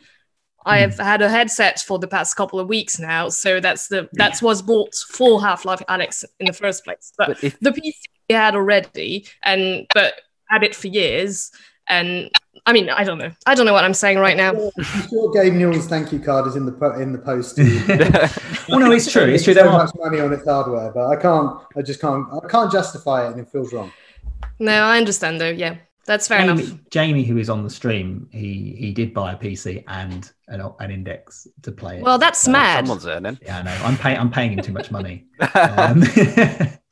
I 0.67 0.79
have 0.79 0.97
had 0.97 1.21
a 1.21 1.29
headset 1.29 1.81
for 1.81 1.99
the 1.99 2.09
past 2.09 2.37
couple 2.37 2.59
of 2.59 2.69
weeks 2.69 2.99
now, 2.99 3.29
so 3.29 3.61
that's 3.61 3.89
the 3.89 4.09
that's 4.15 4.41
was 4.41 4.63
bought 4.63 4.95
for 4.95 5.39
Half 5.39 5.67
Life 5.67 5.83
Alyx 5.91 6.25
in 6.41 6.47
the 6.47 6.55
first 6.55 6.85
place. 6.85 7.13
But, 7.19 7.29
but 7.29 7.45
if- 7.45 7.61
the 7.61 7.71
PC 7.71 7.93
we 8.31 8.35
had 8.35 8.55
already, 8.55 9.27
and 9.43 9.87
but 9.93 10.15
had 10.49 10.63
it 10.63 10.75
for 10.75 10.89
years, 10.89 11.51
and 11.89 12.31
I 12.67 12.73
mean, 12.73 12.89
I 12.89 13.05
don't 13.05 13.19
know. 13.19 13.31
I 13.47 13.55
don't 13.55 13.67
know 13.67 13.73
what 13.73 13.85
I'm 13.85 13.95
saying 13.95 14.19
right 14.19 14.37
now. 14.37 14.53
I'm 14.53 14.85
sure 15.09 15.31
Gabe 15.33 15.53
Newell's 15.53 15.87
thank 15.87 16.13
you 16.13 16.19
card 16.19 16.47
is 16.47 16.57
in 16.57 16.65
the 16.65 17.01
in 17.01 17.13
the 17.13 17.19
post. 17.19 17.59
well, 18.69 18.81
no, 18.81 18.91
it's 18.91 19.11
true. 19.11 19.25
It's 19.25 19.45
true. 19.45 19.55
So 19.55 19.71
much 19.71 19.91
money 19.97 20.21
on 20.21 20.33
its 20.33 20.45
hardware, 20.45 20.91
but 20.93 21.07
I 21.07 21.17
can't. 21.17 21.61
I 21.77 21.83
just 21.83 22.01
can't. 22.01 22.27
I 22.33 22.47
can't 22.49 22.73
justify 22.73 23.27
it, 23.27 23.33
and 23.33 23.41
it 23.41 23.49
feels 23.51 23.73
wrong. 23.73 23.93
No, 24.59 24.73
I 24.73 24.97
understand 24.97 25.41
though. 25.41 25.51
Yeah, 25.51 25.77
that's 26.07 26.27
fair 26.27 26.41
Jamie, 26.41 26.65
enough. 26.65 26.79
Jamie, 26.91 27.25
who 27.25 27.37
is 27.37 27.51
on 27.51 27.65
the 27.65 27.71
stream, 27.71 28.29
he 28.33 28.77
he 28.79 28.93
did 28.93 29.13
buy 29.13 29.33
a 29.33 29.37
PC 29.37 29.85
and 29.89 30.33
an, 30.49 30.63
an 30.81 30.91
index 30.91 31.47
to 31.63 31.73
play 31.73 31.99
it. 31.99 32.03
Well, 32.03 32.19
that's 32.19 32.41
so, 32.41 32.53
mad. 32.53 32.87
Someone's 32.87 33.07
earning. 33.07 33.39
Yeah, 33.43 33.59
I 33.59 33.63
know. 33.63 33.79
I'm 33.85 33.99
paying. 33.99 34.19
I'm 34.19 34.31
paying 34.31 34.53
him 34.53 34.61
too 34.61 34.73
much 34.73 34.91
money. 34.91 35.27
Um, 35.55 36.03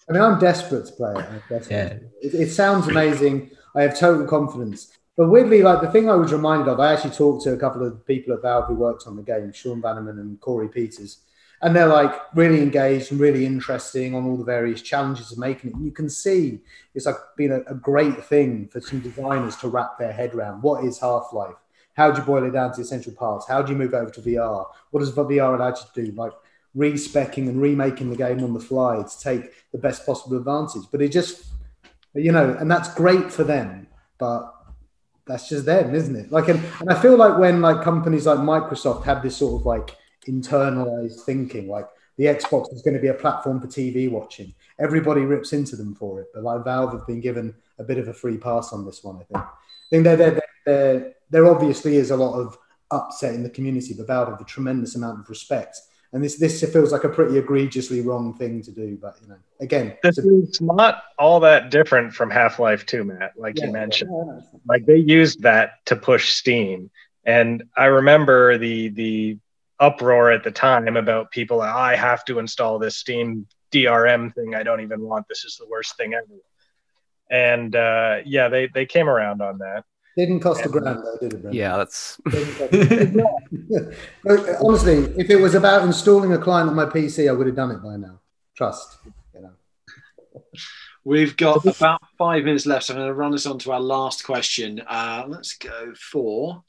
I 0.09 0.12
mean, 0.12 0.22
I'm 0.22 0.38
desperate 0.38 0.86
to 0.86 0.93
play 0.93 1.14
it. 1.16 1.43
Desperate. 1.49 1.70
Yeah. 1.70 2.28
It, 2.28 2.34
it 2.34 2.51
sounds 2.51 2.88
amazing. 2.88 3.51
I 3.74 3.82
have 3.82 3.98
total 3.98 4.26
confidence. 4.26 4.96
But 5.16 5.28
weirdly, 5.28 5.62
like 5.62 5.80
the 5.80 5.90
thing 5.90 6.08
I 6.08 6.14
was 6.14 6.32
reminded 6.32 6.68
of, 6.68 6.80
I 6.80 6.92
actually 6.92 7.10
talked 7.10 7.44
to 7.44 7.52
a 7.52 7.58
couple 7.58 7.86
of 7.86 8.06
people 8.06 8.32
at 8.32 8.42
Valve 8.42 8.66
who 8.66 8.74
worked 8.74 9.06
on 9.06 9.16
the 9.16 9.22
game, 9.22 9.52
Sean 9.52 9.82
Vanaman 9.82 10.20
and 10.20 10.40
Corey 10.40 10.68
Peters, 10.68 11.18
and 11.60 11.76
they're 11.76 11.86
like 11.86 12.12
really 12.34 12.60
engaged 12.60 13.12
and 13.12 13.20
really 13.20 13.46
interesting 13.46 14.14
on 14.14 14.24
all 14.24 14.36
the 14.36 14.44
various 14.44 14.82
challenges 14.82 15.30
of 15.30 15.38
making 15.38 15.70
it. 15.70 15.76
And 15.76 15.84
you 15.84 15.92
can 15.92 16.08
see 16.08 16.60
it's 16.94 17.06
like 17.06 17.16
been 17.36 17.52
a, 17.52 17.60
a 17.70 17.74
great 17.74 18.24
thing 18.24 18.68
for 18.68 18.80
some 18.80 19.00
designers 19.00 19.56
to 19.56 19.68
wrap 19.68 19.98
their 19.98 20.12
head 20.12 20.34
around. 20.34 20.62
What 20.62 20.84
is 20.84 20.98
Half 20.98 21.28
Life? 21.32 21.54
How 21.94 22.10
do 22.10 22.20
you 22.20 22.26
boil 22.26 22.44
it 22.44 22.52
down 22.52 22.72
to 22.72 22.80
essential 22.80 23.12
parts? 23.12 23.46
How 23.46 23.62
do 23.62 23.72
you 23.72 23.78
move 23.78 23.94
over 23.94 24.10
to 24.10 24.20
VR? 24.20 24.66
What 24.90 25.00
does 25.00 25.12
VR 25.12 25.54
allow 25.54 25.68
you 25.68 25.74
to 25.74 26.04
do? 26.06 26.12
Like 26.12 26.32
respecking 26.74 27.48
and 27.48 27.60
remaking 27.60 28.10
the 28.10 28.16
game 28.16 28.42
on 28.42 28.54
the 28.54 28.60
fly 28.60 29.02
to 29.02 29.20
take 29.20 29.52
the 29.72 29.78
best 29.78 30.06
possible 30.06 30.38
advantage. 30.38 30.82
But 30.90 31.02
it 31.02 31.12
just, 31.12 31.44
you 32.14 32.32
know, 32.32 32.56
and 32.58 32.70
that's 32.70 32.94
great 32.94 33.32
for 33.32 33.44
them. 33.44 33.86
But 34.18 34.52
that's 35.26 35.48
just 35.48 35.66
them, 35.66 35.94
isn't 35.94 36.16
it? 36.16 36.32
Like, 36.32 36.48
and, 36.48 36.62
and 36.80 36.90
I 36.90 37.00
feel 37.00 37.16
like 37.16 37.38
when 37.38 37.60
like 37.60 37.82
companies 37.82 38.26
like 38.26 38.38
Microsoft 38.38 39.04
have 39.04 39.22
this 39.22 39.36
sort 39.36 39.60
of 39.60 39.66
like 39.66 39.96
internalized 40.26 41.20
thinking, 41.22 41.68
like 41.68 41.86
the 42.16 42.24
Xbox 42.24 42.72
is 42.72 42.82
going 42.82 42.94
to 42.94 43.00
be 43.00 43.08
a 43.08 43.14
platform 43.14 43.60
for 43.60 43.66
TV 43.66 44.10
watching, 44.10 44.54
everybody 44.78 45.22
rips 45.22 45.52
into 45.52 45.76
them 45.76 45.94
for 45.94 46.20
it. 46.20 46.28
But 46.34 46.42
like 46.42 46.64
Valve 46.64 46.92
have 46.92 47.06
been 47.06 47.20
given 47.20 47.54
a 47.78 47.84
bit 47.84 47.98
of 47.98 48.08
a 48.08 48.14
free 48.14 48.36
pass 48.36 48.72
on 48.72 48.84
this 48.84 49.02
one, 49.02 49.16
I 49.16 49.24
think. 49.24 49.38
I 49.38 49.48
think 49.90 50.04
there, 50.04 50.16
there, 50.16 50.42
there, 50.66 51.12
there 51.30 51.46
obviously 51.46 51.96
is 51.96 52.10
a 52.10 52.16
lot 52.16 52.38
of 52.38 52.58
upset 52.90 53.34
in 53.34 53.42
the 53.42 53.50
community, 53.50 53.94
but 53.96 54.06
Valve 54.06 54.28
have 54.28 54.40
a 54.40 54.44
tremendous 54.44 54.96
amount 54.96 55.20
of 55.20 55.28
respect 55.28 55.78
and 56.12 56.22
this 56.22 56.36
this 56.36 56.62
feels 56.72 56.92
like 56.92 57.04
a 57.04 57.08
pretty 57.08 57.38
egregiously 57.38 58.02
wrong 58.02 58.34
thing 58.34 58.62
to 58.62 58.70
do. 58.70 58.98
But 59.00 59.16
you 59.22 59.28
know, 59.28 59.38
again, 59.60 59.96
this 60.02 60.18
is 60.18 60.60
not 60.60 61.02
all 61.18 61.40
that 61.40 61.70
different 61.70 62.12
from 62.12 62.30
Half 62.30 62.58
Life 62.58 62.84
Two, 62.84 63.04
Matt. 63.04 63.32
Like 63.36 63.58
yeah, 63.58 63.66
you 63.66 63.72
mentioned, 63.72 64.10
yeah, 64.12 64.40
like 64.66 64.84
they 64.84 64.96
used 64.96 65.42
that 65.42 65.84
to 65.86 65.96
push 65.96 66.32
Steam, 66.32 66.90
and 67.24 67.64
I 67.76 67.86
remember 67.86 68.58
the 68.58 68.88
the 68.88 69.38
uproar 69.80 70.30
at 70.30 70.44
the 70.44 70.50
time 70.50 70.96
about 70.96 71.30
people. 71.30 71.58
Like, 71.58 71.74
I 71.74 71.96
have 71.96 72.24
to 72.26 72.38
install 72.38 72.78
this 72.78 72.96
Steam 72.96 73.46
DRM 73.72 74.34
thing. 74.34 74.54
I 74.54 74.62
don't 74.62 74.80
even 74.80 75.00
want. 75.00 75.26
This 75.28 75.44
is 75.44 75.56
the 75.56 75.66
worst 75.66 75.96
thing 75.96 76.12
ever. 76.14 76.26
And 77.30 77.74
uh, 77.74 78.18
yeah, 78.26 78.48
they 78.48 78.68
they 78.68 78.84
came 78.84 79.08
around 79.08 79.40
on 79.40 79.58
that. 79.58 79.84
Didn't 80.16 80.40
cost 80.40 80.66
a 80.66 80.68
grand, 80.68 80.98
though, 80.98 81.16
did 81.20 81.44
it? 81.44 81.54
Yeah, 81.54 81.78
that's. 81.78 82.20
Honestly, 84.62 85.04
if 85.16 85.30
it 85.30 85.36
was 85.40 85.54
about 85.54 85.84
installing 85.84 86.34
a 86.34 86.38
client 86.38 86.68
on 86.68 86.76
my 86.76 86.84
PC, 86.84 87.30
I 87.30 87.32
would 87.32 87.46
have 87.46 87.56
done 87.56 87.70
it 87.70 87.82
by 87.82 87.96
now. 87.96 88.20
Trust. 88.54 88.98
You 89.34 89.40
know. 89.40 90.42
We've 91.04 91.36
got 91.36 91.64
about 91.64 92.02
five 92.18 92.44
minutes 92.44 92.66
left, 92.66 92.84
so 92.84 92.94
I'm 92.94 93.00
going 93.00 93.08
to 93.08 93.14
run 93.14 93.34
us 93.34 93.46
on 93.46 93.58
to 93.60 93.72
our 93.72 93.80
last 93.80 94.24
question. 94.24 94.82
Uh, 94.86 95.24
let's 95.26 95.54
go 95.54 95.94
for 95.94 96.62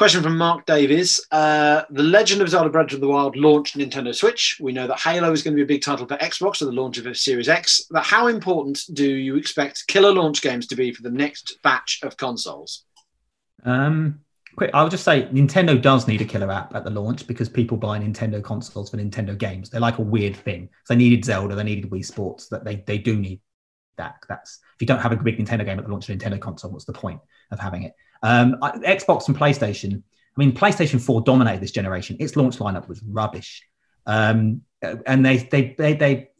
Question 0.00 0.22
from 0.22 0.38
Mark 0.38 0.64
Davies. 0.64 1.20
Uh, 1.30 1.82
the 1.90 2.02
Legend 2.02 2.40
of 2.40 2.48
Zelda 2.48 2.70
Breath 2.70 2.94
of 2.94 3.02
the 3.02 3.06
Wild 3.06 3.36
launched 3.36 3.76
Nintendo 3.76 4.14
Switch. 4.14 4.56
We 4.58 4.72
know 4.72 4.86
that 4.86 4.98
Halo 4.98 5.30
is 5.30 5.42
going 5.42 5.52
to 5.52 5.56
be 5.56 5.62
a 5.62 5.66
big 5.66 5.82
title 5.82 6.06
for 6.06 6.16
Xbox 6.16 6.62
at 6.62 6.68
the 6.68 6.72
launch 6.72 6.96
of 6.96 7.16
Series 7.18 7.50
X. 7.50 7.82
But 7.90 8.04
how 8.04 8.28
important 8.28 8.80
do 8.94 9.06
you 9.06 9.36
expect 9.36 9.86
killer 9.88 10.10
launch 10.10 10.40
games 10.40 10.66
to 10.68 10.74
be 10.74 10.94
for 10.94 11.02
the 11.02 11.10
next 11.10 11.58
batch 11.62 12.00
of 12.02 12.16
consoles? 12.16 12.84
Um, 13.66 14.20
quick, 14.56 14.70
I'll 14.72 14.88
just 14.88 15.04
say 15.04 15.24
Nintendo 15.34 15.78
does 15.78 16.08
need 16.08 16.22
a 16.22 16.24
killer 16.24 16.50
app 16.50 16.74
at 16.74 16.84
the 16.84 16.90
launch 16.90 17.26
because 17.26 17.50
people 17.50 17.76
buy 17.76 17.98
Nintendo 17.98 18.42
consoles 18.42 18.88
for 18.88 18.96
Nintendo 18.96 19.36
games. 19.36 19.68
They're 19.68 19.82
like 19.82 19.98
a 19.98 20.02
weird 20.02 20.34
thing. 20.34 20.70
So 20.86 20.94
they 20.94 20.98
needed 20.98 21.26
Zelda, 21.26 21.54
they 21.54 21.62
needed 21.62 21.90
Wii 21.90 22.06
Sports, 22.06 22.48
that 22.48 22.64
they, 22.64 22.76
they 22.86 22.96
do 22.96 23.16
need 23.16 23.42
that 23.98 24.14
that's 24.30 24.60
if 24.76 24.80
you 24.80 24.86
don't 24.86 25.00
have 25.00 25.12
a 25.12 25.16
big 25.16 25.36
Nintendo 25.36 25.66
game 25.66 25.78
at 25.78 25.84
the 25.84 25.90
launch 25.90 26.08
of 26.08 26.14
a 26.14 26.18
Nintendo 26.18 26.40
console, 26.40 26.70
what's 26.70 26.86
the 26.86 26.92
point 26.94 27.20
of 27.50 27.60
having 27.60 27.82
it? 27.82 27.92
Um, 28.22 28.56
Xbox 28.60 29.28
and 29.28 29.36
PlayStation. 29.36 30.02
I 30.36 30.40
mean, 30.40 30.52
PlayStation 30.52 31.00
4 31.00 31.22
dominated 31.22 31.62
this 31.62 31.72
generation. 31.72 32.16
Its 32.20 32.36
launch 32.36 32.58
lineup 32.58 32.88
was 32.88 33.02
rubbish, 33.02 33.62
um, 34.06 34.62
and 34.82 35.24
they 35.24 35.38
they 35.38 35.74
they 35.76 35.94
they. 35.94 36.30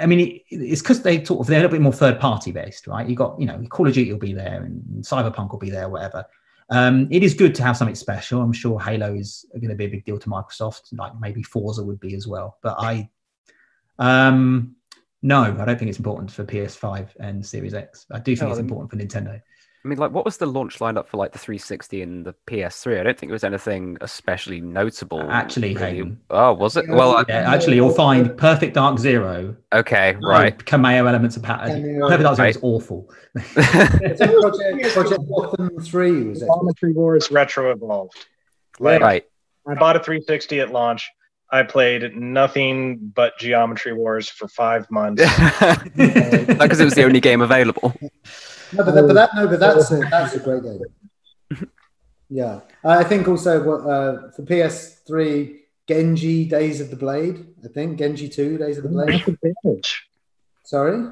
I 0.00 0.06
mean, 0.06 0.20
it, 0.20 0.42
it's 0.48 0.80
because 0.80 1.02
they 1.02 1.22
sort 1.24 1.40
of 1.40 1.46
they're 1.46 1.58
a 1.58 1.62
little 1.62 1.76
bit 1.76 1.82
more 1.82 1.92
third 1.92 2.18
party 2.18 2.52
based, 2.52 2.86
right? 2.86 3.06
You 3.06 3.16
got 3.16 3.38
you 3.40 3.46
know 3.46 3.62
Call 3.68 3.86
of 3.86 3.94
Duty 3.94 4.12
will 4.12 4.18
be 4.18 4.32
there 4.32 4.62
and 4.62 5.04
Cyberpunk 5.04 5.50
will 5.50 5.58
be 5.58 5.70
there, 5.70 5.88
whatever. 5.88 6.24
Um, 6.70 7.08
it 7.10 7.22
is 7.22 7.34
good 7.34 7.54
to 7.56 7.62
have 7.62 7.76
something 7.76 7.94
special. 7.94 8.40
I'm 8.40 8.52
sure 8.52 8.80
Halo 8.80 9.14
is 9.14 9.44
going 9.52 9.68
to 9.68 9.74
be 9.74 9.84
a 9.84 9.88
big 9.88 10.06
deal 10.06 10.18
to 10.18 10.30
Microsoft, 10.30 10.96
like 10.96 11.12
maybe 11.20 11.42
Forza 11.42 11.84
would 11.84 12.00
be 12.00 12.14
as 12.14 12.26
well. 12.26 12.56
But 12.62 12.76
I, 12.78 13.10
um, 13.98 14.74
no, 15.20 15.42
I 15.42 15.64
don't 15.66 15.78
think 15.78 15.90
it's 15.90 15.98
important 15.98 16.30
for 16.30 16.44
PS5 16.44 17.10
and 17.20 17.44
Series 17.44 17.74
X. 17.74 18.06
I 18.10 18.20
do 18.20 18.34
think 18.34 18.48
No, 18.48 18.52
it's 18.52 18.58
important 18.58 18.90
for 18.90 18.96
Nintendo. 18.96 19.38
I 19.84 19.88
mean, 19.88 19.98
like, 19.98 20.12
what 20.12 20.24
was 20.24 20.36
the 20.36 20.46
launch 20.46 20.78
lineup 20.78 21.08
for 21.08 21.16
like 21.16 21.32
the 21.32 21.40
360 21.40 22.02
and 22.02 22.24
the 22.24 22.34
PS3? 22.46 23.00
I 23.00 23.02
don't 23.02 23.18
think 23.18 23.30
it 23.30 23.32
was 23.32 23.42
anything 23.42 23.96
especially 24.00 24.60
notable. 24.60 25.28
Actually, 25.28 25.74
really. 25.74 26.16
Oh, 26.30 26.52
was 26.52 26.76
it? 26.76 26.88
Well, 26.88 27.16
I- 27.16 27.24
Yeah, 27.28 27.52
actually, 27.52 27.74
you'll 27.76 27.90
find 27.90 28.36
Perfect 28.36 28.74
Dark 28.74 29.00
Zero, 29.00 29.56
okay, 29.72 30.16
right. 30.22 30.56
Kameo 30.56 31.08
Elements 31.08 31.36
of 31.36 31.42
Power. 31.42 31.66
Kameo 31.66 32.08
Perfect 32.08 32.22
Dark 32.22 32.36
Zero 32.36 32.44
Right. 32.46 32.56
is 32.56 32.62
awful. 32.62 33.10
It's 33.34 34.18
Project, 34.20 34.94
Project 34.94 35.20
Gotham 35.28 35.80
3 35.80 36.22
was 36.28 36.42
it? 36.42 36.46
Geometry 36.46 36.92
Wars 36.92 37.30
Retro 37.32 37.72
Evolved. 37.72 38.26
Like, 38.78 39.00
right. 39.02 39.24
I 39.66 39.74
bought 39.74 39.96
a 39.96 39.98
360 40.00 40.60
at 40.60 40.70
launch. 40.70 41.10
I 41.50 41.64
played 41.64 42.16
nothing 42.16 43.12
but 43.14 43.36
Geometry 43.38 43.92
Wars 43.92 44.28
for 44.28 44.46
five 44.48 44.88
months. 44.92 45.22
Because 45.96 46.80
it 46.80 46.84
was 46.84 46.94
the 46.94 47.02
only 47.04 47.20
game 47.20 47.40
available. 47.42 47.92
No, 48.74 48.84
but, 48.84 48.94
that, 48.94 49.06
but 49.06 49.12
that 49.14 49.30
no, 49.34 49.46
but 49.48 49.60
that's 49.60 49.90
a, 49.90 49.96
that's 50.10 50.34
a 50.34 50.38
great 50.40 50.62
game. 50.62 50.80
Yeah, 52.30 52.60
I 52.82 53.04
think 53.04 53.28
also 53.28 53.62
what 53.62 53.80
uh, 53.88 54.30
for 54.30 54.42
PS3, 54.42 55.56
Genji 55.86 56.46
Days 56.46 56.80
of 56.80 56.88
the 56.90 56.96
Blade. 56.96 57.46
I 57.64 57.68
think 57.68 57.98
Genji 57.98 58.28
Two 58.28 58.56
Days 58.56 58.78
of 58.78 58.84
the 58.84 58.88
Blade. 58.88 59.08
Massive 59.10 59.38
damage. 59.64 60.08
Sorry. 60.64 61.08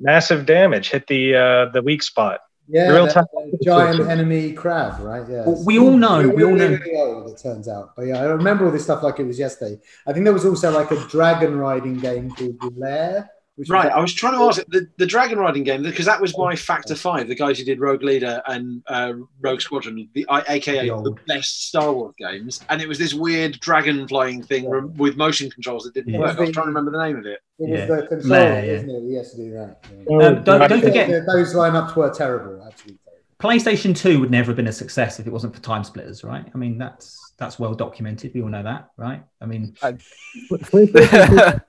Massive 0.00 0.44
damage. 0.46 0.90
Hit 0.90 1.06
the 1.06 1.36
uh, 1.36 1.64
the 1.72 1.82
weak 1.82 2.02
spot. 2.02 2.40
Yeah, 2.68 2.90
Real 2.90 3.06
the- 3.06 3.12
time. 3.12 3.24
the 3.52 3.58
giant 3.62 4.00
enemy 4.10 4.52
crab, 4.52 4.98
right? 5.00 5.22
Yeah. 5.30 5.44
Well, 5.46 5.62
we 5.64 5.78
all 5.78 5.96
know- 5.96 6.28
we 6.28 6.42
all 6.42 6.50
know- 6.50 6.66
Really, 6.66 6.76
really 6.78 6.96
old, 6.96 7.30
it 7.30 7.38
turns 7.40 7.68
out. 7.68 7.94
But 7.94 8.06
yeah, 8.08 8.18
I 8.20 8.24
remember 8.24 8.66
all 8.66 8.72
this 8.72 8.82
stuff 8.82 9.04
like 9.04 9.20
it 9.20 9.24
was 9.24 9.38
yesterday. 9.38 9.80
I 10.04 10.12
think 10.12 10.24
there 10.24 10.32
was 10.32 10.44
also 10.44 10.72
like 10.72 10.90
a 10.90 10.96
dragon 11.06 11.56
riding 11.58 11.98
game 11.98 12.28
called 12.30 12.58
The 12.60 12.72
Lair. 12.76 13.30
Which 13.56 13.70
Right, 13.70 13.84
like- 13.86 13.94
I 13.94 14.00
was 14.00 14.12
trying 14.12 14.34
to 14.34 14.44
ask 14.44 14.62
the, 14.68 14.86
the 14.98 15.06
dragon 15.06 15.38
riding 15.38 15.64
game 15.64 15.82
because 15.82 16.04
that 16.04 16.20
was 16.20 16.36
my 16.36 16.54
Factor 16.54 16.94
Five, 16.94 17.26
the 17.28 17.34
guys 17.34 17.58
who 17.58 17.64
did 17.64 17.80
Rogue 17.80 18.02
Leader 18.02 18.42
and 18.46 18.82
uh, 18.86 19.14
Rogue 19.40 19.62
Squadron, 19.62 20.08
the 20.14 20.26
I- 20.28 20.44
AKA 20.56 20.88
The 20.90 21.02
the, 21.02 21.14
best 21.26 21.68
Star 21.68 21.90
Wars 21.90 22.14
games, 22.18 22.60
and 22.68 22.82
it 22.82 22.86
was 22.88 22.98
this 22.98 23.14
weird 23.14 23.58
dragon 23.60 24.06
flying 24.08 24.42
thing 24.42 24.68
re- 24.68 24.82
with 24.96 25.16
motion 25.16 25.50
controls 25.50 25.84
that 25.84 25.94
didn't 25.94 26.12
Yeah. 26.12 26.20
work. 26.20 26.36
I 26.36 26.40
was 26.42 26.50
trying 26.50 26.64
to 26.64 26.68
remember 26.68 26.90
the 26.90 27.02
name 27.02 27.16
of 27.16 27.24
it. 27.24 27.40
It 27.58 27.70
was 27.70 27.80
Yeah. 27.80 27.86
the 27.86 28.06
control, 28.06 28.30
Lair, 28.30 28.64
yeah. 28.66 28.72
wasn't 28.72 28.90
it? 28.90 29.02
We 29.04 29.14
has 29.14 29.30
to 29.30 29.36
do 29.38 29.50
that. 29.52 29.84
Yeah. 30.06 30.26
Um, 30.28 30.44
don't- 30.44 30.68
don't 30.68 30.80
forget- 30.82 31.08
those 31.26 31.54
lineups 31.54 31.96
were 31.96 32.10
terrible, 32.10 32.62
absolutely 32.62 32.98
terrible. 33.04 33.05
PlayStation 33.38 33.94
2 33.96 34.20
would 34.20 34.30
never 34.30 34.46
have 34.48 34.56
been 34.56 34.66
a 34.68 34.72
success 34.72 35.20
if 35.20 35.26
it 35.26 35.32
wasn't 35.32 35.54
for 35.54 35.60
TimeSplitters, 35.60 36.24
right? 36.24 36.46
I 36.54 36.58
mean, 36.58 36.78
that's 36.78 37.32
that's 37.38 37.58
well 37.58 37.74
documented. 37.74 38.32
We 38.34 38.40
all 38.42 38.48
know 38.48 38.62
that, 38.62 38.88
right? 38.96 39.22
I 39.42 39.46
mean, 39.46 39.74
that 39.82 40.00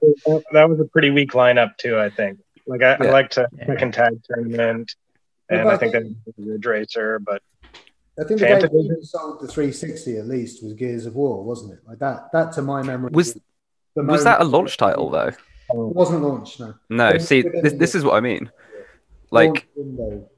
that 0.51 0.69
was 0.69 0.79
a 0.79 0.85
pretty 0.85 1.09
weak 1.09 1.31
lineup 1.31 1.77
too. 1.77 1.99
I 1.99 2.09
think. 2.09 2.39
Like 2.65 2.81
I, 2.83 2.93
I 2.93 3.05
Yeah. 3.05 3.11
liked 3.11 3.33
to 3.33 3.47
Yeah. 3.57 3.65
Tekken 3.65 3.91
Tag 3.93 4.21
Tournament, 4.23 4.95
and 5.49 5.63
but 5.63 5.69
I 5.71 5.73
I 5.73 5.77
think 5.77 5.93
that 5.93 6.03
think- 6.03 6.17
was 6.37 6.47
Ridge 6.47 6.65
Racer, 6.65 7.19
but 7.19 7.41
I 8.19 8.23
think 8.23 8.39
the 8.39 8.47
game 8.47 8.59
that 8.61 8.99
sold 9.05 9.41
the 9.41 9.47
360 9.47 10.17
at 10.17 10.25
least 10.27 10.63
was 10.63 10.73
Gears 10.73 11.05
of 11.05 11.15
War, 11.15 11.43
wasn't 11.43 11.73
it? 11.73 11.79
Like 11.87 11.99
that. 11.99 12.31
That 12.33 12.51
to 12.53 12.61
my 12.61 12.81
memory 12.81 13.11
Was- 13.13 13.37
the 13.95 14.03
Was 14.03 14.23
that 14.23 14.41
a 14.41 14.43
launch 14.43 14.77
title 14.77 15.09
though? 15.09 15.27
It 15.27 15.75
wasn't 15.75 16.21
launched. 16.23 16.59
No. 16.61 16.73
No. 16.89 17.17
See, 17.17 17.41
this, 17.41 17.73
this 17.73 17.93
is 17.95 18.03
what 18.05 18.13
I 18.15 18.21
mean. 18.21 18.49
Like, 19.31 19.67
window. 19.75 20.29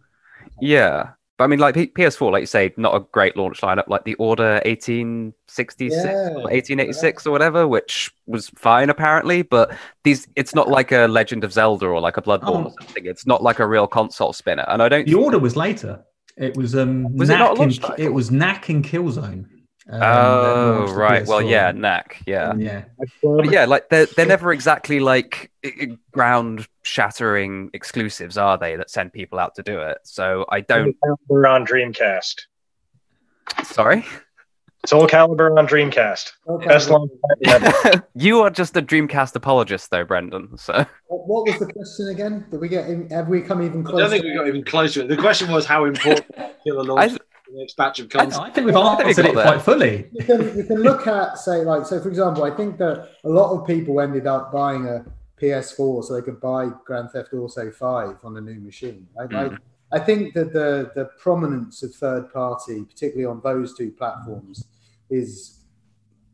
yeah. 0.59 1.11
But 1.39 1.45
I 1.45 1.47
mean, 1.47 1.59
like 1.59 1.73
P- 1.73 1.87
PS4, 1.87 2.31
like 2.33 2.41
you 2.41 2.45
say, 2.47 2.73
not 2.75 2.93
a 2.95 2.99
great 2.99 3.37
launch 3.37 3.61
lineup. 3.61 3.87
Like 3.87 4.03
the 4.03 4.13
Order 4.15 4.61
1866 4.65 5.95
Yeah. 5.95 6.29
or 6.35 6.43
1886 6.51 7.25
or 7.25 7.31
whatever, 7.31 7.65
which 7.65 8.11
was 8.27 8.49
fine 8.49 8.89
apparently. 8.89 9.41
But 9.41 9.73
these, 10.03 10.27
it's 10.35 10.53
not 10.53 10.67
like 10.67 10.91
a 10.91 11.07
Legend 11.07 11.43
of 11.45 11.53
Zelda 11.53 11.85
or 11.87 12.01
like 12.01 12.17
a 12.17 12.21
Bloodborne 12.21 12.65
or 12.65 12.71
Oh. 12.71 12.73
something. 12.81 13.05
It's 13.05 13.25
not 13.25 13.41
like 13.41 13.59
a 13.59 13.65
real 13.67 13.87
console 13.87 14.33
spinner. 14.33 14.65
And 14.67 14.83
I 14.83 14.89
don't. 14.89 15.05
the 15.07 15.13
order 15.15 15.39
was 15.39 15.55
later. 15.55 16.03
It 16.37 16.55
was 16.57 16.75
um 16.75 17.15
Was 17.15 17.29
it 17.29 17.37
not 17.37 17.51
a 17.51 17.53
launch 17.53 17.79
and, 17.83 17.99
it 17.99 18.13
was 18.13 18.31
Knack 18.31 18.69
and 18.69 18.83
Killzone. 18.83 19.45
Um, 19.89 20.01
Oh 20.01 20.93
right. 20.93 21.25
Well, 21.25 21.41
yeah, 21.41 21.71
Knack. 21.71 22.21
Yeah. 22.25 22.53
yeah. 22.55 22.83
But 23.21 23.51
yeah, 23.51 23.65
like 23.65 23.89
they're 23.89 24.05
they're 24.05 24.25
never 24.25 24.51
exactly 24.51 24.99
like 24.99 25.51
ground 26.11 26.67
shattering 26.83 27.71
exclusives, 27.73 28.37
are 28.37 28.57
they? 28.57 28.75
That 28.75 28.89
send 28.89 29.13
people 29.13 29.39
out 29.39 29.55
to 29.55 29.63
do 29.63 29.79
it. 29.79 29.97
So 30.03 30.45
I 30.49 30.61
don't. 30.61 30.95
We're 31.27 31.47
on 31.47 31.65
Dreamcast. 31.65 32.41
Sorry, 33.63 34.05
Soul 34.85 35.07
Calibur 35.07 35.57
on 35.57 35.67
Dreamcast. 35.67 36.31
Okay. 36.47 36.67
Best 36.67 36.89
launch 36.89 37.11
ever. 37.45 38.07
you 38.15 38.41
are 38.41 38.49
just 38.49 38.77
a 38.77 38.81
Dreamcast 38.81 39.35
apologist, 39.35 39.91
though, 39.91 40.05
Brendan. 40.05 40.57
So 40.57 40.85
What, 41.07 41.27
what 41.27 41.47
was 41.47 41.59
the 41.59 41.73
question 41.73 42.07
again? 42.09 42.45
Did 42.49 42.61
we 42.61 42.69
get? 42.69 42.89
In, 42.89 43.09
have 43.09 43.27
we 43.27 43.41
come 43.41 43.61
even 43.61 43.83
closer? 43.83 43.97
I 43.97 44.01
don't 44.01 44.09
think 44.11 44.23
we 44.23 44.35
got 44.35 44.47
even 44.47 44.63
closer. 44.63 45.05
The 45.05 45.17
question 45.17 45.51
was 45.51 45.65
how 45.65 45.83
important 45.85 46.27
Killer 46.63 46.81
I, 46.97 47.07
launch 47.07 47.19
the 47.51 47.59
next 47.59 47.75
batch 47.75 47.99
of 47.99 48.09
I. 48.15 48.25
I 48.25 48.49
think 48.49 48.67
we've 48.67 48.75
I 48.75 49.03
answered 49.03 49.23
got 49.23 49.31
it 49.31 49.35
there. 49.35 49.45
quite 49.45 49.61
fully. 49.61 50.09
you 50.11 50.23
can, 50.23 50.57
you 50.57 50.63
can 50.63 50.81
look 50.81 51.07
at 51.07 51.37
say 51.37 51.63
like 51.63 51.85
so 51.85 51.99
for 52.01 52.09
example 52.09 52.43
i 52.43 52.51
think 52.51 52.77
that 52.77 53.09
a 53.23 53.29
lot 53.29 53.51
of 53.51 53.65
people 53.65 53.99
ended 54.01 54.27
up 54.27 54.51
buying 54.51 54.85
a 54.87 55.05
ps4 55.41 56.03
so 56.03 56.13
they 56.13 56.21
could 56.21 56.39
buy 56.39 56.69
grand 56.85 57.09
theft 57.11 57.33
auto 57.33 57.71
5 57.71 58.17
on 58.23 58.37
a 58.37 58.41
new 58.41 58.59
machine 58.59 59.07
right? 59.17 59.29
Mm. 59.29 59.51
Like, 59.51 59.59
i 59.91 59.99
think 59.99 60.33
that 60.33 60.53
the 60.53 60.91
the 60.95 61.05
prominence 61.19 61.81
of 61.83 61.93
third 61.95 62.31
party 62.31 62.83
particularly 62.83 63.25
on 63.25 63.41
those 63.43 63.75
two 63.75 63.91
platforms 63.91 64.65
is 65.09 65.59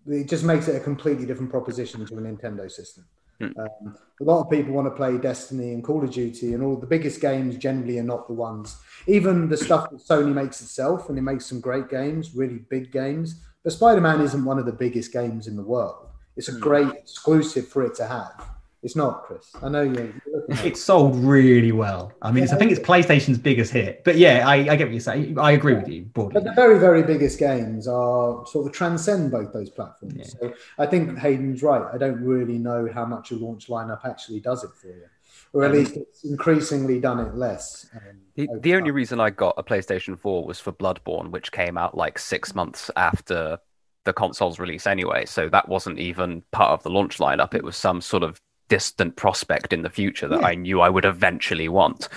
it 0.07 0.28
just 0.28 0.43
makes 0.43 0.68
it 0.68 0.76
a 0.76 0.80
completely 0.80 1.26
different 1.26 1.49
proposition 1.49 2.05
to 2.05 2.18
a 2.18 2.22
nintendo 2.22 2.70
system 2.70 3.05
Mm. 3.41 3.57
um, 3.59 3.97
a 4.21 4.23
lot 4.23 4.41
of 4.41 4.49
people 4.49 4.73
want 4.73 4.88
to 4.88 4.91
play 4.91 5.17
destiny 5.17 5.73
and 5.73 5.83
call 5.83 6.03
of 6.03 6.11
duty 6.11 6.53
and 6.53 6.63
all 6.63 6.77
the 6.77 6.88
biggest 6.88 7.19
games 7.19 7.57
generally 7.57 7.99
are 7.99 8.03
not 8.03 8.27
the 8.27 8.33
ones 8.33 8.77
even 9.07 9.49
the 9.49 9.57
stuff 9.57 9.89
that 9.89 9.99
sony 9.99 10.33
makes 10.33 10.61
itself 10.61 11.09
and 11.09 11.17
it 11.17 11.21
makes 11.21 11.45
some 11.45 11.59
great 11.59 11.89
games 11.89 12.33
really 12.33 12.59
big 12.69 12.91
games 12.93 13.41
but 13.63 13.73
Spider-Man 13.73 14.21
isn't 14.21 14.45
one 14.45 14.59
of 14.59 14.67
the 14.67 14.71
biggest 14.71 15.11
games 15.11 15.47
in 15.47 15.55
the 15.55 15.63
world. 15.63 16.09
It's 16.38 16.49
a 16.49 16.51
Hmm. 16.51 16.59
great 16.59 16.93
exclusive 16.93 17.67
for 17.67 17.83
it 17.83 17.95
to 17.95 18.05
have. 18.05 18.54
It's 18.86 18.95
not, 18.95 19.23
Chris. 19.23 19.51
I 19.63 19.67
know 19.69 19.81
you're. 19.81 19.93
you're 19.95 20.13
looking 20.41 20.55
at 20.57 20.65
it. 20.65 20.67
It 20.73 20.77
sold 20.77 21.15
really 21.15 21.71
well. 21.71 22.13
I 22.21 22.31
mean, 22.31 22.43
it's, 22.43 22.53
I 22.53 22.57
think 22.57 22.71
it's 22.71 22.79
PlayStation's 22.79 23.39
biggest 23.39 23.73
hit. 23.73 24.03
But 24.05 24.15
yeah, 24.17 24.47
I, 24.47 24.55
I 24.57 24.75
get 24.75 24.81
what 24.86 24.91
you're 24.91 24.99
saying. 24.99 25.39
I 25.39 25.51
agree 25.53 25.73
with 25.73 25.88
you 25.89 26.03
broadly. 26.03 26.36
But 26.36 26.43
the 26.43 26.53
very, 26.53 26.77
very 26.77 27.01
biggest 27.01 27.39
games 27.39 27.88
are 27.88 28.45
sort 28.45 28.67
of 28.67 28.73
transcend 28.73 29.31
both 29.31 29.51
those 29.51 29.71
platforms. 29.71 30.15
Yeah. 30.17 30.25
So 30.25 30.53
I 30.77 30.86
think 30.86 31.17
Haydn's 31.17 31.63
right. 31.63 31.83
I 31.93 31.97
don't 31.97 32.21
really 32.21 32.59
know 32.59 32.88
how 32.93 33.05
much 33.05 33.31
a 33.31 33.36
launch 33.36 33.67
lineup 33.67 34.05
actually 34.05 34.39
does 34.39 34.63
it 34.63 34.69
for 34.79 34.88
you, 34.88 35.05
or 35.53 35.63
at 35.65 35.71
Um, 35.71 35.77
least 35.77 35.97
it's 35.97 36.23
increasingly 36.23 36.99
done 36.99 37.19
it 37.19 37.33
less. 37.33 37.88
um, 37.95 38.01
the, 38.36 38.47
the 38.61 38.75
only 38.75 38.91
reason 38.91 39.19
I 39.19 39.31
got 39.31 39.55
a 39.57 39.63
PlayStation 39.63 40.19
4 40.19 40.45
was 40.45 40.59
for 40.59 40.71
Bloodborne, 40.71 41.31
which 41.31 41.51
came 41.51 41.75
out 41.77 41.97
like 41.97 42.19
six 42.19 42.53
months 42.53 42.91
after 42.95 43.57
the 44.03 44.13
console's 44.13 44.59
release 44.59 44.86
anyway. 44.86 45.25
So 45.25 45.49
that 45.49 45.67
wasn't 45.67 45.97
even 45.97 46.43
part 46.51 46.69
of 46.71 46.83
the 46.83 46.91
launch 46.91 47.17
lineup. 47.17 47.55
It 47.55 47.63
was 47.63 47.75
some 47.75 48.01
sort 48.01 48.21
of 48.21 48.39
distant 48.68 49.16
prospect 49.16 49.74
in 49.74 49.82
the 49.82 49.89
future 49.89 50.28
that 50.28 50.41
Yeah. 50.41 50.47
I 50.47 50.55
knew 50.55 50.82
I 50.82 50.89
would 50.89 51.05
eventually 51.05 51.70
want. 51.70 52.09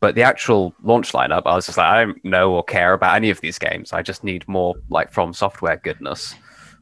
But 0.00 0.14
the 0.14 0.22
actual 0.22 0.74
launch 0.82 1.12
lineup, 1.12 1.42
I 1.46 1.54
was 1.54 1.66
just 1.66 1.78
like, 1.78 1.86
I 1.86 2.04
don't 2.04 2.24
know 2.24 2.52
or 2.52 2.62
care 2.62 2.92
about 2.92 3.16
any 3.16 3.30
of 3.30 3.40
these 3.40 3.58
games. 3.58 3.92
I 3.92 4.02
just 4.02 4.22
need 4.22 4.46
more 4.46 4.74
like 4.90 5.12
FromSoftware 5.12 5.82
goodness. 5.82 6.34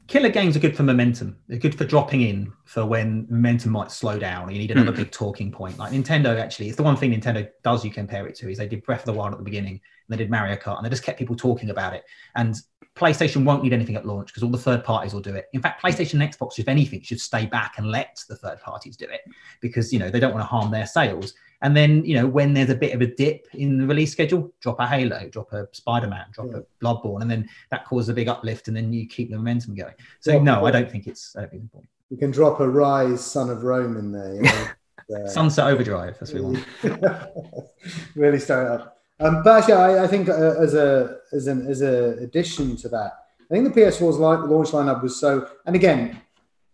Killer 0.07 0.29
games 0.29 0.55
are 0.55 0.61
good 0.61 0.77
for 0.77 0.83
momentum. 0.83 1.37
They're 1.49 1.59
good 1.59 1.77
for 1.77 1.85
dropping 1.85 2.21
in 2.21 2.53
for 2.67 2.85
when 2.85 3.27
momentum 3.31 3.73
might 3.73 3.91
slow 3.91 4.19
down. 4.19 4.51
You 4.51 4.59
need 4.59 4.71
another 4.71 4.91
Hmm. 4.91 4.99
big 4.99 5.11
talking 5.11 5.51
point. 5.51 5.79
Like 5.79 5.93
Nintendo, 5.93 6.39
actually, 6.39 6.69
it's 6.69 6.77
the 6.77 6.83
one 6.83 6.97
thing 6.97 7.13
Nintendo 7.13 7.49
does. 7.63 7.85
You 7.85 7.91
compare 7.91 8.27
it 8.27 8.35
to 8.37 8.51
is 8.51 8.59
they 8.59 8.69
did 8.69 8.83
Breath 8.85 9.01
of 9.01 9.07
the 9.07 9.13
Wild 9.15 9.33
at 9.33 9.39
the 9.39 9.45
beginning, 9.45 9.73
and 9.75 9.81
they 10.11 10.17
did 10.17 10.31
Mario 10.31 10.57
Kart, 10.57 10.77
and 10.77 10.85
they 10.85 10.91
just 10.91 11.05
kept 11.05 11.19
people 11.19 11.35
talking 11.37 11.71
about 11.71 11.95
it. 11.95 12.05
And 12.37 12.55
PlayStation 12.95 13.45
won't 13.45 13.63
need 13.65 13.73
anything 13.73 13.97
at 13.97 14.05
launch 14.07 14.29
because 14.29 14.43
all 14.43 14.51
the 14.51 14.59
third 14.59 14.85
parties 14.85 15.15
will 15.15 15.23
do 15.23 15.35
it. 15.35 15.47
In 15.55 15.63
fact, 15.63 15.83
PlayStation 15.83 16.21
and 16.21 16.33
Xbox, 16.33 16.59
if 16.59 16.69
anything, 16.69 17.01
should 17.03 17.21
stay 17.21 17.47
back 17.47 17.75
and 17.79 17.87
let 17.91 18.23
the 18.29 18.37
third 18.37 18.61
parties 18.61 18.97
do 18.97 19.07
it 19.07 19.23
because 19.61 19.93
you 19.93 19.99
know 19.99 20.11
they 20.11 20.21
don't 20.21 20.33
want 20.35 20.43
to 20.43 20.47
harm 20.47 20.71
their 20.71 20.87
sales. 20.87 21.33
And 21.65 21.75
then 21.77 22.05
you 22.05 22.15
know 22.15 22.27
when 22.27 22.53
there's 22.55 22.69
a 22.71 22.75
bit 22.75 22.95
of 22.95 23.01
a 23.01 23.07
dip 23.07 23.49
in 23.55 23.79
the 23.79 23.87
release 23.87 24.13
schedule, 24.13 24.53
drop 24.61 24.79
a 24.81 24.87
Halo, 24.87 25.29
drop 25.31 25.51
a 25.53 25.67
Spider-Man, 25.73 26.27
drop 26.33 26.49
Yeah. 26.53 26.59
a 26.59 26.85
Bloodborne, 26.85 27.23
and 27.23 27.31
then 27.31 27.49
that 27.71 27.87
causes 27.87 28.11
a 28.11 28.13
big 28.15 28.29
uplift, 28.29 28.69
and 28.69 28.77
then 28.77 28.93
you 28.93 29.07
keep 29.09 29.31
the 29.31 29.37
momentum 29.37 29.75
going. 29.75 29.95
So 30.21 30.33
Yeah. 30.35 30.43
no, 30.43 30.67
I 30.67 30.71
don't 30.71 30.91
think 30.91 31.07
it's, 31.07 31.35
I 31.35 31.41
don't 31.41 31.51
think 31.51 31.63
it's 31.63 31.73
important. 31.73 31.91
You 32.11 32.19
can 32.19 32.31
drop 32.31 32.61
a 32.61 32.67
Ryse, 32.67 33.19
Son 33.19 33.49
of 33.51 33.65
Rome 33.65 33.97
in 33.97 34.13
there. 34.13 34.35
You 34.35 34.43
know? 34.43 34.67
uh, 35.25 35.29
Sunset 35.29 35.67
Overdrive, 35.67 36.17
as 36.21 36.35
we 36.35 36.43
want. 36.43 36.59
really 38.15 38.39
stir 38.39 38.63
it 38.67 38.71
up. 38.81 38.99
Um, 39.21 39.43
but 39.43 39.59
actually, 39.59 39.75
I, 39.75 40.05
I 40.05 40.07
think 40.07 40.29
uh, 40.29 40.55
as 40.61 40.75
a 40.75 41.19
as 41.33 41.47
an 41.47 41.67
as 41.67 41.83
a 41.83 42.17
addition 42.19 42.77
to 42.77 42.89
that, 42.91 43.13
I 43.51 43.55
think 43.55 43.73
the 43.73 43.81
PS4's 43.81 44.19
li- 44.19 44.49
launch 44.55 44.69
lineup 44.71 45.03
was 45.03 45.19
so. 45.19 45.49
And 45.67 45.77
again, 45.77 46.21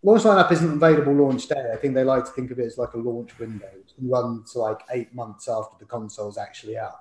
launch 0.02 0.22
lineup 0.22 0.50
isn't 0.52 0.72
available 0.82 1.12
launch 1.12 1.46
day. 1.48 1.70
I 1.72 1.76
think 1.76 1.94
they 1.94 2.04
like 2.04 2.24
to 2.24 2.30
think 2.30 2.50
of 2.50 2.58
it 2.58 2.66
as 2.66 2.78
like 2.78 2.94
a 2.94 2.98
launch 2.98 3.38
window, 3.38 3.68
and 3.98 4.10
run 4.10 4.44
to 4.52 4.58
like 4.58 4.80
eight 4.92 5.14
months 5.14 5.48
after 5.48 5.76
the 5.78 5.84
console's 5.86 6.38
actually 6.38 6.76
out. 6.78 7.00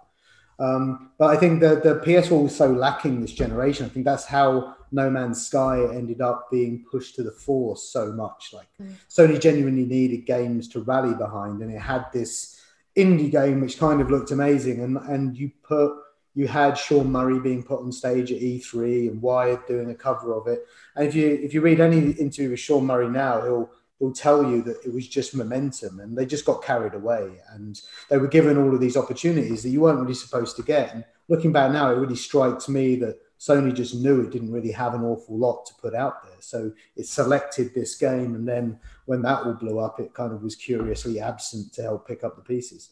Um, 0.59 1.11
but 1.17 1.29
I 1.29 1.37
think 1.37 1.61
the 1.61 1.75
the 1.81 2.01
PS4 2.05 2.43
was 2.43 2.55
so 2.55 2.69
lacking 2.71 3.21
this 3.21 3.31
generation. 3.31 3.85
I 3.85 3.89
think 3.89 4.05
that's 4.05 4.25
how 4.25 4.75
No 4.91 5.09
Man's 5.09 5.45
Sky 5.47 5.81
ended 5.93 6.19
up 6.19 6.47
being 6.51 6.83
pushed 6.91 7.15
to 7.15 7.23
the 7.23 7.31
fore 7.31 7.77
so 7.77 8.11
much. 8.11 8.51
Like 8.53 8.67
Mm. 8.81 8.93
Sony 9.09 9.39
genuinely 9.39 9.85
needed 9.85 10.25
games 10.25 10.67
to 10.69 10.81
rally 10.81 11.13
behind, 11.15 11.61
and 11.61 11.73
it 11.73 11.79
had 11.79 12.05
this 12.13 12.59
indie 12.97 13.31
game 13.31 13.61
which 13.61 13.79
kind 13.79 14.01
of 14.01 14.11
looked 14.11 14.31
amazing. 14.31 14.81
And 14.81 14.97
and 14.97 15.37
you 15.37 15.51
put 15.63 15.93
you 16.35 16.47
had 16.47 16.77
Sean 16.77 17.11
Murray 17.11 17.39
being 17.39 17.63
put 17.63 17.81
on 17.81 17.91
stage 17.91 18.31
at 18.31 18.41
E3 18.41 19.09
and 19.09 19.21
Wired 19.21 19.65
doing 19.67 19.89
a 19.89 19.95
cover 19.95 20.33
of 20.33 20.47
it. 20.47 20.65
And 20.95 21.07
if 21.07 21.15
you 21.15 21.27
if 21.27 21.53
you 21.53 21.61
read 21.61 21.79
any 21.79 22.11
interview 22.11 22.51
with 22.51 22.59
Sean 22.59 22.85
Murray 22.85 23.09
now, 23.09 23.41
he'll 23.41 23.69
he'll 23.99 24.13
tell 24.13 24.49
you 24.49 24.61
that 24.63 24.77
it 24.85 24.93
was 24.93 25.07
just 25.07 25.35
momentum 25.35 25.99
and 25.99 26.17
they 26.17 26.25
just 26.25 26.45
got 26.45 26.63
carried 26.63 26.93
away 26.93 27.39
and 27.53 27.81
they 28.09 28.17
were 28.17 28.27
given 28.27 28.57
all 28.57 28.73
of 28.73 28.79
these 28.79 28.95
opportunities 28.95 29.61
that 29.61 29.69
you 29.69 29.81
weren't 29.81 29.99
really 29.99 30.13
supposed 30.13 30.55
to 30.55 30.63
get. 30.63 30.93
And 30.93 31.03
looking 31.27 31.51
back 31.51 31.71
now, 31.71 31.91
it 31.91 31.95
really 31.95 32.15
strikes 32.15 32.69
me 32.69 32.95
that 32.97 33.19
Sony 33.39 33.73
just 33.73 33.95
knew 33.95 34.21
it 34.21 34.31
didn't 34.31 34.51
really 34.51 34.71
have 34.71 34.93
an 34.93 35.03
awful 35.03 35.37
lot 35.37 35.65
to 35.65 35.73
put 35.81 35.93
out 35.93 36.23
there. 36.23 36.37
So 36.39 36.71
it 36.95 37.07
selected 37.07 37.73
this 37.73 37.95
game 37.95 38.35
and 38.35 38.47
then 38.47 38.79
when 39.05 39.21
that 39.23 39.43
all 39.43 39.53
blew 39.53 39.79
up, 39.79 39.99
it 39.99 40.13
kind 40.13 40.33
of 40.33 40.43
was 40.43 40.55
curiously 40.55 41.19
absent 41.19 41.73
to 41.73 41.81
help 41.81 42.07
pick 42.07 42.23
up 42.23 42.35
the 42.35 42.41
pieces. 42.41 42.91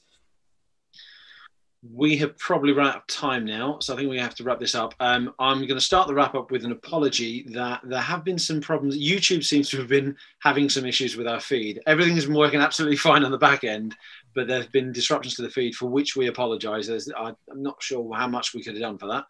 We 1.94 2.18
have 2.18 2.38
probably 2.38 2.72
run 2.72 2.88
out 2.88 2.98
of 2.98 3.08
time 3.08 3.46
now, 3.46 3.80
so 3.80 3.94
I 3.94 3.98
think 3.98 4.10
we 4.10 4.18
have 4.18 4.36
to 4.36 4.44
wrap 4.44 4.60
this 4.60 4.76
up. 4.76 4.94
Um, 5.00 5.34
I'm 5.40 5.60
going 5.60 5.76
to 5.76 5.82
start 5.82 6.08
the 6.08 6.14
wrap 6.14 6.36
up 6.36 6.52
with 6.52 6.66
an 6.66 6.72
apology 6.72 7.46
that 7.50 7.82
there 7.84 8.02
have 8.02 8.24
been 8.24 8.40
some 8.40 8.62
problems. 8.62 8.98
YouTube 8.98 9.44
seems 9.44 9.70
to 9.70 9.78
have 9.78 9.88
been 9.88 10.16
having 10.40 10.70
some 10.70 10.86
issues 10.86 11.16
with 11.16 11.28
our 11.28 11.40
feed. 11.40 11.82
Everything 11.86 12.16
has 12.16 12.26
been 12.26 12.36
working 12.36 12.60
absolutely 12.60 12.98
fine 13.08 13.24
on 13.24 13.32
the 13.32 13.38
back 13.38 13.64
end, 13.64 13.96
but 14.34 14.48
there 14.48 14.62
have 14.62 14.72
been 14.72 14.92
disruptions 14.92 15.36
to 15.36 15.42
the 15.42 15.50
feed 15.50 15.76
for 15.76 15.88
which 15.88 16.16
we 16.16 16.28
apologise. 16.28 16.90
I'm 17.16 17.36
not 17.54 17.82
sure 17.82 18.14
how 18.16 18.28
much 18.28 18.54
we 18.54 18.64
could 18.64 18.74
have 18.74 18.82
done 18.82 18.98
for 18.98 19.08
that, 19.08 19.26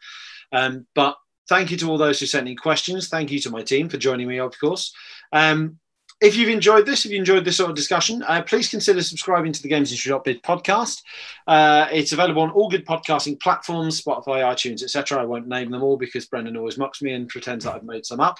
um, 0.51 0.88
but 0.95 1.18
thank 1.49 1.72
you 1.72 1.78
to 1.78 1.89
all 1.89 1.97
those 1.97 2.20
who 2.20 2.26
sent 2.26 2.47
in 2.47 2.58
questions. 2.58 3.10
Thank 3.10 3.32
you 3.32 3.39
to 3.39 3.49
my 3.49 3.64
team 3.64 3.89
for 3.89 3.97
joining 3.97 4.28
me, 4.28 4.39
of 4.39 4.58
course. 4.60 4.93
Um, 5.32 5.80
if 6.20 6.36
you've 6.36 6.49
enjoyed 6.49 6.86
this, 6.86 7.05
if 7.05 7.11
you 7.11 7.18
enjoyed 7.18 7.45
this 7.45 7.57
sort 7.57 7.70
of 7.70 7.76
discussion, 7.76 8.24
uh, 8.24 8.41
please 8.41 8.70
consider 8.70 9.03
subscribing 9.03 9.51
to 9.51 9.61
the 9.61 9.70
Games 9.70 9.91
Industry 9.91 10.11
podcast. 10.41 11.03
Uh, 11.45 11.88
it's 11.91 12.11
available 12.11 12.41
on 12.41 12.49
all 12.49 12.70
good 12.70 12.88
podcasting 12.88 13.39
platforms, 13.39 14.01
Spotify, 14.01 14.41
iTunes, 14.41 14.82
etc. 14.82 15.22
I 15.22 15.26
won't 15.26 15.47
name 15.47 15.70
them 15.70 15.84
all 15.84 15.95
because 15.95 16.26
Brendan 16.26 16.57
always 16.57 16.78
mocks 16.78 17.03
me 17.03 17.13
and 17.13 17.30
pretends 17.30 17.65
that 17.65 17.76
I've 17.76 17.84
made 17.84 18.05
some 18.05 18.20
up. 18.20 18.39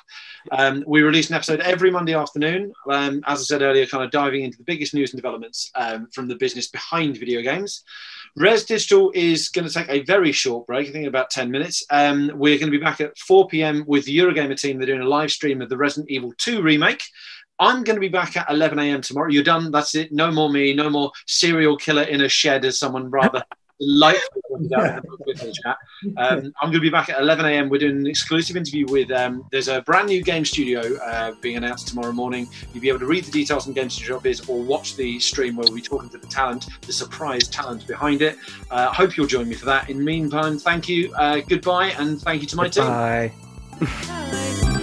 Um, 0.52 0.84
we 0.88 1.04
release 1.04 1.30
an 1.30 1.36
episode 1.36 1.60
every 1.60 1.92
Monday 1.92 2.16
afternoon. 2.16 2.74
Um, 2.90 3.22
as 3.28 3.42
I 3.42 3.44
said 3.44 3.62
earlier, 3.62 3.86
kind 3.86 4.04
of 4.04 4.10
diving 4.10 4.44
into 4.44 4.58
the 4.58 4.64
biggest 4.64 4.96
news 4.96 5.14
and 5.14 5.22
developments 5.22 5.70
um, 5.76 6.08
from 6.12 6.28
the 6.28 6.36
business 6.36 6.68
behind 6.70 7.18
video 7.18 7.44
games. 7.44 7.84
Rezzed 8.38 8.68
Digital 8.68 9.12
is 9.16 9.50
going 9.50 9.68
to 9.68 9.74
take 9.74 9.90
a 9.90 10.04
very 10.04 10.32
short 10.32 10.68
break, 10.68 10.90
I 10.90 10.92
think 10.92 11.08
about 11.08 11.30
10 11.30 11.50
minutes. 11.50 11.84
Um, 11.90 12.32
we're 12.36 12.60
going 12.60 12.72
to 12.72 12.78
be 12.78 12.84
back 12.84 13.02
at 13.02 13.18
4 13.18 13.48
p.m. 13.48 13.84
with 13.88 14.06
the 14.06 14.18
Eurogamer 14.18 14.60
team. 14.60 14.78
They're 14.78 14.88
doing 14.88 15.02
a 15.02 15.08
live 15.08 15.32
stream 15.32 15.62
of 15.62 15.70
the 15.70 15.78
Resident 15.78 16.10
Evil 16.10 16.34
2 16.38 16.62
remake. 16.62 17.04
I'm 17.60 17.84
going 17.84 17.96
to 17.96 18.02
be 18.02 18.08
back 18.08 18.38
at 18.38 18.50
11 18.50 18.78
a.m. 18.80 19.02
tomorrow. 19.02 19.30
You're 19.30 19.44
done. 19.44 19.72
That's 19.72 19.96
it. 19.96 20.12
No 20.12 20.32
more 20.32 20.50
me. 20.50 20.74
No 20.74 20.90
more 20.90 21.12
serial 21.26 21.76
killer 21.78 22.04
in 22.04 22.22
a 22.22 22.30
shed, 22.30 22.66
as 22.66 22.78
someone 22.78 23.10
rather 23.10 23.44
delightfully 23.80 24.42
pointed 24.50 24.74
out 24.74 24.86
in 24.86 24.96
the 24.96 25.02
book 25.02 25.26
with 25.26 25.40
the 25.40 25.56
chat. 25.64 25.78
Um, 26.18 26.54
I'm 26.62 26.70
going 26.70 26.74
to 26.74 26.80
be 26.80 26.90
back 26.90 27.10
at 27.10 27.20
11 27.20 27.46
a.m. 27.46 27.70
We're 27.70 27.80
doing 27.80 27.98
an 27.98 28.08
exclusive 28.08 28.58
interview 28.58 28.86
with. 28.88 29.12
Um, 29.12 29.46
there's 29.52 29.68
a 29.68 29.82
brand 29.82 30.08
new 30.08 30.24
game 30.24 30.46
studio 30.46 30.98
uh, 30.98 31.34
being 31.42 31.58
announced 31.58 31.88
tomorrow 31.88 32.12
morning. 32.12 32.48
You'll 32.74 32.82
be 32.82 32.90
able 32.90 33.00
to 33.00 33.08
read 33.08 33.24
the 33.24 33.32
details 33.32 33.68
on 33.68 33.74
GamesIndustry.biz 33.74 34.50
or 34.50 34.62
watch 34.62 34.96
the 34.96 35.20
stream 35.20 35.56
where 35.56 35.66
we'll 35.66 35.76
be 35.76 35.82
talking 35.82 36.10
to 36.10 36.18
the 36.18 36.28
talent, 36.28 36.68
the 36.82 36.94
surprise 36.94 37.48
talent 37.48 37.88
behind 37.88 38.22
it. 38.22 38.38
Uh, 38.70 38.92
hope 38.92 39.18
you'll 39.18 39.28
join 39.28 39.48
me 39.48 39.56
for 39.56 39.66
that. 39.66 39.90
In 39.90 39.98
the 39.98 40.04
meantime, 40.04 40.60
thank 40.60 40.88
you. 40.88 41.14
Uh, 41.16 41.42
goodbye, 41.48 41.88
and 41.98 42.22
thank 42.22 42.42
you 42.42 42.48
to 42.48 42.56
my 42.56 42.68
team. 42.68 42.86
Bye. 42.86 43.32
Bye. 43.80 44.74